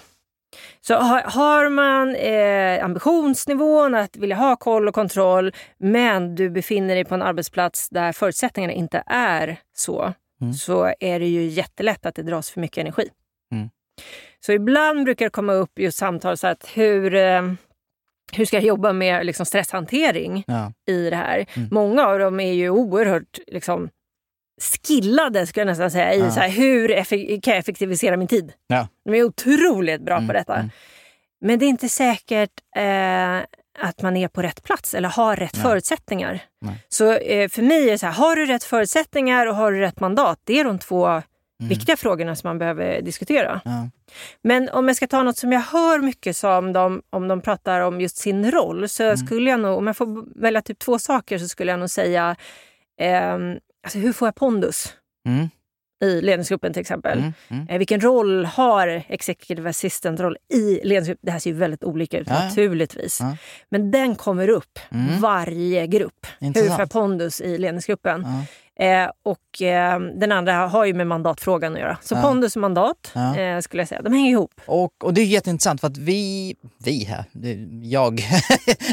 Så 0.80 0.94
har, 0.94 1.20
har 1.22 1.68
man 1.68 2.14
eh, 2.14 2.84
ambitionsnivån 2.84 3.94
att 3.94 4.16
vilja 4.16 4.36
ha 4.36 4.56
koll 4.56 4.88
och 4.88 4.94
kontroll 4.94 5.52
men 5.78 6.34
du 6.34 6.50
befinner 6.50 6.94
dig 6.94 7.04
på 7.04 7.14
en 7.14 7.22
arbetsplats 7.22 7.88
där 7.88 8.12
förutsättningarna 8.12 8.72
inte 8.72 9.02
är 9.06 9.56
så, 9.76 10.12
Mm. 10.40 10.52
så 10.54 10.92
är 11.00 11.20
det 11.20 11.26
ju 11.26 11.46
jättelätt 11.46 12.06
att 12.06 12.14
det 12.14 12.22
dras 12.22 12.50
för 12.50 12.60
mycket 12.60 12.78
energi. 12.78 13.08
Mm. 13.52 13.68
Så 14.46 14.52
ibland 14.52 15.04
brukar 15.04 15.26
det 15.26 15.30
komma 15.30 15.52
upp 15.52 15.78
just 15.78 15.98
samtal 15.98 16.36
så 16.36 16.46
att 16.46 16.70
hur, 16.74 17.14
eh, 17.14 17.42
hur 18.32 18.44
ska 18.44 18.56
jag 18.56 18.64
jobba 18.64 18.92
med 18.92 19.26
liksom 19.26 19.46
stresshantering 19.46 20.44
Ja. 20.46 20.72
i 20.86 21.10
det 21.10 21.16
här? 21.16 21.46
Mm. 21.56 21.68
Många 21.72 22.06
av 22.06 22.18
dem 22.18 22.40
är 22.40 22.52
ju 22.52 22.70
oerhört 22.70 23.38
liksom, 23.46 23.88
skillade 24.86 25.46
skulle 25.46 25.60
jag 25.60 25.66
nästan 25.66 25.90
säga 25.90 26.14
i 26.14 26.20
Ja. 26.20 26.30
så 26.30 26.40
här, 26.40 26.48
hur 26.48 26.88
kan 27.40 27.50
jag 27.52 27.58
effektivisera 27.58 28.16
min 28.16 28.28
tid. 28.28 28.52
Ja. 28.66 28.88
De 29.04 29.14
är 29.14 29.22
otroligt 29.24 30.00
bra 30.02 30.16
Mm, 30.16 30.26
på 30.26 30.32
detta. 30.32 30.54
mm. 30.54 30.70
Men 31.40 31.58
det 31.58 31.64
är 31.64 31.68
inte 31.68 31.88
säkert 31.88 32.50
eh, 32.76 33.36
att 33.80 34.02
man 34.02 34.16
är 34.16 34.28
på 34.28 34.42
rätt 34.42 34.62
plats 34.62 34.94
eller 34.94 35.08
har 35.08 35.36
rätt 35.36 35.54
Nej. 35.54 35.62
förutsättningar. 35.62 36.40
Nej. 36.60 36.84
Så 36.88 37.12
eh, 37.12 37.48
för 37.48 37.62
mig 37.62 37.86
är 37.88 37.92
det 37.92 37.98
så 37.98 38.06
här, 38.06 38.12
har 38.12 38.36
du 38.36 38.46
rätt 38.46 38.64
förutsättningar 38.64 39.46
och 39.46 39.56
har 39.56 39.72
du 39.72 39.78
rätt 39.80 40.00
mandat? 40.00 40.40
Det 40.44 40.60
är 40.60 40.64
de 40.64 40.78
två 40.78 41.22
Mm. 41.60 41.68
viktiga 41.68 41.96
frågorna 41.96 42.36
som 42.36 42.48
man 42.48 42.58
behöver 42.58 43.02
diskutera. 43.02 43.60
Ja. 43.64 43.88
Men 44.42 44.68
om 44.68 44.88
jag 44.88 44.96
ska 44.96 45.06
ta 45.06 45.22
något 45.22 45.36
som 45.36 45.52
jag 45.52 45.60
hör 45.60 45.98
mycket 45.98 46.36
som 46.36 46.72
de, 46.72 47.02
om 47.10 47.28
de 47.28 47.40
pratar 47.40 47.80
om 47.80 48.00
just 48.00 48.16
sin 48.16 48.50
roll 48.50 48.88
så 48.88 49.02
Mm. 49.04 49.16
skulle 49.16 49.50
jag 49.50 49.60
nog, 49.60 49.78
om 49.78 49.86
jag 49.86 49.96
får 49.96 50.40
välja 50.40 50.62
typ 50.62 50.78
två 50.78 50.98
saker 50.98 51.38
så 51.38 51.48
skulle 51.48 51.72
jag 51.72 51.80
nog 51.80 51.90
säga 51.90 52.36
ehm, 53.00 53.56
alltså 53.84 53.98
hur 53.98 54.12
får 54.12 54.28
jag 54.28 54.34
pondus 54.34 54.94
Mm. 55.28 55.48
i 56.04 56.20
ledningsgruppen 56.20 56.72
till 56.72 56.80
exempel? 56.80 57.18
Mm. 57.18 57.32
Mm. 57.48 57.68
Eh, 57.68 57.78
Vilken 57.78 58.00
roll 58.00 58.44
har 58.44 59.02
executive 59.08 59.70
assistant-roll 59.70 60.36
i 60.54 60.80
ledningsgruppen? 60.84 61.20
Det 61.26 61.30
här 61.32 61.38
ser 61.38 61.50
ju 61.50 61.56
väldigt 61.56 61.84
olika 61.84 62.18
ut 62.18 62.26
Ja, 62.30 62.44
naturligtvis. 62.44 63.20
Ja. 63.20 63.36
Men 63.68 63.90
den 63.90 64.14
kommer 64.16 64.48
upp 64.48 64.78
Mm. 64.90 65.20
varje 65.20 65.86
grupp. 65.86 66.26
Hur 66.38 66.46
Intressant. 66.46 66.72
får 66.74 66.80
jag 66.82 66.90
pondus 66.90 67.40
i 67.40 67.58
ledningsgruppen? 67.58 68.26
Eh, 68.80 69.10
och 69.24 69.62
eh, 69.62 70.00
den 70.00 70.32
andra 70.32 70.52
har 70.66 70.84
ju 70.84 70.94
med 70.94 71.06
mandatfrågan 71.06 71.72
att 71.74 71.78
göra. 71.80 71.98
Så 72.02 72.14
Ja. 72.14 72.22
pondus 72.22 72.56
och 72.56 72.60
mandat 72.62 73.10
Ja. 73.14 73.36
eh, 73.38 73.60
skulle 73.60 73.80
jag 73.80 73.88
säga, 73.88 74.02
de 74.02 74.12
hänger 74.12 74.30
ihop. 74.30 74.60
Och, 74.66 75.04
och 75.04 75.14
det 75.14 75.20
är 75.20 75.24
jätteintressant 75.24 75.80
för 75.80 75.86
att 75.88 75.96
vi, 75.96 76.54
vi 76.84 77.04
här, 77.04 77.24
jag, 77.82 78.14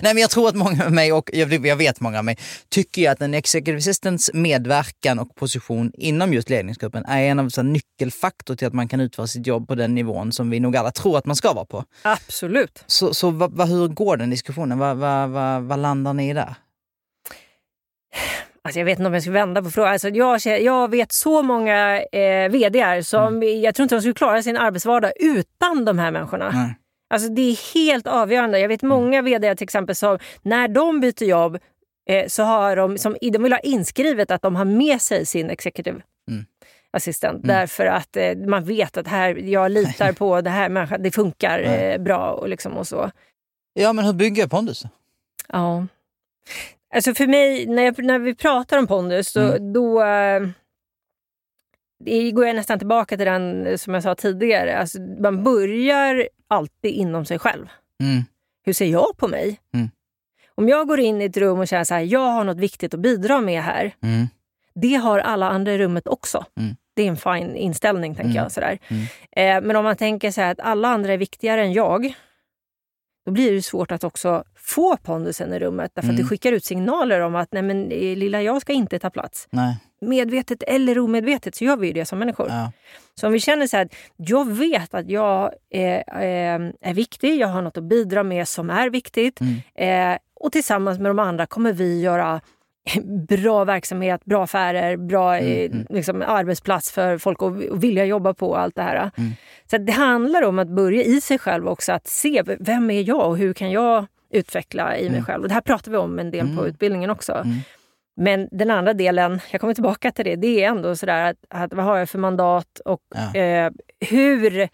nej 0.01 0.13
men 0.13 0.17
jag 0.17 0.29
tror 0.29 0.47
att 0.49 0.55
många 0.55 0.77
med 0.77 0.91
mig 0.91 1.13
och 1.13 1.29
jag, 1.33 1.65
jag 1.65 1.75
vet 1.75 1.99
många 1.99 2.17
av 2.19 2.25
mig 2.25 2.37
tycker 2.69 3.01
ju 3.01 3.07
att 3.07 3.21
en 3.21 3.33
executive 3.33 3.77
assistants 3.77 4.31
medverkan 4.33 5.19
och 5.19 5.35
position 5.35 5.91
inom 5.97 6.33
just 6.33 6.49
ledningsgruppen 6.49 7.05
är 7.05 7.21
en 7.21 7.39
av 7.39 7.49
så 7.49 7.61
här, 7.61 7.69
nyckelfaktor 7.69 8.55
till 8.55 8.67
att 8.67 8.73
man 8.73 8.87
kan 8.87 8.99
utföra 8.99 9.27
sitt 9.27 9.47
jobb 9.47 9.67
på 9.67 9.75
den 9.75 9.95
nivån 9.95 10.31
som 10.31 10.49
vi 10.49 10.59
nog 10.59 10.77
alla 10.77 10.91
tror 10.91 11.17
att 11.17 11.25
man 11.25 11.35
ska 11.35 11.53
vara 11.53 11.65
på. 11.65 11.83
Absolut. 12.01 12.83
Så, 12.87 13.13
så 13.13 13.29
vad, 13.29 13.51
vad, 13.51 13.69
hur 13.69 13.87
går 13.87 14.17
den 14.17 14.29
diskussionen? 14.29 14.77
Vad, 14.79 14.97
vad, 14.97 15.63
vad 15.63 15.79
landar 15.79 16.13
ni 16.13 16.33
där? 16.33 16.55
Alltså 18.65 18.79
jag 18.79 18.85
vet 18.85 18.99
inte 18.99 19.07
om 19.07 19.13
jag 19.13 19.21
ska 19.23 19.31
vända 19.31 19.61
på 19.63 19.71
frågan. 19.71 19.91
Alltså 19.91 20.09
jag, 20.09 20.41
jag 20.61 20.91
vet 20.91 21.11
så 21.11 21.41
många 21.43 22.01
eh, 22.01 22.49
vdar 22.49 23.01
som 23.01 23.33
Mm. 23.35 23.61
jag 23.61 23.75
tror 23.75 23.83
inte 23.83 23.95
de 23.95 24.01
skulle 24.01 24.13
klara 24.13 24.43
sin 24.43 24.57
arbetsvardag 24.57 25.11
utan 25.19 25.85
de 25.85 25.99
här 25.99 26.11
människorna. 26.11 26.49
Nej. 26.53 26.75
Alltså 27.09 27.29
det 27.29 27.41
är 27.41 27.73
helt 27.73 28.07
avgörande. 28.07 28.59
Jag 28.59 28.67
vet 28.67 28.81
många 28.81 29.21
vd 29.21 29.55
till 29.55 29.63
exempel 29.63 29.95
som 29.95 30.19
när 30.41 30.67
de 30.67 30.99
byter 30.99 31.23
jobb 31.23 31.57
eh, 32.09 32.27
så 32.27 32.43
har 32.43 32.75
de, 32.75 32.97
som, 32.97 33.15
de 33.21 33.43
vill 33.43 33.53
ha 33.53 33.59
inskrivet 33.59 34.31
att 34.31 34.41
de 34.41 34.55
har 34.55 34.65
med 34.65 35.01
sig 35.01 35.25
sin 35.25 35.49
executive 35.49 36.01
Mm. 36.31 36.45
assistent. 36.93 37.41
Därför 37.43 37.85
att 37.85 38.17
eh, 38.17 38.35
man 38.35 38.63
vet 38.63 38.97
att 38.97 39.07
här, 39.07 39.35
jag 39.35 39.71
litar 39.71 40.11
på 40.21 40.41
det 40.41 40.49
här 40.49 40.69
människan, 40.69 41.03
det 41.03 41.11
funkar 41.11 41.59
eh, 41.59 41.97
bra 41.97 42.31
och, 42.31 42.49
liksom 42.49 42.77
och 42.77 42.87
så. 42.87 43.11
Ja 43.73 43.93
men 43.93 44.05
hur 44.05 44.13
bygger 44.13 44.43
jag 44.43 44.49
pondus? 44.51 44.83
Ja. 45.47 45.87
Alltså 46.93 47.13
för 47.13 47.27
mig, 47.27 47.65
när, 47.67 47.83
jag, 47.83 48.03
när 48.03 48.19
vi 48.19 48.35
pratar 48.35 48.77
om 48.77 48.87
pondus, 48.87 49.33
då, 49.33 49.41
Mm. 49.41 49.73
då 49.73 50.03
eh, 50.03 50.41
det 52.05 52.31
går 52.31 52.45
jag 52.47 52.55
nästan 52.55 52.79
tillbaka 52.79 53.17
till 53.17 53.25
den 53.25 53.67
eh, 53.67 53.77
som 53.77 53.93
jag 53.93 54.03
sa 54.03 54.15
tidigare. 54.15 54.77
Alltså, 54.77 54.99
man 55.01 55.43
börjar 55.43 56.27
alltid 56.47 56.91
inom 56.91 57.25
sig 57.25 57.39
själv. 57.39 57.67
Mm. 58.03 58.23
Hur 58.65 58.73
ser 58.73 58.85
jag 58.85 59.17
på 59.17 59.27
mig? 59.27 59.59
Mm. 59.73 59.89
Om 60.55 60.69
jag 60.69 60.87
går 60.87 60.99
in 60.99 61.21
i 61.21 61.25
ett 61.25 61.37
rum 61.37 61.59
och 61.59 61.67
känner 61.67 61.83
så 61.83 61.93
här, 61.93 62.01
jag 62.01 62.31
har 62.31 62.43
något 62.43 62.57
viktigt 62.59 62.93
att 62.93 62.99
bidra 62.99 63.41
med 63.41 63.61
här. 63.63 63.95
Mm. 64.01 64.27
Det 64.75 64.95
har 64.95 65.19
alla 65.19 65.49
andra 65.49 65.73
i 65.73 65.77
rummet 65.77 66.07
också. 66.07 66.45
Mm. 66.59 66.75
Det 66.93 67.01
är 67.03 67.07
en 67.07 67.17
fin 67.17 67.55
inställning, 67.55 68.15
tänker 68.15 68.31
Mm. 68.31 68.43
jag. 68.43 68.51
Sådär. 68.51 68.79
Mm. 68.87 69.03
Eh, 69.31 69.67
men 69.67 69.75
om 69.75 69.83
man 69.83 69.95
tänker 69.95 70.31
så 70.31 70.41
här 70.41 70.51
att 70.51 70.59
alla 70.59 70.87
andra 70.87 71.13
är 71.13 71.17
viktigare 71.17 71.61
än 71.61 71.73
jag, 71.73 72.13
då 73.25 73.31
blir 73.31 73.51
det 73.51 73.61
svårt 73.61 73.91
att 73.91 74.03
också 74.03 74.43
få 74.67 74.97
pondusen 74.97 75.53
i 75.53 75.59
rummet. 75.59 75.91
Därför 75.95 76.07
att 76.09 76.13
Mm. 76.13 76.23
det 76.23 76.29
skickar 76.29 76.51
ut 76.51 76.65
signaler 76.65 77.19
om 77.19 77.35
att 77.35 77.51
nej 77.51 77.61
men, 77.61 77.91
eh, 77.91 78.17
lilla 78.17 78.41
jag 78.41 78.61
ska 78.61 78.73
inte 78.73 78.99
ta 78.99 79.09
plats. 79.09 79.47
Nej. 79.49 79.77
Medvetet 80.01 80.63
eller 80.63 80.99
omedvetet 80.99 81.55
så 81.55 81.65
gör 81.65 81.77
vi 81.77 81.87
ju 81.87 81.93
det 81.93 82.05
som 82.05 82.19
människor. 82.19 82.47
Ja. 82.49 82.71
Så 83.19 83.27
om 83.27 83.33
vi 83.33 83.39
känner 83.39 83.67
så 83.67 83.77
här, 83.77 83.85
att 83.85 83.93
jag 84.15 84.51
vet 84.51 84.93
att 84.93 85.09
jag 85.09 85.51
är, 85.69 86.03
är, 86.07 86.73
är 86.81 86.93
viktig, 86.93 87.37
jag 87.41 87.47
har 87.47 87.61
något 87.61 87.77
att 87.77 87.83
bidra 87.83 88.23
med 88.23 88.47
som 88.47 88.69
är 88.69 88.89
viktigt. 88.89 89.39
Mm. 89.75 90.13
Eh, 90.13 90.17
och 90.39 90.51
tillsammans 90.51 90.99
med 90.99 91.09
de 91.09 91.19
andra 91.19 91.45
kommer 91.45 91.73
vi 91.73 92.01
göra 92.01 92.41
bra 93.27 93.63
verksamhet, 93.63 94.25
bra 94.25 94.43
affärer, 94.43 94.97
bra 94.97 95.37
eh, 95.37 95.65
Mm, 95.65 95.71
mm. 95.71 95.85
liksom, 95.89 96.21
arbetsplats 96.27 96.91
för 96.91 97.17
folk 97.17 97.41
att 97.41 97.71
att 97.71 97.83
vilja 97.83 98.05
jobba 98.05 98.33
på 98.33 98.49
och 98.49 98.59
allt 98.59 98.75
det 98.75 98.81
här. 98.81 99.11
Mm. 99.17 99.31
Så 99.69 99.75
att 99.75 99.85
det 99.85 99.91
handlar 99.91 100.41
om 100.41 100.59
att 100.59 100.67
börja 100.69 101.03
i 101.03 101.21
sig 101.21 101.39
själv 101.39 101.67
också, 101.67 101.91
att 101.93 102.07
se 102.07 102.43
vem 102.59 102.91
är 102.91 103.07
jag 103.07 103.27
och 103.29 103.37
hur 103.37 103.53
kan 103.53 103.71
jag 103.71 104.05
utveckla 104.35 104.97
i 104.97 105.01
mig 105.03 105.09
Mm. 105.17 105.25
själv. 105.25 105.41
Och 105.41 105.47
det 105.47 105.53
här 105.53 105.61
pratar 105.61 105.91
vi 105.91 105.97
om 105.97 106.19
en 106.19 106.31
del 106.31 106.45
på 106.45 106.51
Mm. 106.53 106.65
utbildningen 106.65 107.09
också. 107.09 107.33
Mm. 107.33 107.55
Men 108.17 108.47
den 108.51 108.71
andra 108.71 108.93
delen, 108.93 109.39
jag 109.51 109.61
kommer 109.61 109.73
tillbaka 109.73 110.11
till 110.11 110.25
det, 110.25 110.35
det 110.35 110.63
är 110.63 110.69
ändå 110.69 110.95
sådär 110.95 111.29
att, 111.31 111.37
att 111.49 111.73
vad 111.73 111.85
har 111.85 111.97
jag 111.97 112.09
för 112.09 112.19
mandat 112.19 112.79
och 112.85 113.01
Ja. 113.15 113.39
eh, 113.39 113.71
hur, 114.09 114.69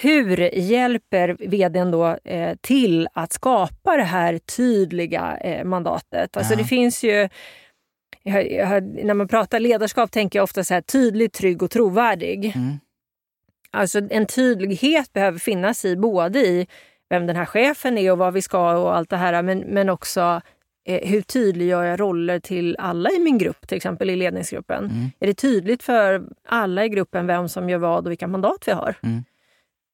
hur 0.00 0.54
hjälper 0.58 1.36
vdn 1.48 1.90
då 1.90 2.06
eh, 2.24 2.56
till 2.60 3.08
att 3.12 3.32
skapa 3.32 3.96
det 3.96 4.02
här 4.02 4.38
tydliga 4.38 5.36
eh, 5.40 5.64
mandatet? 5.64 6.36
Alltså 6.36 6.52
Ja. 6.52 6.58
det 6.58 6.64
finns 6.64 7.02
ju, 7.04 7.28
jag, 8.22 8.50
jag, 8.52 8.82
när 9.04 9.14
man 9.14 9.28
pratar 9.28 9.60
ledarskap 9.60 10.10
tänker 10.10 10.38
jag 10.38 10.44
ofta 10.44 10.64
så 10.64 10.74
här 10.74 10.80
tydlig, 10.80 11.32
trygg 11.32 11.62
och 11.62 11.70
trovärdig. 11.70 12.52
Mm. 12.56 12.78
Alltså 13.70 14.00
en 14.10 14.26
tydlighet 14.26 15.12
behöver 15.12 15.38
finnas 15.38 15.84
i 15.84 15.96
både 15.96 16.38
i 16.38 16.66
vem 17.12 17.26
den 17.26 17.36
här 17.36 17.44
chefen 17.44 17.98
är 17.98 18.12
och 18.12 18.18
vad 18.18 18.32
vi 18.32 18.42
ska 18.42 18.72
och 18.76 18.96
allt 18.96 19.10
det 19.10 19.16
här, 19.16 19.42
men, 19.42 19.58
men 19.58 19.88
också 19.88 20.40
eh, 20.88 21.08
hur 21.08 21.22
tydliggör 21.22 21.84
jag 21.84 22.00
roller 22.00 22.40
till 22.40 22.76
alla 22.78 23.10
i 23.10 23.18
min 23.18 23.38
grupp, 23.38 23.66
till 23.68 23.76
exempel 23.76 24.10
i 24.10 24.16
ledningsgruppen? 24.16 24.84
Mm. 24.84 25.10
Är 25.20 25.26
det 25.26 25.34
tydligt 25.34 25.82
för 25.82 26.22
alla 26.48 26.84
i 26.84 26.88
gruppen 26.88 27.26
vem 27.26 27.48
som 27.48 27.70
gör 27.70 27.78
vad 27.78 28.04
och 28.06 28.10
vilka 28.10 28.26
mandat 28.26 28.62
vi 28.66 28.72
har? 28.72 28.94
Mm. 29.02 29.24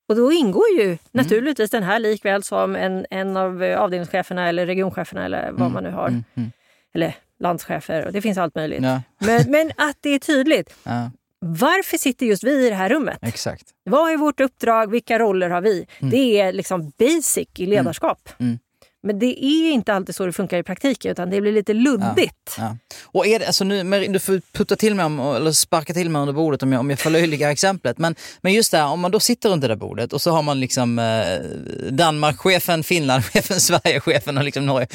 Och 0.09 0.17
då 0.17 0.33
ingår 0.33 0.65
ju 0.79 0.99
naturligtvis 1.11 1.71
den 1.71 1.83
här 1.83 1.99
likväl 1.99 2.43
som 2.43 2.77
en, 2.77 3.07
en 3.11 3.37
av 3.37 3.63
eh, 3.63 3.81
avdelningscheferna 3.81 4.49
eller 4.49 4.67
regioncheferna 4.67 5.25
eller 5.25 5.51
vad 5.51 5.61
Mm. 5.61 5.73
man 5.73 5.83
nu 5.83 5.91
har. 5.91 6.09
Mm. 6.09 6.25
Mm. 6.35 6.51
Eller 6.95 7.15
landschefer, 7.41 8.07
och 8.07 8.13
det 8.13 8.21
finns 8.23 8.39
allt 8.39 8.55
möjligt. 8.55 8.83
Ja. 8.83 9.03
Men, 9.19 9.51
men 9.51 9.71
att 9.77 9.97
det 10.01 10.11
är 10.11 10.19
tydligt. 10.19 10.75
ja, 10.85 11.11
Varför 11.41 11.99
sitter 11.99 12.27
just 12.27 12.45
vi 12.45 12.67
i 12.67 12.69
det 12.69 12.75
här 12.75 12.89
rummet? 12.89 13.19
exakt. 13.23 13.65
Vad 13.85 14.13
är 14.13 14.17
vårt 14.17 14.41
uppdrag? 14.41 14.91
Vilka 14.91 15.19
roller 15.19 15.51
har 15.51 15.61
vi? 15.61 15.87
Mm. 15.99 16.11
Det 16.11 16.41
är 16.41 16.53
liksom 16.53 16.93
basic 16.99 17.49
i 17.57 17.67
ledarskap. 17.67 18.29
Mm. 18.39 18.59
Men 19.03 19.19
det 19.19 19.45
är 19.45 19.71
inte 19.73 19.95
alltid 19.95 20.15
så 20.15 20.27
det 20.27 20.33
funkar 20.33 20.59
i 20.59 20.63
praktiken 20.63 21.11
utan 21.13 21.31
det 21.31 21.41
blir 21.41 21.53
lite 21.53 21.75
luddigt. 21.75 22.55
Ja. 22.59 22.77
Och 23.05 23.27
är 23.27 23.39
det, 23.39 23.47
alltså 23.47 23.65
nu, 23.65 24.07
du 24.07 24.19
får 24.19 24.41
putta 24.53 24.77
till 24.77 24.95
mig 24.95 25.05
om, 25.05 25.21
eller 25.21 25.53
sparka 25.53 25.95
till 25.95 26.11
mig 26.11 26.21
under 26.21 26.33
bordet 26.33 26.63
om 26.63 26.73
jag, 26.73 26.81
om 26.81 26.91
jag 26.91 26.99
förlöjligar 26.99 27.51
exemplet. 27.51 27.99
Men, 27.99 28.15
men 28.41 28.53
just 28.53 28.71
det 28.71 28.79
här, 28.79 28.87
om 28.87 29.01
man 29.01 29.11
då 29.11 29.21
sitter 29.21 29.49
runt 29.49 29.63
det 29.63 29.69
där 29.69 29.77
bordet 29.77 30.13
och 30.13 30.23
så 30.23 30.31
har 30.31 30.43
man 30.43 30.61
liksom 30.61 30.99
eh, 30.99 31.39
Danmark-chefen, 31.91 32.83
Finland-chefen, 32.85 33.61
Sverige-chefen 33.61 34.39
och 34.39 34.45
liksom 34.45 34.67
Norge. 34.67 34.89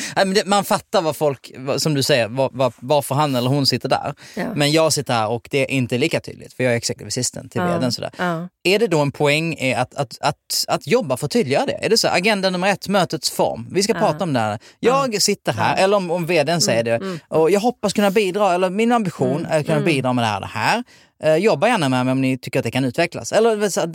Man 0.46 0.64
fattar 0.64 1.02
vad 1.02 1.16
folk, 1.16 1.52
som 1.78 1.94
du 1.94 2.04
säger, 2.04 2.28
var, 2.28 2.50
var, 2.54 2.74
varför 2.80 3.16
han 3.16 3.36
eller 3.36 3.50
hon 3.50 3.66
sitter 3.68 3.90
där. 3.90 4.14
Ja. 4.36 4.54
Men 4.56 4.72
jag 4.72 4.94
sitter 4.94 5.14
här 5.14 5.28
och 5.28 5.48
det 5.52 5.58
är 5.62 5.72
inte 5.72 5.98
lika 5.98 6.20
tydligt 6.20 6.54
för 6.54 6.64
jag 6.64 6.74
är 6.74 6.78
executive 6.78 7.08
assistant 7.08 7.52
till 7.52 7.62
Ja. 7.62 7.68
vdn. 7.78 7.92
Sådär. 7.92 8.12
Ja. 8.18 8.48
Är 8.64 8.80
det 8.80 8.88
då 8.88 9.00
en 9.00 9.12
poäng 9.12 9.56
är 9.60 9.78
att, 9.78 9.94
att, 9.96 10.18
att, 10.22 10.66
att 10.68 10.88
jobba 10.88 11.18
för 11.18 11.26
att 11.26 11.32
tydliggöra 11.32 11.66
det? 11.66 11.86
Är 11.86 11.90
det 11.90 11.98
så? 11.98 12.08
Agenda 12.08 12.50
nummer 12.50 12.68
ett, 12.68 12.88
mötets 12.88 13.32
form. 13.32 13.68
Vi 13.72 13.84
ska 13.84 13.93
ska 13.96 14.06
prata 14.06 14.24
om 14.24 14.34
det 14.34 14.40
här. 14.40 14.60
Jag 14.80 15.22
sitter 15.22 15.54
här, 15.54 15.84
eller 15.84 15.98
om, 15.98 16.12
om 16.12 16.26
vdn 16.26 16.62
säger 16.62 16.84
det, 16.84 17.20
och 17.28 17.52
jag 17.52 17.60
hoppas 17.60 17.94
kunna 17.94 18.12
bidra, 18.12 18.54
eller 18.54 18.70
min 18.70 18.92
ambition 18.92 19.46
är 19.46 19.60
att 19.60 19.66
kunna 19.66 19.82
bidra 19.82 20.14
med 20.14 20.24
det 20.24 20.28
här. 20.28 20.40
Det 20.40 20.48
här. 20.48 20.84
Eh, 21.24 21.36
jobba 21.36 21.68
gärna 21.68 21.90
med 21.90 22.06
mig 22.06 22.12
om 22.12 22.22
ni 22.22 22.38
tycker 22.38 22.60
att 22.60 22.64
det 22.64 22.72
kan 22.72 22.86
utvecklas. 22.86 23.32
Eller 23.32 23.70
så, 23.70 23.94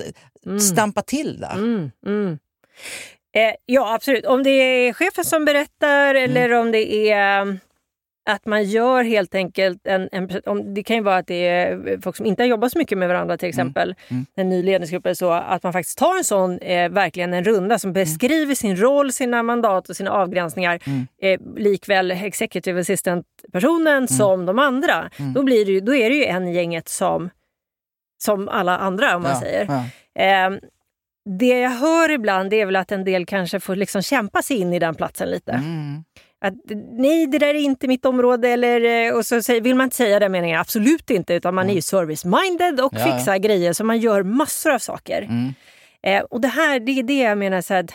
stampa 0.61 1.03
till 1.03 1.41
där. 1.41 1.55
Mm, 1.55 1.91
mm. 2.07 2.39
Eh, 3.37 3.55
ja, 3.67 3.95
absolut. 3.95 4.27
Om 4.27 4.43
det 4.43 4.51
är 4.51 4.93
chefen 4.93 5.25
som 5.25 5.45
berättar 5.45 6.15
eller 6.15 6.53
om 6.53 6.73
det 6.73 7.11
är 7.11 7.59
att 8.29 8.47
man 8.47 8.65
gör 8.65 9.05
helt 9.05 9.35
enkelt 9.35 9.87
en, 9.87 10.09
en... 10.13 10.31
om, 10.47 10.75
det 10.75 10.83
kan 10.83 10.97
ju 10.97 11.03
vara 11.03 11.17
att 11.17 11.27
det 11.27 11.49
är 11.49 12.01
folk 12.03 12.17
som 12.17 12.27
inte 12.27 12.43
har 12.43 12.49
jobbat 12.49 12.73
så 12.73 12.79
mycket 12.79 12.99
med 12.99 13.09
varandra 13.09 13.37
till 13.39 13.49
exempel. 13.49 13.95
En 14.35 14.49
ny 14.49 14.63
ledningsgrupp 14.63 15.07
eller 15.07 15.15
så. 15.15 15.33
Att 15.33 15.63
man 15.63 15.73
faktiskt 15.73 15.99
tar 15.99 16.19
en 16.19 16.25
sån, 16.25 16.59
eh, 16.59 16.89
verkligen 16.91 17.35
en 17.35 17.45
runda 17.45 17.79
som 17.79 17.93
beskriver 17.93 18.55
sin 18.55 18.77
roll, 18.77 19.13
sina 19.13 19.43
mandat 19.43 19.89
och 19.89 19.97
sina 19.97 20.11
avgränsningar. 20.11 20.79
Eh, 21.23 21.41
likväl 21.57 22.11
executive 22.11 22.81
assistant-personen 22.81 24.09
som 24.09 24.47
de 24.47 24.59
andra. 24.59 25.11
Då, 25.35 25.43
blir 25.43 25.65
det 25.65 25.73
ju, 25.73 25.81
då 25.81 25.95
är 25.95 26.11
det 26.11 26.17
ju 26.17 26.25
en 26.25 26.53
gänget 26.53 26.89
som, 26.89 27.31
som 28.23 28.49
alla 28.49 28.79
andra 28.79 29.17
om 29.17 29.23
man 29.23 29.33
Ja, 29.33 29.41
säger. 29.41 29.67
ja. 30.15 30.23
Eh, 30.23 30.51
det 31.39 31.59
jag 31.59 31.71
hör 31.71 32.11
ibland 32.11 32.53
är 32.53 32.67
väl 32.67 32.77
att 32.77 32.93
en 32.93 33.05
del 33.05 33.27
kanske 33.27 33.61
får 33.61 33.77
liksom 33.77 34.03
kämpa 34.03 34.43
sig 34.43 34.57
in 34.57 34.73
i 34.73 34.79
den 34.79 34.95
platsen 34.95 35.31
lite. 35.31 35.63
Mm. 36.41 36.55
Att, 36.55 36.77
nej, 36.99 37.27
det 37.27 37.39
där 37.39 37.55
är 37.55 37.61
inte 37.61 37.89
mitt 37.89 38.05
område. 38.05 38.49
Eller, 38.49 39.07
eh, 39.09 39.15
och 39.15 39.27
så 39.27 39.61
vill 39.61 39.75
man 39.75 39.85
inte 39.85 39.97
säga 39.97 40.19
den 40.19 40.33
meningen, 40.33 40.61
absolut 40.61 41.11
inte. 41.11 41.35
Utan 41.35 41.55
man 41.55 41.71
är 41.71 41.75
ju 41.75 41.81
service-minded 41.81 42.81
och 42.81 42.95
Ja, 42.95 43.05
fixar 43.05 43.39
grejer. 43.39 43.73
Så 43.73 43.85
man 43.85 43.99
gör 43.99 44.23
massor 44.23 44.71
av 44.73 44.79
saker. 44.79 45.23
Mm. 45.23 45.55
Eh, 46.03 46.23
och 46.23 46.41
det 46.41 46.49
här, 46.49 46.81
det 46.81 46.93
är 46.93 47.03
det 47.03 47.19
jag 47.19 47.39
menar 47.39 47.61
så 47.61 47.75
att, 47.75 47.91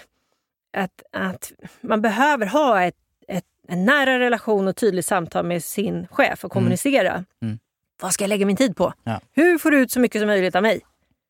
att, 0.77 1.03
att 1.11 1.51
man 1.81 2.01
behöver 2.01 2.45
ha 2.45 2.83
ett, 2.83 2.95
ett, 3.27 3.45
en 3.67 3.85
nära 3.85 4.19
relation 4.19 4.67
och 4.67 4.75
tydligt 4.75 5.05
samtal 5.05 5.45
med 5.45 5.63
sin 5.63 6.07
chef 6.11 6.45
och 6.45 6.51
kommunicera. 6.51 7.25
Mm. 7.41 7.59
Vad 8.01 8.13
ska 8.13 8.23
jag 8.23 8.29
lägga 8.29 8.45
min 8.45 8.55
tid 8.55 8.75
på? 8.75 8.93
Ja. 9.03 9.21
Hur 9.31 9.57
får 9.57 9.71
du 9.71 9.79
ut 9.79 9.91
så 9.91 9.99
mycket 9.99 10.21
som 10.21 10.27
möjligt 10.27 10.55
av 10.55 10.61
mig? 10.61 10.81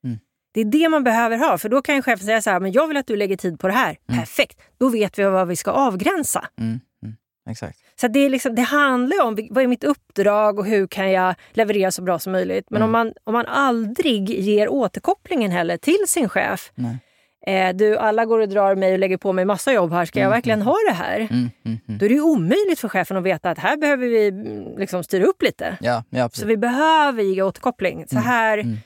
Mm. 0.03 0.19
Det 0.53 0.61
är 0.61 0.65
det 0.65 0.89
man 0.89 1.03
behöver 1.03 1.37
ha, 1.37 1.57
för 1.57 1.69
då 1.69 1.81
kan 1.81 2.01
chefen 2.01 2.25
säga 2.25 2.41
så 2.41 2.49
här, 2.49 2.59
men 2.59 2.71
jag 2.71 2.87
vill 2.87 2.97
att 2.97 3.07
du 3.07 3.15
lägger 3.15 3.37
tid 3.37 3.59
på 3.59 3.67
det 3.67 3.73
här. 3.73 3.97
Perfekt, 4.07 4.59
då 4.77 4.89
vet 4.89 5.19
vi 5.19 5.23
vad 5.23 5.47
vi 5.47 5.55
ska 5.55 5.71
avgränsa. 5.71 6.47
Mm. 7.45 7.47
Mm. 7.47 7.51
Exakt. 7.51 7.79
Så 8.01 8.07
det, 8.07 8.19
är 8.19 8.29
liksom, 8.29 8.55
det 8.55 8.61
handlar 8.61 9.17
ju 9.17 9.23
om 9.23 9.47
vad 9.49 9.63
är 9.63 9.67
mitt 9.67 9.83
uppdrag 9.83 10.59
och 10.59 10.65
hur 10.65 10.87
kan 10.87 11.11
jag 11.11 11.35
leverera 11.51 11.91
så 11.91 12.01
bra 12.01 12.19
som 12.19 12.31
möjligt. 12.31 12.65
Men 12.69 12.81
om, 12.81 12.91
man, 12.91 13.13
om 13.23 13.33
man 13.33 13.45
aldrig 13.45 14.29
ger 14.29 14.69
återkopplingen 14.69 15.51
heller 15.51 15.77
till 15.77 16.05
sin 16.07 16.29
chef. 16.29 16.71
Eh, 17.47 17.75
du, 17.75 17.97
alla 17.97 18.25
går 18.25 18.39
och 18.39 18.49
drar 18.49 18.75
mig 18.75 18.93
och 18.93 18.99
lägger 18.99 19.17
på 19.17 19.33
mig 19.33 19.45
massa 19.45 19.73
jobb 19.73 19.91
här. 19.91 20.05
Ska 20.05 20.19
jag 20.19 20.29
verkligen 20.29 20.61
ha 20.61 20.75
det 20.89 20.93
här? 20.93 21.19
Mm. 21.19 21.49
Mm. 21.65 21.79
Mm. 21.87 21.97
Då 21.97 22.05
är 22.05 22.09
det 22.09 22.15
ju 22.15 22.21
omöjligt 22.21 22.79
för 22.79 22.89
chefen 22.89 23.17
att 23.17 23.23
veta 23.23 23.49
att 23.49 23.59
här 23.59 23.77
behöver 23.77 24.07
vi 24.07 24.27
mm, 24.27 24.77
liksom 24.77 25.03
styra 25.03 25.25
upp 25.25 25.41
lite. 25.41 25.77
Ja, 25.81 26.03
ja, 26.09 26.29
Så 26.29 26.47
vi 26.47 26.57
behöver 26.57 27.23
ge 27.23 27.41
återkoppling. 27.41 28.07
Så 28.07 28.19
här, 28.19 28.57
mm. 28.57 28.77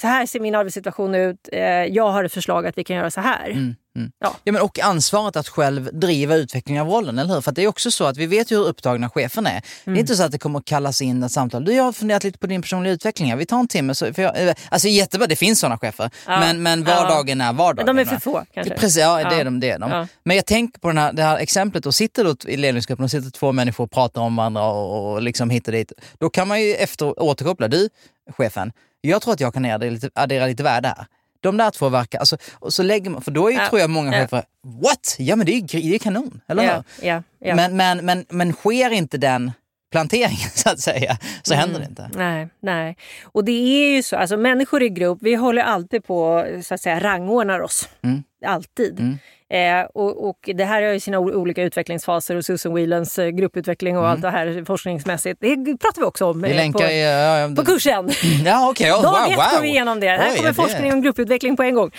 så 0.00 0.06
här 0.06 0.26
ser 0.26 0.40
min 0.40 0.54
arbetssituation 0.54 1.14
ut. 1.14 1.48
Eh, 1.52 1.62
jag 1.62 2.08
har 2.10 2.24
ett 2.24 2.32
förslag 2.32 2.66
att 2.66 2.78
vi 2.78 2.84
kan 2.84 2.96
göra 2.96 3.10
så 3.10 3.20
här. 3.20 3.74
Mm, 3.96 4.04
mm. 4.04 4.12
Ja. 4.18 4.34
Ja, 4.44 4.52
men 4.52 4.62
och 4.62 4.78
ansvaret 4.80 5.36
att 5.36 5.48
själv 5.48 5.90
driva 5.92 6.34
utvecklingen 6.34 6.82
av 6.82 6.88
rollen, 6.88 7.18
eller 7.18 7.34
hur? 7.34 7.40
För 7.40 7.52
det 7.52 7.62
är 7.62 7.68
också 7.68 7.90
så 7.90 8.04
att 8.04 8.16
vi 8.16 8.26
vet 8.26 8.50
ju 8.50 8.56
hur 8.56 8.64
upptagna 8.66 9.10
chefen 9.10 9.46
är. 9.46 9.50
Mm. 9.50 9.62
Det 9.84 9.90
är 9.92 10.00
inte 10.00 10.16
så 10.16 10.22
att 10.22 10.32
det 10.32 10.38
kommer 10.38 10.58
att 10.58 10.64
kallas 10.64 11.02
in 11.02 11.22
ett 11.22 11.32
samtal. 11.32 11.64
Du, 11.64 11.72
jag 11.74 11.84
har 11.84 11.92
funderat 11.92 12.24
lite 12.24 12.38
på 12.38 12.46
din 12.46 12.62
personliga 12.62 12.92
utveckling. 12.92 13.36
Vi 13.36 13.46
tar 13.46 13.58
en 13.60 13.68
timme. 13.68 13.94
Så, 13.94 14.14
för 14.14 14.22
jag, 14.22 14.48
eh, 14.48 14.54
alltså 14.68 14.88
jättebra, 14.88 15.26
det 15.26 15.36
finns 15.36 15.60
sådana 15.60 15.78
chefer. 15.78 16.10
Ja. 16.26 16.40
Men, 16.40 16.62
men 16.62 16.84
Ja. 16.84 16.94
vardagen 16.94 17.40
är 17.40 17.52
vardagen. 17.52 17.86
Men 17.86 17.96
de 17.96 18.02
är 18.02 18.14
för 18.14 18.20
få 18.20 18.44
kanske. 18.54 18.74
Precis, 18.74 18.96
ja, 19.00 19.16
det 19.16 19.22
Ja. 19.22 19.32
är 19.40 19.44
de. 19.44 19.60
Det 19.60 19.70
är 19.70 19.78
de. 19.78 19.90
Ja. 19.90 20.06
Men 20.24 20.36
jag 20.36 20.46
tänker 20.46 20.80
på 20.80 20.88
den 20.88 20.98
här, 20.98 21.12
det 21.12 21.22
här 21.22 21.38
exemplet, 21.38 21.86
och 21.86 21.94
sitter 21.94 22.24
då 22.24 22.36
i 22.46 22.56
ledningsgruppen 22.56 23.04
och 23.04 23.10
sitter 23.10 23.30
två 23.30 23.52
människor 23.52 23.84
och 23.84 23.90
pratar 23.90 24.20
om 24.20 24.36
varandra 24.36 24.62
och, 24.66 25.12
och 25.12 25.22
liksom 25.22 25.50
hit 25.50 25.66
och 25.68 25.72
dit. 25.72 25.92
Då 26.18 26.30
kan 26.30 26.48
man 26.48 26.60
ju 26.62 26.74
efter 26.74 27.22
återkoppla, 27.22 27.68
du 27.68 27.88
chefen, 28.36 28.72
jag 29.00 29.22
tror 29.22 29.34
att 29.34 29.40
jag 29.40 29.54
kan 29.54 29.64
addera 29.64 29.90
lite, 29.90 30.10
addera 30.14 30.46
lite 30.46 30.62
värde 30.62 30.88
här. 30.88 31.06
De 31.42 31.56
där 31.56 31.70
två 31.70 31.88
verkar, 31.88 32.18
alltså, 32.18 32.36
och 32.52 32.72
så 32.72 32.82
lägger 32.82 33.10
man, 33.10 33.22
för 33.22 33.30
då 33.30 33.46
är 33.48 33.52
ju, 33.52 33.58
Ja. 33.58 33.68
tror 33.68 33.80
jag 33.80 33.90
många 33.90 34.12
Ja. 34.16 34.22
chefer, 34.22 34.44
what? 34.82 35.16
Ja 35.18 35.36
men 35.36 35.46
det 35.46 35.52
är 35.52 35.54
ju 35.54 35.60
gr- 35.60 35.90
det 35.90 35.94
är 35.94 35.98
kanon, 35.98 36.40
eller 36.48 36.62
Ja, 36.64 36.84
hur? 37.00 37.08
ja. 37.08 37.22
Men, 37.54 37.76
men, 37.76 38.04
men, 38.06 38.24
men 38.28 38.52
sker 38.52 38.90
inte 38.90 39.18
den 39.18 39.52
planteringen 39.92 40.50
så 40.54 40.70
att 40.70 40.80
säga, 40.80 41.18
så 41.42 41.54
händer 41.54 41.80
det 41.80 41.86
inte. 41.86 42.10
Nej, 42.14 42.48
nej. 42.60 42.96
Och 43.24 43.44
det 43.44 43.52
är 43.52 43.94
ju 43.96 44.02
så, 44.02 44.16
alltså 44.16 44.36
människor 44.36 44.82
i 44.82 44.88
grupp, 44.88 45.18
vi 45.22 45.34
håller 45.34 45.62
alltid 45.62 46.04
på 46.04 46.46
så 46.64 46.74
att 46.74 46.80
säga 46.80 47.00
rangordnar 47.00 47.60
oss. 47.60 47.88
Mm. 48.02 48.22
Alltid. 48.46 49.00
Mm. 49.00 49.18
Eh, 49.52 49.84
och, 49.94 50.28
och 50.28 50.50
det 50.54 50.64
här 50.64 50.82
har 50.82 50.90
ju 50.92 51.00
sina 51.00 51.18
olika 51.18 51.62
utvecklingsfaser 51.62 52.36
och 52.36 52.44
Susan 52.44 52.74
Whelans 52.74 53.18
eh, 53.18 53.28
grupputveckling 53.28 53.98
och 53.98 54.08
allt 54.08 54.22
det 54.22 54.30
här 54.30 54.64
forskningsmässigt. 54.64 55.40
Det 55.40 55.56
pratar 55.80 56.00
vi 56.00 56.06
också 56.06 56.26
om 56.26 56.42
Mm. 56.44 56.58
Eh, 56.58 56.72
på, 56.72 56.82
i... 56.82 57.02
Ja, 57.02 57.54
på 57.56 57.64
kursen. 57.64 58.10
Ja 58.44 58.70
okej, 58.70 58.92
oh, 58.92 59.02
Dag 59.02 59.10
wow, 59.24 59.32
ett 59.32 59.52
går 59.54 59.62
vi 59.62 59.68
igenom 59.68 60.00
det. 60.00 60.08
Här 60.08 60.30
Oj, 60.30 60.36
kommer 60.36 60.48
det- 60.48 60.54
forskning 60.54 60.92
om 60.92 61.02
grupputveckling 61.02 61.56
på 61.56 61.62
en 61.62 61.74
gång. 61.74 61.90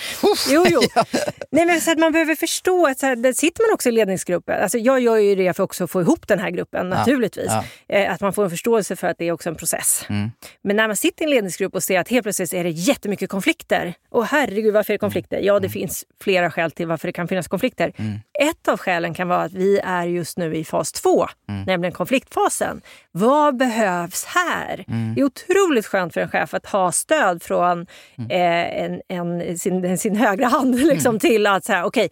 Jo, 0.49 0.65
jo. 0.69 0.81
Nej, 1.51 1.65
men 1.65 1.81
så 1.81 1.91
att 1.91 1.97
man 1.99 2.11
behöver 2.11 2.35
förstå 2.35 2.87
att 2.87 2.99
så 2.99 3.05
här, 3.05 3.15
där 3.15 3.33
sitter 3.33 3.63
man 3.67 3.73
också 3.73 3.89
i 3.89 3.91
ledningsgruppen. 3.91 4.63
Alltså, 4.63 4.77
jag 4.77 4.99
gör 4.99 5.17
ju 5.17 5.35
det 5.35 5.53
för 5.53 5.63
också 5.63 5.83
att 5.83 5.91
få 5.91 6.01
ihop 6.01 6.27
den 6.27 6.39
här 6.39 6.49
gruppen 6.49 6.89
naturligtvis. 6.89 7.51
ja. 7.87 7.95
Eh, 7.97 8.13
att 8.13 8.21
man 8.21 8.33
får 8.33 8.43
en 8.43 8.49
förståelse 8.49 8.95
för 8.95 9.07
att 9.07 9.17
det 9.17 9.27
är 9.27 9.31
också 9.31 9.49
en 9.49 9.55
process. 9.55 10.05
Mm. 10.09 10.31
Men 10.61 10.75
när 10.75 10.87
man 10.87 10.95
sitter 10.95 11.21
i 11.21 11.25
en 11.25 11.29
ledningsgrupp 11.29 11.75
och 11.75 11.83
ser 11.83 11.99
att 11.99 12.07
helt 12.09 12.23
plötsligt 12.23 12.53
är 12.53 12.63
det 12.63 12.69
jättemycket 12.69 13.29
konflikter. 13.29 13.93
Och 14.09 14.25
herregud, 14.25 14.73
varför 14.73 14.93
är 14.93 14.95
det 14.95 14.99
konflikter? 14.99 15.39
Ja, 15.39 15.59
det 15.59 15.69
finns 15.69 16.05
flera 16.23 16.51
skäl 16.51 16.71
till 16.71 16.87
varför 16.87 17.07
det 17.07 17.11
kan 17.13 17.27
finnas 17.27 17.42
konflikter. 17.47 17.93
Ett 18.39 18.67
av 18.67 18.77
skälen 18.77 19.13
kan 19.13 19.27
vara 19.27 19.41
att 19.43 19.53
vi 19.53 19.79
är 19.79 20.03
just 20.05 20.37
nu 20.37 20.55
i 20.55 20.63
fas 20.65 20.91
två, 20.91 21.27
nämligen 21.67 21.91
konfliktfasen. 21.93 22.81
Vad 23.11 23.57
behövs 23.57 24.25
här? 24.25 24.83
Det 25.15 25.21
är 25.21 25.25
otroligt 25.25 25.85
skönt 25.85 26.13
för 26.13 26.21
en 26.21 26.29
chef 26.29 26.53
att 26.53 26.65
ha 26.65 26.91
stöd 26.91 27.43
från 27.43 27.81
eh, 28.29 28.83
en, 28.83 29.01
en, 29.09 29.57
sin, 29.59 29.97
sin 29.97 30.15
högra 30.15 30.47
hand 30.47 30.75
liksom, 30.85 31.19
till 31.19 31.47
att 31.47 31.65
säga 31.65 31.85
okej, 31.85 32.09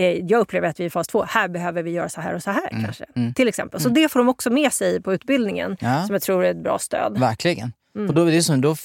eh, 0.00 0.06
jag 0.06 0.40
upplever 0.40 0.68
att 0.68 0.80
vi 0.80 0.84
är 0.84 0.88
i 0.88 0.90
fas 0.90 1.08
två, 1.08 1.24
här 1.28 1.48
behöver 1.48 1.82
vi 1.82 1.90
göra 1.90 2.08
så 2.08 2.20
här 2.20 2.34
och 2.34 2.42
så 2.42 2.50
här 2.50 2.68
kanske. 2.70 3.04
Till 3.34 3.48
exempel. 3.48 3.80
Så 3.80 3.88
det 3.88 4.08
får 4.08 4.20
de 4.20 4.28
också 4.28 4.50
med 4.50 4.72
sig 4.72 5.02
på 5.02 5.14
utbildningen 5.14 5.76
Ja. 5.80 6.02
som 6.06 6.14
jag 6.14 6.22
tror 6.22 6.44
är 6.44 6.50
ett 6.50 6.62
bra 6.62 6.78
stöd. 6.78 7.18
Verkligen. 7.18 7.72
Mm. 7.96 8.08
Och 8.08 8.14
då, 8.14 8.24
är 8.24 8.32
det 8.32 8.42
som, 8.42 8.60
då, 8.60 8.76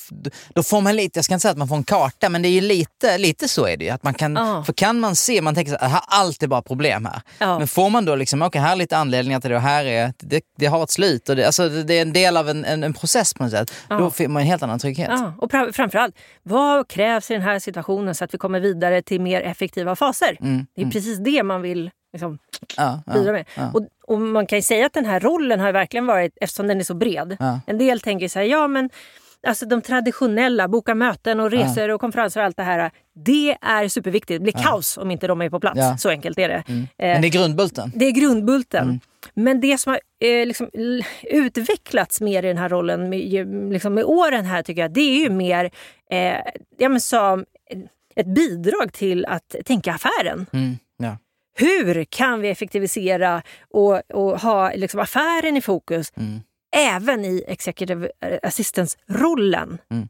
då 0.55 0.63
får 0.63 0.81
man 0.81 0.95
lite, 0.95 1.17
jag 1.17 1.25
ska 1.25 1.33
inte 1.33 1.41
säga 1.41 1.51
att 1.51 1.57
man 1.57 1.67
får 1.67 1.75
en 1.75 1.83
karta, 1.83 2.29
men 2.29 2.41
det 2.41 2.47
är 2.47 2.51
ju 2.51 2.61
lite, 2.61 3.17
lite 3.17 3.47
så 3.47 3.67
är 3.67 3.77
det 3.77 3.85
ju. 3.85 3.91
Att 3.91 4.03
man 4.03 4.13
kan, 4.13 4.33
Ja. 4.33 4.63
För 4.63 4.73
kan 4.73 4.99
man 4.99 5.15
se, 5.15 5.41
man 5.41 5.55
tänker 5.55 5.77
här, 5.87 6.01
allt 6.07 6.43
är 6.43 6.47
bara 6.47 6.61
problem 6.61 7.05
här. 7.05 7.21
Ja. 7.37 7.57
Men 7.59 7.67
får 7.67 7.89
man 7.89 8.05
då 8.05 8.15
liksom, 8.15 8.41
okej 8.41 8.61
här 8.61 8.71
är 8.71 8.75
lite 8.75 8.97
anledningar 8.97 9.39
till 9.39 9.49
det 9.49 9.55
och 9.55 9.61
här 9.61 9.85
är, 9.85 10.13
det, 10.17 10.43
det 10.57 10.65
har 10.65 10.83
ett 10.83 10.91
slut. 10.91 11.29
Och 11.29 11.35
det, 11.35 11.45
alltså, 11.45 11.69
det 11.69 11.93
är 11.93 12.01
en 12.01 12.13
del 12.13 12.37
av 12.37 12.49
en, 12.49 12.65
en, 12.65 12.83
en 12.83 12.93
process 12.93 13.33
på 13.33 13.43
något 13.43 13.51
sätt. 13.51 13.73
Då 13.89 14.11
får 14.11 14.27
man 14.27 14.41
en 14.41 14.47
helt 14.47 14.63
annan 14.63 14.79
trygghet. 14.79 15.09
Och 15.37 15.51
framförallt, 15.51 16.15
vad 16.43 16.87
krävs 16.87 17.31
i 17.31 17.33
den 17.33 17.43
här 17.43 17.59
situationen 17.59 18.15
så 18.15 18.23
att 18.23 18.33
vi 18.33 18.37
kommer 18.37 18.59
vidare 18.59 19.01
till 19.01 19.21
mer 19.21 19.41
effektiva 19.41 19.95
faser? 19.95 20.37
Det 20.75 20.81
är 20.81 20.91
precis 20.91 21.19
det 21.19 21.43
man 21.43 21.61
vill 21.61 21.91
liksom, 22.13 22.37
bidra 23.13 23.31
med. 23.31 23.45
Och, 23.73 23.87
och 24.09 24.21
man 24.21 24.47
kan 24.47 24.57
ju 24.57 24.61
säga 24.61 24.85
att 24.85 24.93
den 24.93 25.05
här 25.05 25.19
rollen 25.19 25.59
har 25.59 25.71
verkligen 25.71 26.05
varit, 26.05 26.37
eftersom 26.41 26.67
den 26.67 26.79
är 26.79 26.83
så 26.83 26.93
bred. 26.93 27.37
Ja. 27.39 27.59
En 27.67 27.77
del 27.77 27.99
tänker 27.99 28.27
så 28.27 28.39
här, 28.39 28.45
ja 28.45 28.67
men 28.67 28.89
alltså 29.47 29.65
de 29.65 29.81
traditionella, 29.81 30.67
boka 30.67 30.95
möten 30.95 31.39
och 31.39 31.51
resor 31.51 31.89
och 31.89 32.01
konferenser 32.01 32.39
och 32.39 32.45
allt 32.45 32.57
det 32.57 32.63
här. 32.63 32.91
Det 33.25 33.57
är 33.61 33.87
superviktigt. 33.87 34.39
Det 34.39 34.43
blir 34.43 34.63
kaos 34.63 34.97
om 34.97 35.11
inte 35.11 35.27
de 35.27 35.41
är 35.41 35.49
på 35.49 35.59
plats. 35.59 35.77
Ja. 35.77 35.97
Så 35.97 36.09
enkelt 36.09 36.39
är 36.39 36.49
det. 36.49 36.63
Eh, 36.67 36.83
Men 36.97 37.21
det 37.21 37.27
är 37.27 37.31
grundbulten. 37.31 37.91
det 37.95 38.05
är 38.05 38.11
grundbulten. 38.11 38.83
Mm. 38.83 38.99
Men 39.33 39.61
det 39.61 39.77
som 39.77 39.89
har 39.91 39.99
eh, 40.27 40.45
liksom, 40.45 40.69
utvecklats 41.23 42.21
mer 42.21 42.43
i 42.43 42.47
den 42.47 42.57
här 42.57 42.69
rollen 42.69 43.09
med, 43.09 43.47
liksom 43.73 43.93
med 43.93 44.03
åren 44.03 44.45
här 44.45 44.63
tycker 44.63 44.81
jag, 44.81 44.93
det 44.93 45.01
är 45.01 45.19
ju 45.19 45.29
mer 45.29 45.71
eh, 46.11 46.37
ja, 46.77 46.89
men 46.89 47.01
som 47.01 47.45
ett 48.15 48.27
bidrag 48.27 48.93
till 48.93 49.25
att 49.25 49.55
tänka 49.65 49.93
affären. 49.93 50.45
Mm, 50.53 50.69
ja. 50.69 50.88
Hur 51.59 52.03
kan 52.03 52.41
vi 52.41 52.49
effektivisera 52.49 53.41
och, 53.69 54.01
och 54.13 54.39
ha 54.39 54.71
liksom, 54.73 54.99
affären 54.99 55.57
i 55.57 55.61
fokus 55.61 56.11
Mm. 56.15 56.39
även 56.75 57.25
i 57.25 57.43
executive 57.47 58.11
assistance-rollen? 58.43 59.77
Mm. 59.91 60.09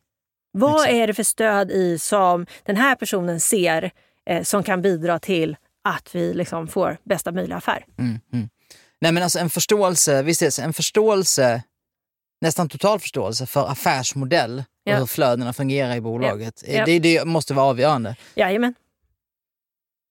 Vad 0.52 0.76
Exakt. 0.76 0.94
är 0.94 1.08
det 1.08 1.14
för 1.14 1.24
stöd 1.24 1.72
i 1.72 2.00
som 2.00 2.46
den 2.64 2.76
här 2.76 2.96
personen 2.96 3.40
ser 3.40 3.92
eh, 4.26 4.44
som 4.44 4.64
kan 4.64 4.82
bidra 4.82 5.20
till 5.20 5.58
att 5.84 6.16
vi 6.16 6.34
liksom 6.34 6.68
får 6.68 6.98
bästa 7.04 7.32
möjliga 7.32 7.58
affär? 7.58 7.86
Mm, 7.98 8.20
mm. 8.34 8.50
Nej 9.02 9.12
men 9.12 9.24
alltså 9.24 9.40
en 9.40 9.50
förståelse, 9.50 10.24
visst 10.24 10.60
en 10.60 10.74
förståelse, 10.74 11.64
nästan 12.42 12.70
total 12.70 13.00
förståelse 13.00 13.46
för 13.46 13.68
affärsmodell 13.72 14.60
och 14.60 14.66
Ja. 14.92 14.98
hur 14.98 15.06
flödena 15.06 15.54
fungerar 15.54 15.96
i 15.96 16.02
bolaget. 16.02 16.64
Ja. 16.68 16.86
Det, 16.86 17.00
det 17.00 17.26
måste 17.26 17.54
vara 17.54 17.66
avgörande. 17.66 18.16
Jajamän. 18.36 18.74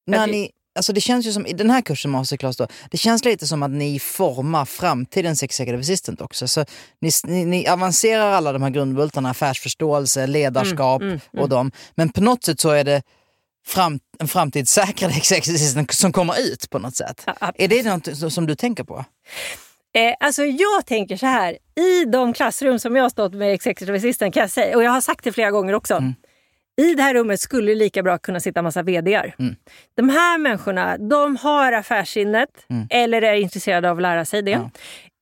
När 0.07 0.27
ni, 0.27 0.51
alltså 0.79 0.93
det 0.93 1.01
känns 1.01 1.26
ju 1.26 1.33
som, 1.33 1.47
i 1.47 1.53
den 1.53 1.70
här 1.70 1.81
kursen 1.81 2.11
Masterclass 2.11 2.57
då, 2.57 2.66
det 2.91 2.97
känns 2.97 3.24
lite 3.24 3.47
som 3.47 3.62
att 3.62 3.70
ni 3.70 3.99
formar 3.99 4.64
framtidens 4.64 5.43
executive 5.43 5.81
assistant 5.81 6.20
också. 6.20 6.49
Så 6.49 6.64
ni, 7.01 7.11
ni, 7.24 7.45
ni 7.45 7.68
avancerar 7.68 8.33
alla 8.33 8.53
de 8.53 8.62
här 8.62 8.70
grundbultarna, 8.70 9.31
affärsförståelse, 9.31 10.26
ledarskap 10.26 11.03
mm, 11.03 11.20
och 11.37 11.49
dem. 11.49 11.70
Men 11.95 12.09
på 12.09 12.20
något 12.20 12.45
sätt 12.45 12.61
så 12.61 12.70
är 12.70 12.85
det 12.85 13.03
fram, 13.66 14.01
en 14.18 14.29
framtidssäkrad 14.29 15.11
executive 15.16 15.57
assistant 15.57 15.93
som 15.93 16.12
kommer 16.12 16.41
ut 16.41 16.70
på 16.70 16.79
något 16.79 16.97
sätt. 16.97 17.22
Ja, 17.41 17.53
är 17.55 17.68
det 17.68 17.83
något 17.83 18.33
som 18.33 18.47
du 18.47 18.55
tänker 18.55 18.85
på? 18.85 19.05
Eh, 19.95 20.14
alltså 20.20 20.45
jag 20.45 20.87
tänker 20.87 21.16
så 21.16 21.26
här, 21.26 21.59
i 21.76 22.05
de 22.05 22.33
klassrum 22.33 22.79
som 22.79 22.97
jag 22.97 23.05
har 23.05 23.11
stått 23.11 23.35
med 23.35 23.55
executive 23.55 23.97
assistant 23.97 24.35
kan 24.35 24.41
jag 24.41 24.51
säga, 24.51 24.76
och 24.76 24.83
jag 24.83 24.91
har 24.91 25.01
sagt 25.01 25.24
det 25.24 25.33
flera 25.33 25.51
gånger 25.51 25.72
också. 25.74 25.95
Mm. 25.95 26.14
I 26.79 26.95
det 26.95 27.03
här 27.03 27.14
rummet 27.14 27.41
skulle 27.41 27.74
lika 27.74 28.03
bra 28.03 28.18
kunna 28.18 28.41
sitta 28.41 28.62
massa 28.62 28.83
VDR. 28.83 29.35
Mm. 29.39 29.57
De 29.97 30.09
här 30.09 30.39
människorna, 30.39 30.99
de 30.99 31.37
har 31.37 31.72
affärssinnet 31.72 32.49
Mm. 32.70 32.87
eller 32.91 33.22
är 33.22 33.35
intresserade 33.35 33.91
av 33.91 33.97
att 33.97 34.03
lära 34.03 34.24
sig 34.24 34.43
det. 34.43 34.51
Ja. 34.51 34.70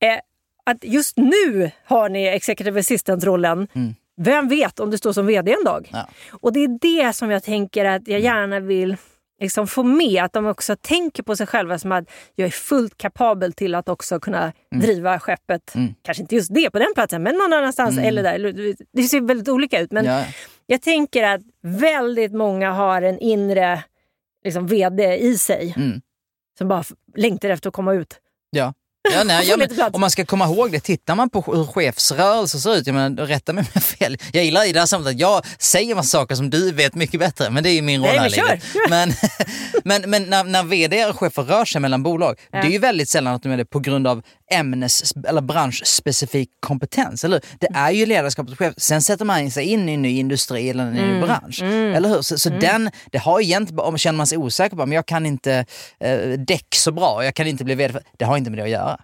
Eh, 0.09 0.18
att 0.66 0.84
just 0.84 1.16
nu 1.16 1.70
har 1.84 2.09
ni 2.09 2.26
executive 2.26 2.80
assistant-rollen. 2.80 3.68
Mm. 3.74 3.94
Vem 4.20 4.48
vet 4.48 4.80
om 4.80 4.90
du 4.90 4.98
står 4.98 5.12
som 5.12 5.26
VD 5.26 5.52
en 5.52 5.64
dag? 5.64 5.90
Ja. 5.92 6.09
Och 6.40 6.52
det 6.52 6.61
är 6.64 6.78
det 6.80 7.12
som 7.12 7.30
jag 7.30 7.42
tänker 7.42 7.84
att 7.84 8.09
jag 8.09 8.20
gärna 8.20 8.61
vill 8.61 8.96
liksom 9.41 9.66
få 9.66 9.82
med. 9.82 10.24
Att 10.24 10.32
de 10.32 10.47
också 10.47 10.76
tänker 10.80 11.22
på 11.22 11.37
sig 11.37 11.47
själva 11.47 11.78
som 11.78 11.93
att 11.93 12.05
jag 12.34 12.47
är 12.47 12.51
fullt 12.51 12.99
kapabel 12.99 13.53
till 13.53 13.74
att 13.74 13.89
också 13.89 14.20
kunna 14.20 14.53
driva 14.74 15.18
skeppet. 15.20 15.74
Mm. 15.74 15.95
Kanske 16.03 16.22
inte 16.22 16.34
just 16.34 16.55
det 16.55 16.70
på 16.70 16.78
den 16.78 16.89
platsen, 16.95 17.22
men 17.22 17.34
någon 17.37 17.53
annanstans. 17.53 17.99
Eller 17.99 18.22
där. 18.22 18.74
Det 18.93 19.03
ser 19.03 19.20
väldigt 19.20 19.49
olika 19.49 19.80
ut. 19.80 19.93
Men 19.93 20.05
Ja. 20.05 20.24
jag 20.66 20.82
tänker 20.82 21.22
att 21.24 21.41
väldigt 21.62 22.32
många 22.32 22.70
har 22.72 23.03
en 23.03 23.18
inre 23.18 23.84
liksom, 24.45 24.66
VD 24.66 25.16
i 25.16 25.39
sig. 25.39 25.74
Mm. 25.76 26.01
Som 26.59 26.68
bara 26.68 26.84
längtar 27.16 27.49
efter 27.49 27.68
att 27.68 27.74
komma 27.74 27.95
ut. 27.95 28.20
Ja. 28.51 28.74
Ja, 29.12 29.24
nej, 29.24 29.46
ja, 29.48 29.57
lite 29.57 29.74
men, 29.74 29.94
om 29.94 30.00
man 30.00 30.11
ska 30.11 30.24
komma 30.24 30.44
ihåg 30.44 30.72
det, 30.72 30.80
tittar 30.80 31.14
man 31.14 31.30
på 31.30 31.40
hur 31.40 31.64
chefsrörelser 31.64 32.59
ser 32.59 32.76
ut, 32.76 32.86
jag 32.86 32.94
menar, 32.94 33.26
rätta 33.26 33.52
mig 33.52 33.62
om 33.62 33.68
jag 33.74 33.82
fel. 33.82 34.18
Jag 34.32 34.44
gillar 34.44 34.68
i 34.68 34.72
det 34.72 34.78
här 34.78 34.86
samtalet 34.86 35.20
jag 35.20 35.44
säger 35.59 35.94
massa 35.94 36.18
saker 36.18 36.34
som 36.34 36.50
du 36.50 36.72
vet 36.72 36.94
mycket 36.94 37.20
bättre, 37.20 37.50
men 37.50 37.62
det 37.62 37.70
är 37.70 37.74
ju 37.74 37.82
min 37.82 38.04
roll 38.04 38.16
Nej, 38.16 38.32
här 38.36 38.61
men. 38.90 39.12
Men, 39.84 40.11
men, 40.11 40.22
när, 40.22 40.44
när 40.44 40.62
vd 40.62 41.07
och 41.07 41.18
chefer 41.18 41.42
rör 41.42 41.64
sig 41.64 41.80
mellan 41.80 42.02
bolag, 42.02 42.36
det 42.50 42.59
är 42.59 42.70
ju 42.70 42.78
väldigt 42.78 43.09
sällan 43.09 43.34
att 43.34 43.42
de 43.42 43.52
är 43.52 43.57
det 43.57 43.64
på 43.64 43.78
grund 43.78 44.07
av 44.07 44.22
ämnes 44.53 45.12
eller 45.28 45.40
branschspecifik 45.40 46.49
kompetens, 46.61 47.24
eller? 47.24 47.40
Det 47.61 47.66
är 47.74 47.90
ju 47.90 48.07
ledarskapet 48.07 48.53
och 48.53 48.59
chef. 48.59 48.74
Sen 48.76 49.03
sätter 49.03 49.24
man 49.24 49.51
sig 49.51 49.64
in 49.64 49.88
i 49.88 49.94
en 49.94 50.03
ny 50.03 50.18
industri 50.18 50.70
eller 50.70 50.84
en 50.86 50.92
ny 50.92 51.01
Mm. 51.07 51.20
bransch, 51.20 51.62
eller 51.62 52.09
hur? 52.09 52.22
Så, 52.22 52.38
så 52.38 52.49
den, 52.49 52.90
det 53.12 53.18
har 53.18 53.40
egentligen, 53.40 53.80
om 53.80 53.99
känner 53.99 54.16
man 54.16 54.26
sig 54.26 54.38
osäker 54.38 54.76
på, 54.76 54.86
men 54.86 54.92
jag 54.97 55.07
kan 55.07 55.26
inte 55.26 55.64
eh, 56.01 56.18
däck 56.38 56.66
så 56.74 56.92
bra, 56.92 57.24
jag 57.24 57.34
kan 57.34 57.47
inte 57.47 57.64
bli 57.64 57.74
vd, 57.74 57.99
det 58.18 58.24
har 58.24 58.36
inte 58.36 58.51
med 58.51 58.59
det 58.59 58.62
att 58.64 58.70
göra. 58.70 59.01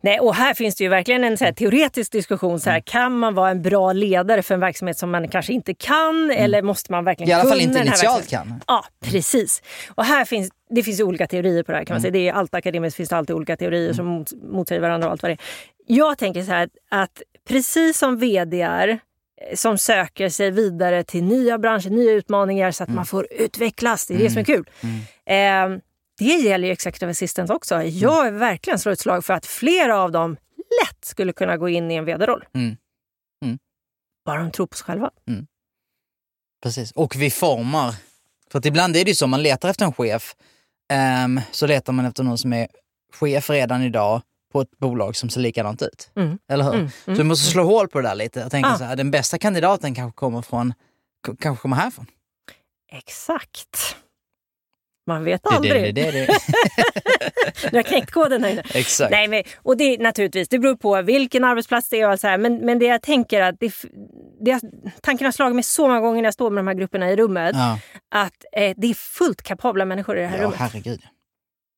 Nej, 0.00 0.20
och 0.20 0.34
här 0.34 0.54
finns 0.54 0.74
det 0.74 0.84
ju 0.84 0.90
verkligen 0.90 1.24
en 1.24 1.36
så 1.38 1.44
här 1.44 1.52
teoretisk 1.52 2.12
diskussion. 2.12 2.60
Så 2.60 2.70
här, 2.70 2.80
Kan 2.80 3.18
man 3.18 3.34
vara 3.34 3.50
en 3.50 3.62
bra 3.62 3.92
ledare 3.92 4.42
för 4.42 4.54
en 4.54 4.60
verksamhet 4.60 4.98
som 4.98 5.10
man 5.10 5.28
kanske 5.28 5.52
inte 5.52 5.74
kan? 5.74 6.30
Eller 6.30 6.62
måste 6.62 6.92
man 6.92 7.04
verkligen 7.04 7.30
Mm. 7.32 7.38
I 7.38 7.40
alla 7.40 7.50
fall 7.50 7.58
kunna 7.58 7.62
inte 7.70 7.78
den 7.78 7.88
här 7.88 7.94
initialt 7.94 8.28
kan. 8.28 8.60
Ja, 8.66 8.84
precis. 9.04 9.62
Och 9.94 10.04
här 10.04 10.24
finns, 10.24 10.50
det 10.70 10.82
finns 10.82 11.00
ju 11.00 11.04
olika 11.04 11.26
teorier 11.26 11.62
på 11.62 11.72
det 11.72 11.78
här. 11.78 11.84
kan 11.84 11.94
man 11.94 12.00
Mm. 12.00 12.02
säga. 12.12 12.22
Det 12.24 12.28
är 12.28 12.32
allt 12.32 12.54
akademiskt 12.54 12.96
finns 12.96 13.08
det 13.08 13.16
alltid 13.16 13.36
olika 13.36 13.56
teorier 13.56 13.92
som 13.92 14.06
mot, 14.06 14.32
motsäger 14.52 14.80
varandra 14.82 15.06
och 15.08 15.12
allt 15.12 15.22
vad 15.22 15.30
det 15.30 15.34
är. 15.34 15.38
Jag 15.86 16.18
tänker 16.18 16.42
så 16.42 16.50
här 16.50 16.68
att, 16.90 17.22
precis 17.48 17.98
som 17.98 18.18
vdar 18.18 18.88
eh, 18.88 18.96
som 19.54 19.78
söker 19.78 20.28
sig 20.28 20.50
vidare 20.50 21.04
till 21.04 21.24
nya 21.24 21.58
branscher, 21.58 21.90
nya 21.90 22.12
utmaningar 22.12 22.70
så 22.70 22.82
att 22.82 22.88
Mm. 22.88 22.96
man 22.96 23.06
får 23.06 23.26
utvecklas. 23.30 24.06
Det 24.06 24.14
är 24.14 24.18
det 24.18 24.30
som 24.30 24.38
är 24.40 24.44
kul. 24.44 24.64
Eh, 25.26 25.78
det 26.18 26.24
gäller 26.24 26.66
ju 26.68 26.72
executive 26.72 27.10
assistants 27.10 27.50
också. 27.50 27.74
Mm. 27.74 27.98
Jag 27.98 28.26
är 28.26 28.30
verkligen 28.30 28.78
slår 28.78 28.92
ett 28.92 29.00
slag 29.00 29.24
för 29.24 29.34
att 29.34 29.46
flera 29.46 29.98
av 30.02 30.12
dem 30.12 30.36
lätt 30.82 31.04
skulle 31.04 31.32
kunna 31.32 31.56
gå 31.56 31.68
in 31.68 31.90
i 31.90 31.94
en 31.94 32.04
vd-roll. 32.04 32.44
Mm. 32.54 32.76
Mm. 33.44 33.58
Bara 34.24 34.38
de 34.42 34.50
tror 34.50 34.66
på 34.66 34.76
sig 34.76 34.84
själva. 34.84 35.10
Precis, 36.62 36.92
och 36.92 37.16
vi 37.16 37.30
formar. 37.30 37.94
För 38.50 38.58
att 38.58 38.66
ibland 38.66 38.96
är 38.96 39.04
det 39.04 39.10
ju 39.10 39.14
så, 39.14 39.26
man 39.26 39.42
letar 39.42 39.68
efter 39.68 39.84
en 39.84 39.92
chef, 39.92 40.36
ehm, 40.92 41.40
så 41.50 41.66
letar 41.66 41.92
man 41.92 42.04
efter 42.06 42.22
någon 42.24 42.38
som 42.38 42.52
är 42.52 42.68
chef 43.12 43.50
redan 43.50 43.82
idag 43.82 44.22
på 44.52 44.60
ett 44.60 44.78
bolag 44.78 45.16
som 45.16 45.28
ser 45.30 45.40
likadant 45.40 45.82
ut. 45.82 46.10
Mm. 46.16 46.38
Eller 46.48 46.64
hur? 46.64 46.74
Mm, 46.74 46.90
Så 47.04 47.12
vi 47.12 47.24
måste 47.24 47.50
slå 47.50 47.64
hål 47.64 47.88
på 47.88 48.00
det 48.00 48.08
där 48.08 48.14
lite. 48.14 48.40
Jag 48.40 48.50
tänker 48.50 48.70
Ah. 48.70 48.78
så 48.78 48.84
här, 48.84 48.96
den 48.96 49.10
bästa 49.10 49.38
kandidaten 49.38 49.94
kanske 49.94 50.16
kommer 50.16 50.42
från, 50.42 50.74
kanske 51.40 51.62
kommer 51.62 51.76
härifrån. 51.76 52.06
Exakt. 52.92 53.96
Man 55.06 55.24
vet 55.24 55.40
aldrig. 55.46 55.94
det, 55.94 56.02
det, 56.02 56.10
det. 56.10 56.26
Du 57.70 57.76
har 57.76 57.82
knäckt 57.82 58.10
koden 58.10 58.44
här 58.44 58.50
inne. 58.50 58.62
Exakt. 58.74 59.10
Nej, 59.10 59.28
men, 59.28 59.42
och 59.62 59.76
det, 59.76 59.98
naturligtvis, 59.98 60.48
det 60.48 60.58
beror 60.58 60.76
på 60.76 61.02
vilken 61.02 61.44
arbetsplats 61.44 61.88
det 61.88 62.00
är. 62.00 62.10
Och 62.10 62.20
så 62.20 62.26
här. 62.26 62.38
Men, 62.38 62.56
men 62.56 62.78
det 62.78 62.84
jag 62.86 63.02
tänker 63.02 63.40
att 63.42 63.54
det, 63.60 63.72
det, 64.40 64.60
tanken 65.02 65.24
har 65.24 65.32
slagit 65.32 65.54
mig 65.54 65.64
så 65.64 65.86
många 65.88 66.00
gånger 66.00 66.16
när 66.22 66.26
jag 66.26 66.34
står 66.34 66.50
med 66.50 66.58
de 66.64 66.66
här 66.68 66.74
grupperna 66.74 67.10
i 67.10 67.16
rummet. 67.16 67.50
Ja, 67.54 67.78
Att 68.14 68.44
eh, 68.56 68.74
det 68.76 68.86
är 68.90 68.94
fullt 68.94 69.42
kapabla 69.42 69.84
människor 69.84 70.18
i 70.18 70.20
det 70.20 70.26
här 70.26 70.38
ja 70.38 70.44
rummet. 70.44 70.58
herregud. 70.58 71.00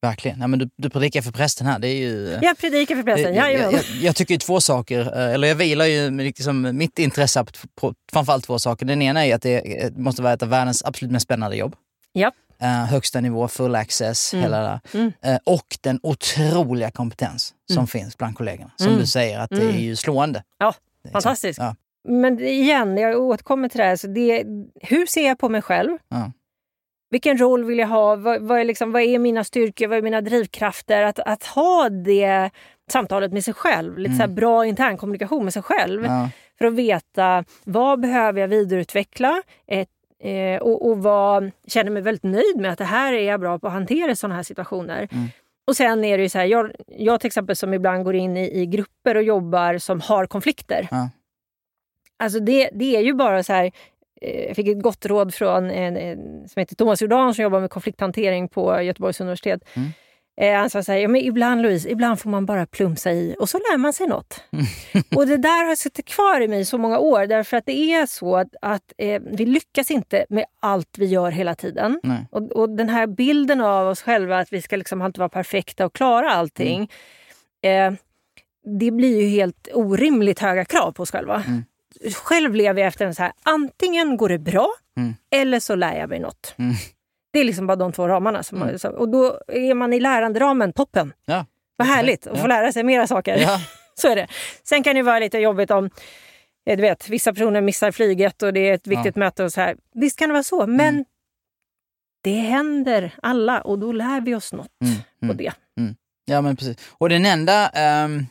Verkligen. 0.02 0.40
Ja, 0.40 0.46
men 0.46 0.58
du, 0.58 0.68
du 0.76 0.90
predikar 0.90 1.22
för 1.22 1.32
prästen 1.32 1.66
här. 1.66 1.78
Det 1.78 1.88
är 1.88 1.96
ju... 1.96 2.38
Jag 2.42 2.58
predikar 2.58 2.96
för 2.96 3.02
prästen, 3.02 3.34
jag, 3.34 3.52
jajamän. 3.52 3.72
jag, 3.72 3.82
jag 4.02 4.16
tycker 4.16 4.34
ju 4.34 4.38
två 4.38 4.60
saker, 4.60 5.00
eh, 5.00 5.34
eller 5.34 5.48
jag 5.48 5.54
vilar 5.54 5.84
ju 5.84 6.10
liksom 6.10 6.76
mitt 6.76 6.98
intresse 6.98 7.44
på, 7.44 7.52
på 7.80 7.94
framförallt 8.12 8.44
två 8.44 8.58
saker. 8.58 8.86
Den 8.86 9.02
ena 9.02 9.26
är 9.26 9.34
att 9.34 9.42
det 9.42 9.82
är- 9.82 9.90
måste 9.90 10.22
vara 10.22 10.32
ett 10.32 10.42
av 10.42 10.48
världens 10.48 10.84
absolut 10.84 11.12
mest 11.12 11.24
spännande 11.24 11.56
jobb. 11.56 11.74
Ja. 12.12 12.32
Eh, 12.61 12.68
högsta 12.84 13.20
nivå, 13.20 13.48
full 13.48 13.74
access, 13.74 14.34
Mm. 14.34 14.42
hela 14.42 14.61
där. 14.62 14.80
Mm. 14.94 15.12
Eh, 15.22 15.38
och 15.44 15.66
den 15.80 16.00
otroliga 16.02 16.90
kompetens 16.90 17.54
som 17.66 17.76
Mm. 17.78 17.86
finns 17.86 18.16
bland 18.18 18.36
kollegorna. 18.36 18.70
Som 18.76 18.86
Mm. 18.86 18.98
du 18.98 19.06
säger, 19.06 19.38
att 19.40 19.50
det 19.50 19.62
Mm. 19.62 19.74
är 19.74 19.78
ju 19.80 19.96
slående. 19.96 20.42
Ja, 20.59 20.74
är 21.04 21.11
fantastiskt. 21.11 21.59
Ja, 21.59 21.76
Men 22.09 22.40
igen, 22.40 22.96
jag 22.98 23.20
återkommer 23.20 23.68
till 23.68 23.78
det 23.78 23.84
här. 23.84 23.96
Så 23.96 24.06
det, 24.06 24.44
hur 24.82 25.06
ser 25.06 25.26
jag 25.26 25.38
på 25.38 25.48
mig 25.48 25.62
själv? 25.62 25.98
ja. 26.09 26.32
Vilken 27.11 27.38
roll 27.38 27.64
vill 27.64 27.78
jag 27.78 27.88
ha? 27.88 28.16
Vad, 28.16 28.42
vad, 28.42 28.61
är, 28.61 28.64
liksom, 28.64 28.92
vad 28.92 29.02
är 29.02 29.18
mina 29.18 29.44
styrkor? 29.44 29.86
Vad 29.88 29.98
är 29.98 30.02
mina 30.02 30.20
drivkrafter? 30.20 31.02
Att, 31.02 31.18
att 31.18 31.44
ha 31.44 31.88
det 31.88 32.50
samtalet 32.90 33.32
med 33.32 33.44
sig 33.44 33.54
själv. 33.54 33.98
Lite 33.98 34.14
så 34.14 34.20
här 34.20 34.28
bra 34.28 34.66
internkommunikation 34.66 35.44
med 35.44 35.52
sig 35.52 35.62
själv. 35.62 36.04
Mm. 36.04 36.16
Ja. 36.18 36.30
För 36.59 36.64
att 36.64 36.74
veta 36.74 37.44
vad 37.64 38.00
behöver 38.00 38.40
jag 38.40 38.48
vidareutveckla? 38.48 39.42
Ett, 39.66 39.88
eh, 40.22 40.62
och, 40.62 40.88
och 40.88 41.02
vad, 41.02 41.50
känner 41.66 41.90
mig 41.90 42.02
väldigt 42.02 42.22
nöjd 42.22 42.56
med 42.56 42.72
att 42.72 42.78
det 42.78 42.84
här 42.84 43.12
är 43.12 43.28
jag 43.28 43.40
bra 43.40 43.58
på 43.58 43.66
att 43.66 43.72
hantera 43.72 44.16
sådana 44.16 44.34
här 44.34 44.42
situationer. 44.42 45.08
Mm. 45.12 45.28
Och 45.66 45.76
sen 45.76 46.04
är 46.04 46.18
det 46.18 46.22
ju 46.22 46.28
så 46.28 46.38
här, 46.38 46.44
jag, 46.44 46.72
jag 46.86 47.20
till 47.20 47.26
exempel 47.26 47.56
som 47.56 47.74
ibland 47.74 48.04
går 48.04 48.14
in 48.14 48.36
i, 48.36 48.60
i 48.60 48.66
grupper 48.66 49.14
och 49.14 49.22
jobbar 49.22 49.78
som 49.78 50.00
har 50.00 50.26
konflikter. 50.26 50.88
Ja. 50.90 51.10
Alltså 52.16 52.40
det, 52.40 52.70
det 52.72 52.96
är 52.96 53.00
ju 53.00 53.14
bara 53.14 53.42
så 53.42 53.52
här, 53.52 53.70
eh, 54.20 54.46
jag 54.46 54.56
fick 54.56 54.68
ett 54.68 54.82
gott 54.82 55.06
råd 55.06 55.34
från 55.34 55.70
en 55.70 56.48
som 56.48 56.60
heter 56.60 56.76
Thomas 56.76 57.02
Jordan 57.02 57.34
som 57.34 57.42
jobbar 57.42 57.60
med 57.60 57.70
konflikthantering 57.70 58.48
på 58.48 58.82
Göteborgs 58.82 59.20
universitet. 59.20 59.64
Mm. 59.74 59.88
Eh, 60.41 60.55
han 60.55 60.70
sa 60.70 60.82
så 60.82 60.93
här, 60.93 60.99
ja, 60.99 61.09
men 61.09 61.20
ibland 61.20 61.62
Louise, 61.62 61.89
ibland 61.91 62.20
får 62.20 62.30
man 62.30 62.47
bara 62.47 62.66
plumsa 62.66 63.12
i 63.12 63.36
och 63.39 63.49
så 63.49 63.59
lär 63.59 63.76
man 63.78 63.93
sig 63.93 64.07
något. 64.07 64.45
och 65.16 65.26
det 65.26 65.36
där 65.36 65.64
har 65.64 65.74
suttit 65.76 66.07
kvar 66.07 66.41
i 66.41 66.49
mig 66.49 66.64
så 66.64 66.78
många 66.78 66.99
år 66.99 67.26
därför 67.26 67.57
att 67.57 67.66
det 67.66 67.78
är 67.93 68.07
så 68.07 68.36
att, 68.36 68.49
att 68.62 68.93
eh, 68.99 69.22
vi 69.32 69.47
lyckas 69.47 69.91
inte 69.91 70.26
med 70.28 70.45
allt 70.61 70.99
vi 70.99 71.07
gör 71.07 71.30
hela 71.30 71.55
tiden. 71.55 72.01
Och, 72.30 72.53
och 72.53 72.70
den 72.70 72.89
här 72.89 73.07
bilden 73.07 73.61
av 73.61 73.89
oss 73.89 74.03
själva 74.03 74.39
att 74.39 74.53
vi 74.53 74.62
ska 74.62 74.76
liksom 74.76 75.03
alltid 75.03 75.18
vara 75.18 75.28
perfekta 75.28 75.86
och 75.86 75.95
klara 75.95 76.30
allting. 76.30 76.91
Eh, 77.62 77.93
det 78.80 78.91
blir 78.91 79.20
ju 79.22 79.28
helt 79.28 79.68
orimligt 79.72 80.39
höga 80.39 80.64
krav 80.64 80.93
på 80.93 81.03
oss 81.03 81.11
själva. 81.11 81.43
Mm. 81.47 81.64
Själv 82.14 82.55
lever 82.55 82.80
jag 82.80 82.89
efter 82.89 83.07
en 83.07 83.14
så 83.14 83.22
här, 83.22 83.32
antingen 83.43 84.16
går 84.16 84.28
det 84.28 84.39
bra 84.39 84.68
Mm. 84.99 85.14
eller 85.30 85.61
så 85.61 85.74
lär 85.74 85.99
jag 85.99 86.09
mig 86.09 86.20
något. 86.20 86.55
Mm. 87.28 87.32
Det 87.32 87.38
är 87.38 87.44
liksom 87.44 87.66
bara 87.66 87.76
de 87.76 87.92
två 87.92 88.08
ramarna. 88.08 88.42
Som 88.42 88.62
Mm. 88.62 88.78
så- 88.78 88.88
och 88.90 89.08
då 89.08 89.40
är 89.48 89.74
man 89.74 89.92
i 89.92 90.00
läranderamen, 90.00 90.72
toppen. 90.72 91.12
Ja. 91.26 91.46
Vad 91.76 91.88
härligt 91.88 92.26
att 92.26 92.36
Ja. 92.36 92.40
få 92.42 92.46
lära 92.46 92.72
sig 92.72 92.82
mera 92.82 93.06
saker. 93.06 93.36
Ja. 93.38 93.60
Så 93.94 94.08
är 94.08 94.16
det. 94.16 94.26
Sen 94.64 94.82
kan 94.82 94.94
det 94.94 95.02
vara 95.02 95.18
lite 95.18 95.38
jobbigt 95.38 95.70
om 95.70 95.84
eh, 96.66 96.76
du 96.76 96.82
vet, 96.82 97.08
vissa 97.08 97.32
personer 97.32 97.60
missar 97.60 97.90
flyget 97.92 98.42
och 98.42 98.52
det 98.52 98.60
är 98.68 98.74
ett 98.74 98.86
viktigt 98.86 99.16
möte. 99.16 99.44
och 99.44 99.52
så 99.52 99.60
här. 99.60 99.76
Visst 99.94 100.18
kan 100.18 100.28
det 100.28 100.32
vara 100.32 100.42
så, 100.42 100.66
men 100.66 100.88
Mm. 100.94 101.04
det 102.24 102.30
händer 102.34 103.14
alla 103.22 103.60
och 103.60 103.78
då 103.78 103.92
lär 103.92 104.20
vi 104.20 104.34
oss 104.34 104.52
något 104.52 104.68
Mm. 104.84 104.94
på 105.20 105.24
Mm. 105.24 105.36
det. 105.36 105.52
Ja 106.24 106.40
men 106.40 106.56
precis. 106.56 106.76
Och 106.90 107.08
den 107.08 107.26
enda 107.26 107.68
ehm, 107.68 108.26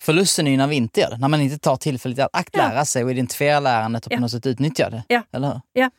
förlusten 0.00 0.46
är 0.46 0.50
ju 0.50 0.56
när 0.56 0.66
vi 0.66 0.76
inte 0.76 1.00
gör 1.00 1.10
det. 1.10 1.16
När 1.18 1.28
man 1.28 1.40
inte 1.40 1.58
tar 1.58 1.76
tillfället 1.76 2.18
i 2.18 2.22
akt 2.32 2.50
Ja. 2.52 2.68
lära 2.68 2.84
sig 2.84 3.04
och 3.04 3.10
identifiera 3.10 3.60
lärandet 3.60 4.06
och 4.06 4.12
Ja. 4.12 4.16
på 4.16 4.20
något 4.20 4.30
sätt 4.30 4.46
utnyttja 4.46 4.90
det. 4.90 5.02
Ja. 5.08 5.22
Eller 5.32 5.48
hur? 5.74 5.90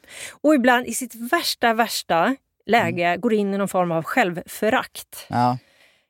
Och 0.42 0.56
ibland 0.56 0.86
i 0.88 0.94
sitt 0.94 1.16
värsta, 1.16 1.74
värsta 1.74 2.36
läge 2.66 3.18
går 3.18 3.34
in 3.34 3.54
i 3.54 3.58
någon 3.58 3.68
form 3.68 3.92
av 3.92 4.04
självförakt. 4.04 5.26
Ja. 5.30 5.58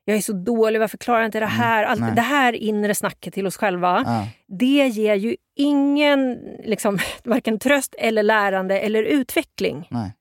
Jag 0.04 0.16
är 0.16 0.20
så 0.20 0.32
dålig, 0.32 0.78
varför 0.80 0.98
klarar 0.98 1.20
jag 1.20 1.28
inte 1.28 1.40
det 1.40 1.46
här? 1.46 1.84
Allt, 1.84 1.98
Mm. 1.98 2.06
nej. 2.08 2.16
det 2.16 2.22
här 2.22 2.52
inre 2.52 2.94
snacket 2.94 3.34
till 3.34 3.46
oss 3.46 3.56
själva. 3.56 4.02
ja. 4.06 4.26
Det 4.58 4.88
ger 4.88 5.14
ju 5.14 5.36
ingen 5.56 6.38
liksom, 6.64 6.98
varken 7.24 7.58
tröst 7.58 7.94
eller 7.98 8.22
lärande 8.22 8.80
eller 8.80 9.02
utveckling. 9.02 9.86
Nej. 9.90 10.12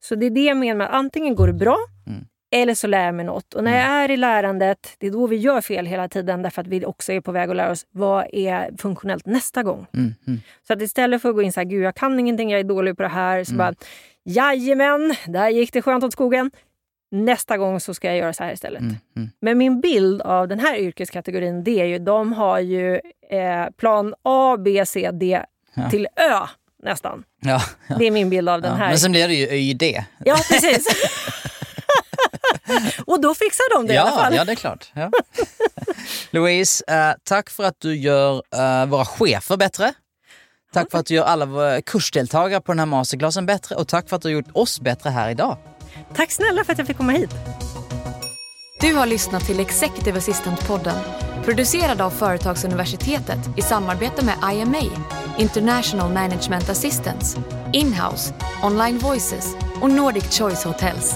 Så 0.00 0.14
det 0.14 0.26
är 0.26 0.30
det 0.30 0.44
jag 0.44 0.56
menar 0.56 0.74
med 0.74 0.86
att 0.86 0.92
antingen 0.92 1.34
går 1.34 1.46
det 1.46 1.52
bra 1.52 1.76
Mm. 2.06 2.24
Eller 2.50 2.74
så 2.74 2.86
lär 2.86 3.04
jag 3.04 3.14
mig 3.14 3.24
något. 3.24 3.54
Och 3.54 3.64
när 3.64 3.76
jag 3.76 3.86
är 4.04 4.10
i 4.10 4.16
lärandet, 4.16 4.94
det 4.98 5.06
är 5.06 5.10
då 5.10 5.26
vi 5.26 5.36
gör 5.36 5.60
fel 5.60 5.86
hela 5.86 6.08
tiden 6.08 6.42
därför 6.42 6.62
att 6.62 6.68
vi 6.68 6.84
också 6.84 7.12
är 7.12 7.20
på 7.20 7.32
väg 7.32 7.50
att 7.50 7.56
lära 7.56 7.70
oss 7.70 7.86
vad 7.90 8.26
är 8.32 8.70
funktionellt 8.78 9.26
nästa 9.26 9.62
gång. 9.62 9.86
Mm, 9.94 10.14
mm. 10.26 10.40
Så 10.66 10.72
att 10.72 10.82
istället 10.82 11.22
för 11.22 11.28
att 11.28 11.34
gå 11.34 11.42
in 11.42 11.52
så 11.52 11.60
här, 11.60 11.64
gud 11.64 11.82
jag 11.82 11.94
kan 11.94 12.20
ingenting, 12.20 12.50
jag 12.50 12.60
är 12.60 12.64
dålig 12.64 12.96
på 12.96 13.02
det 13.02 13.08
här. 13.08 13.44
Så 13.44 13.54
bara, 13.54 13.74
jajamän, 14.24 15.14
där 15.26 15.48
gick 15.48 15.72
det 15.72 15.82
skönt 15.82 16.04
åt 16.04 16.12
skogen. 16.12 16.50
Nästa 17.10 17.56
gång 17.56 17.80
så 17.80 17.94
ska 17.94 18.08
jag 18.08 18.16
göra 18.16 18.32
så 18.32 18.44
här 18.44 18.52
istället. 18.52 18.80
Mm, 18.80 18.96
mm. 19.16 19.30
Men 19.40 19.58
min 19.58 19.80
bild 19.80 20.22
av 20.22 20.48
den 20.48 20.60
här 20.60 20.76
yrkeskategorin, 20.78 21.64
det 21.64 21.80
är 21.80 21.84
ju, 21.84 21.98
de 21.98 22.32
har 22.32 22.58
ju 22.58 22.94
eh, 23.30 23.66
plan 23.76 24.14
A, 24.22 24.56
B, 24.56 24.86
C, 24.86 25.10
D 25.12 25.42
Ja. 25.74 25.90
till 25.90 26.06
Ö 26.16 26.46
nästan. 26.82 27.24
Ja, 27.40 27.60
ja. 27.88 27.96
Det 27.98 28.06
är 28.06 28.10
min 28.10 28.30
bild 28.30 28.48
av 28.48 28.62
den 28.62 28.76
här. 28.76 28.88
Men 28.88 28.98
sen 28.98 29.12
blir 29.12 29.28
det 29.28 29.34
ju 29.34 29.46
ÖID. 29.48 29.82
Ja, 30.24 30.36
precis. 30.50 30.86
Och 33.06 33.20
då 33.20 33.34
fixar 33.34 33.74
de 33.76 33.86
det 33.86 33.94
i 33.94 33.96
alla 33.96 34.10
Ja, 34.10 34.16
fall. 34.16 34.34
ja, 34.34 34.44
det 34.44 34.52
är 34.52 34.56
klart. 34.56 34.90
Ja. 34.94 35.10
Louise, 36.30 36.84
eh, 36.88 37.12
tack 37.24 37.50
för 37.50 37.64
att 37.64 37.76
du 37.80 37.96
gör 37.96 38.42
eh, 38.54 38.86
våra 38.86 39.04
chefer 39.04 39.56
bättre. 39.56 39.92
Tack 40.72 40.90
för 40.90 40.98
att 40.98 41.06
du 41.06 41.14
gör 41.14 41.24
alla 41.24 41.44
våra 41.46 41.82
kursdeltagare 41.82 42.60
på 42.60 42.72
den 42.72 42.78
här 42.78 42.86
masterclassen 42.86 43.46
bättre 43.46 43.74
och 43.74 43.88
tack 43.88 44.08
för 44.08 44.16
att 44.16 44.22
du 44.22 44.28
har 44.28 44.32
gjort 44.32 44.50
oss 44.52 44.80
bättre 44.80 45.10
här 45.10 45.30
idag. 45.30 45.56
Tack 46.14 46.30
snälla 46.32 46.64
för 46.64 46.72
att 46.72 46.78
jag 46.78 46.86
fick 46.86 46.96
komma 46.96 47.12
hit. 47.12 47.30
Du 48.80 48.94
har 48.94 49.06
lyssnat 49.06 49.46
till 49.46 49.60
Executive 49.60 50.18
Assistant-podden 50.18 50.98
producerad 51.44 52.00
av 52.00 52.10
Företagsuniversitetet 52.10 53.38
i 53.56 53.62
samarbete 53.62 54.24
med 54.24 54.34
IMA, 54.54 54.82
International 55.38 56.12
Management 56.12 56.68
Assistance, 56.68 57.38
Inhouse, 57.72 58.34
Online 58.62 58.98
Voices 58.98 59.54
och 59.82 59.90
Nordic 59.90 60.38
Choice 60.38 60.64
Hotels. 60.64 61.14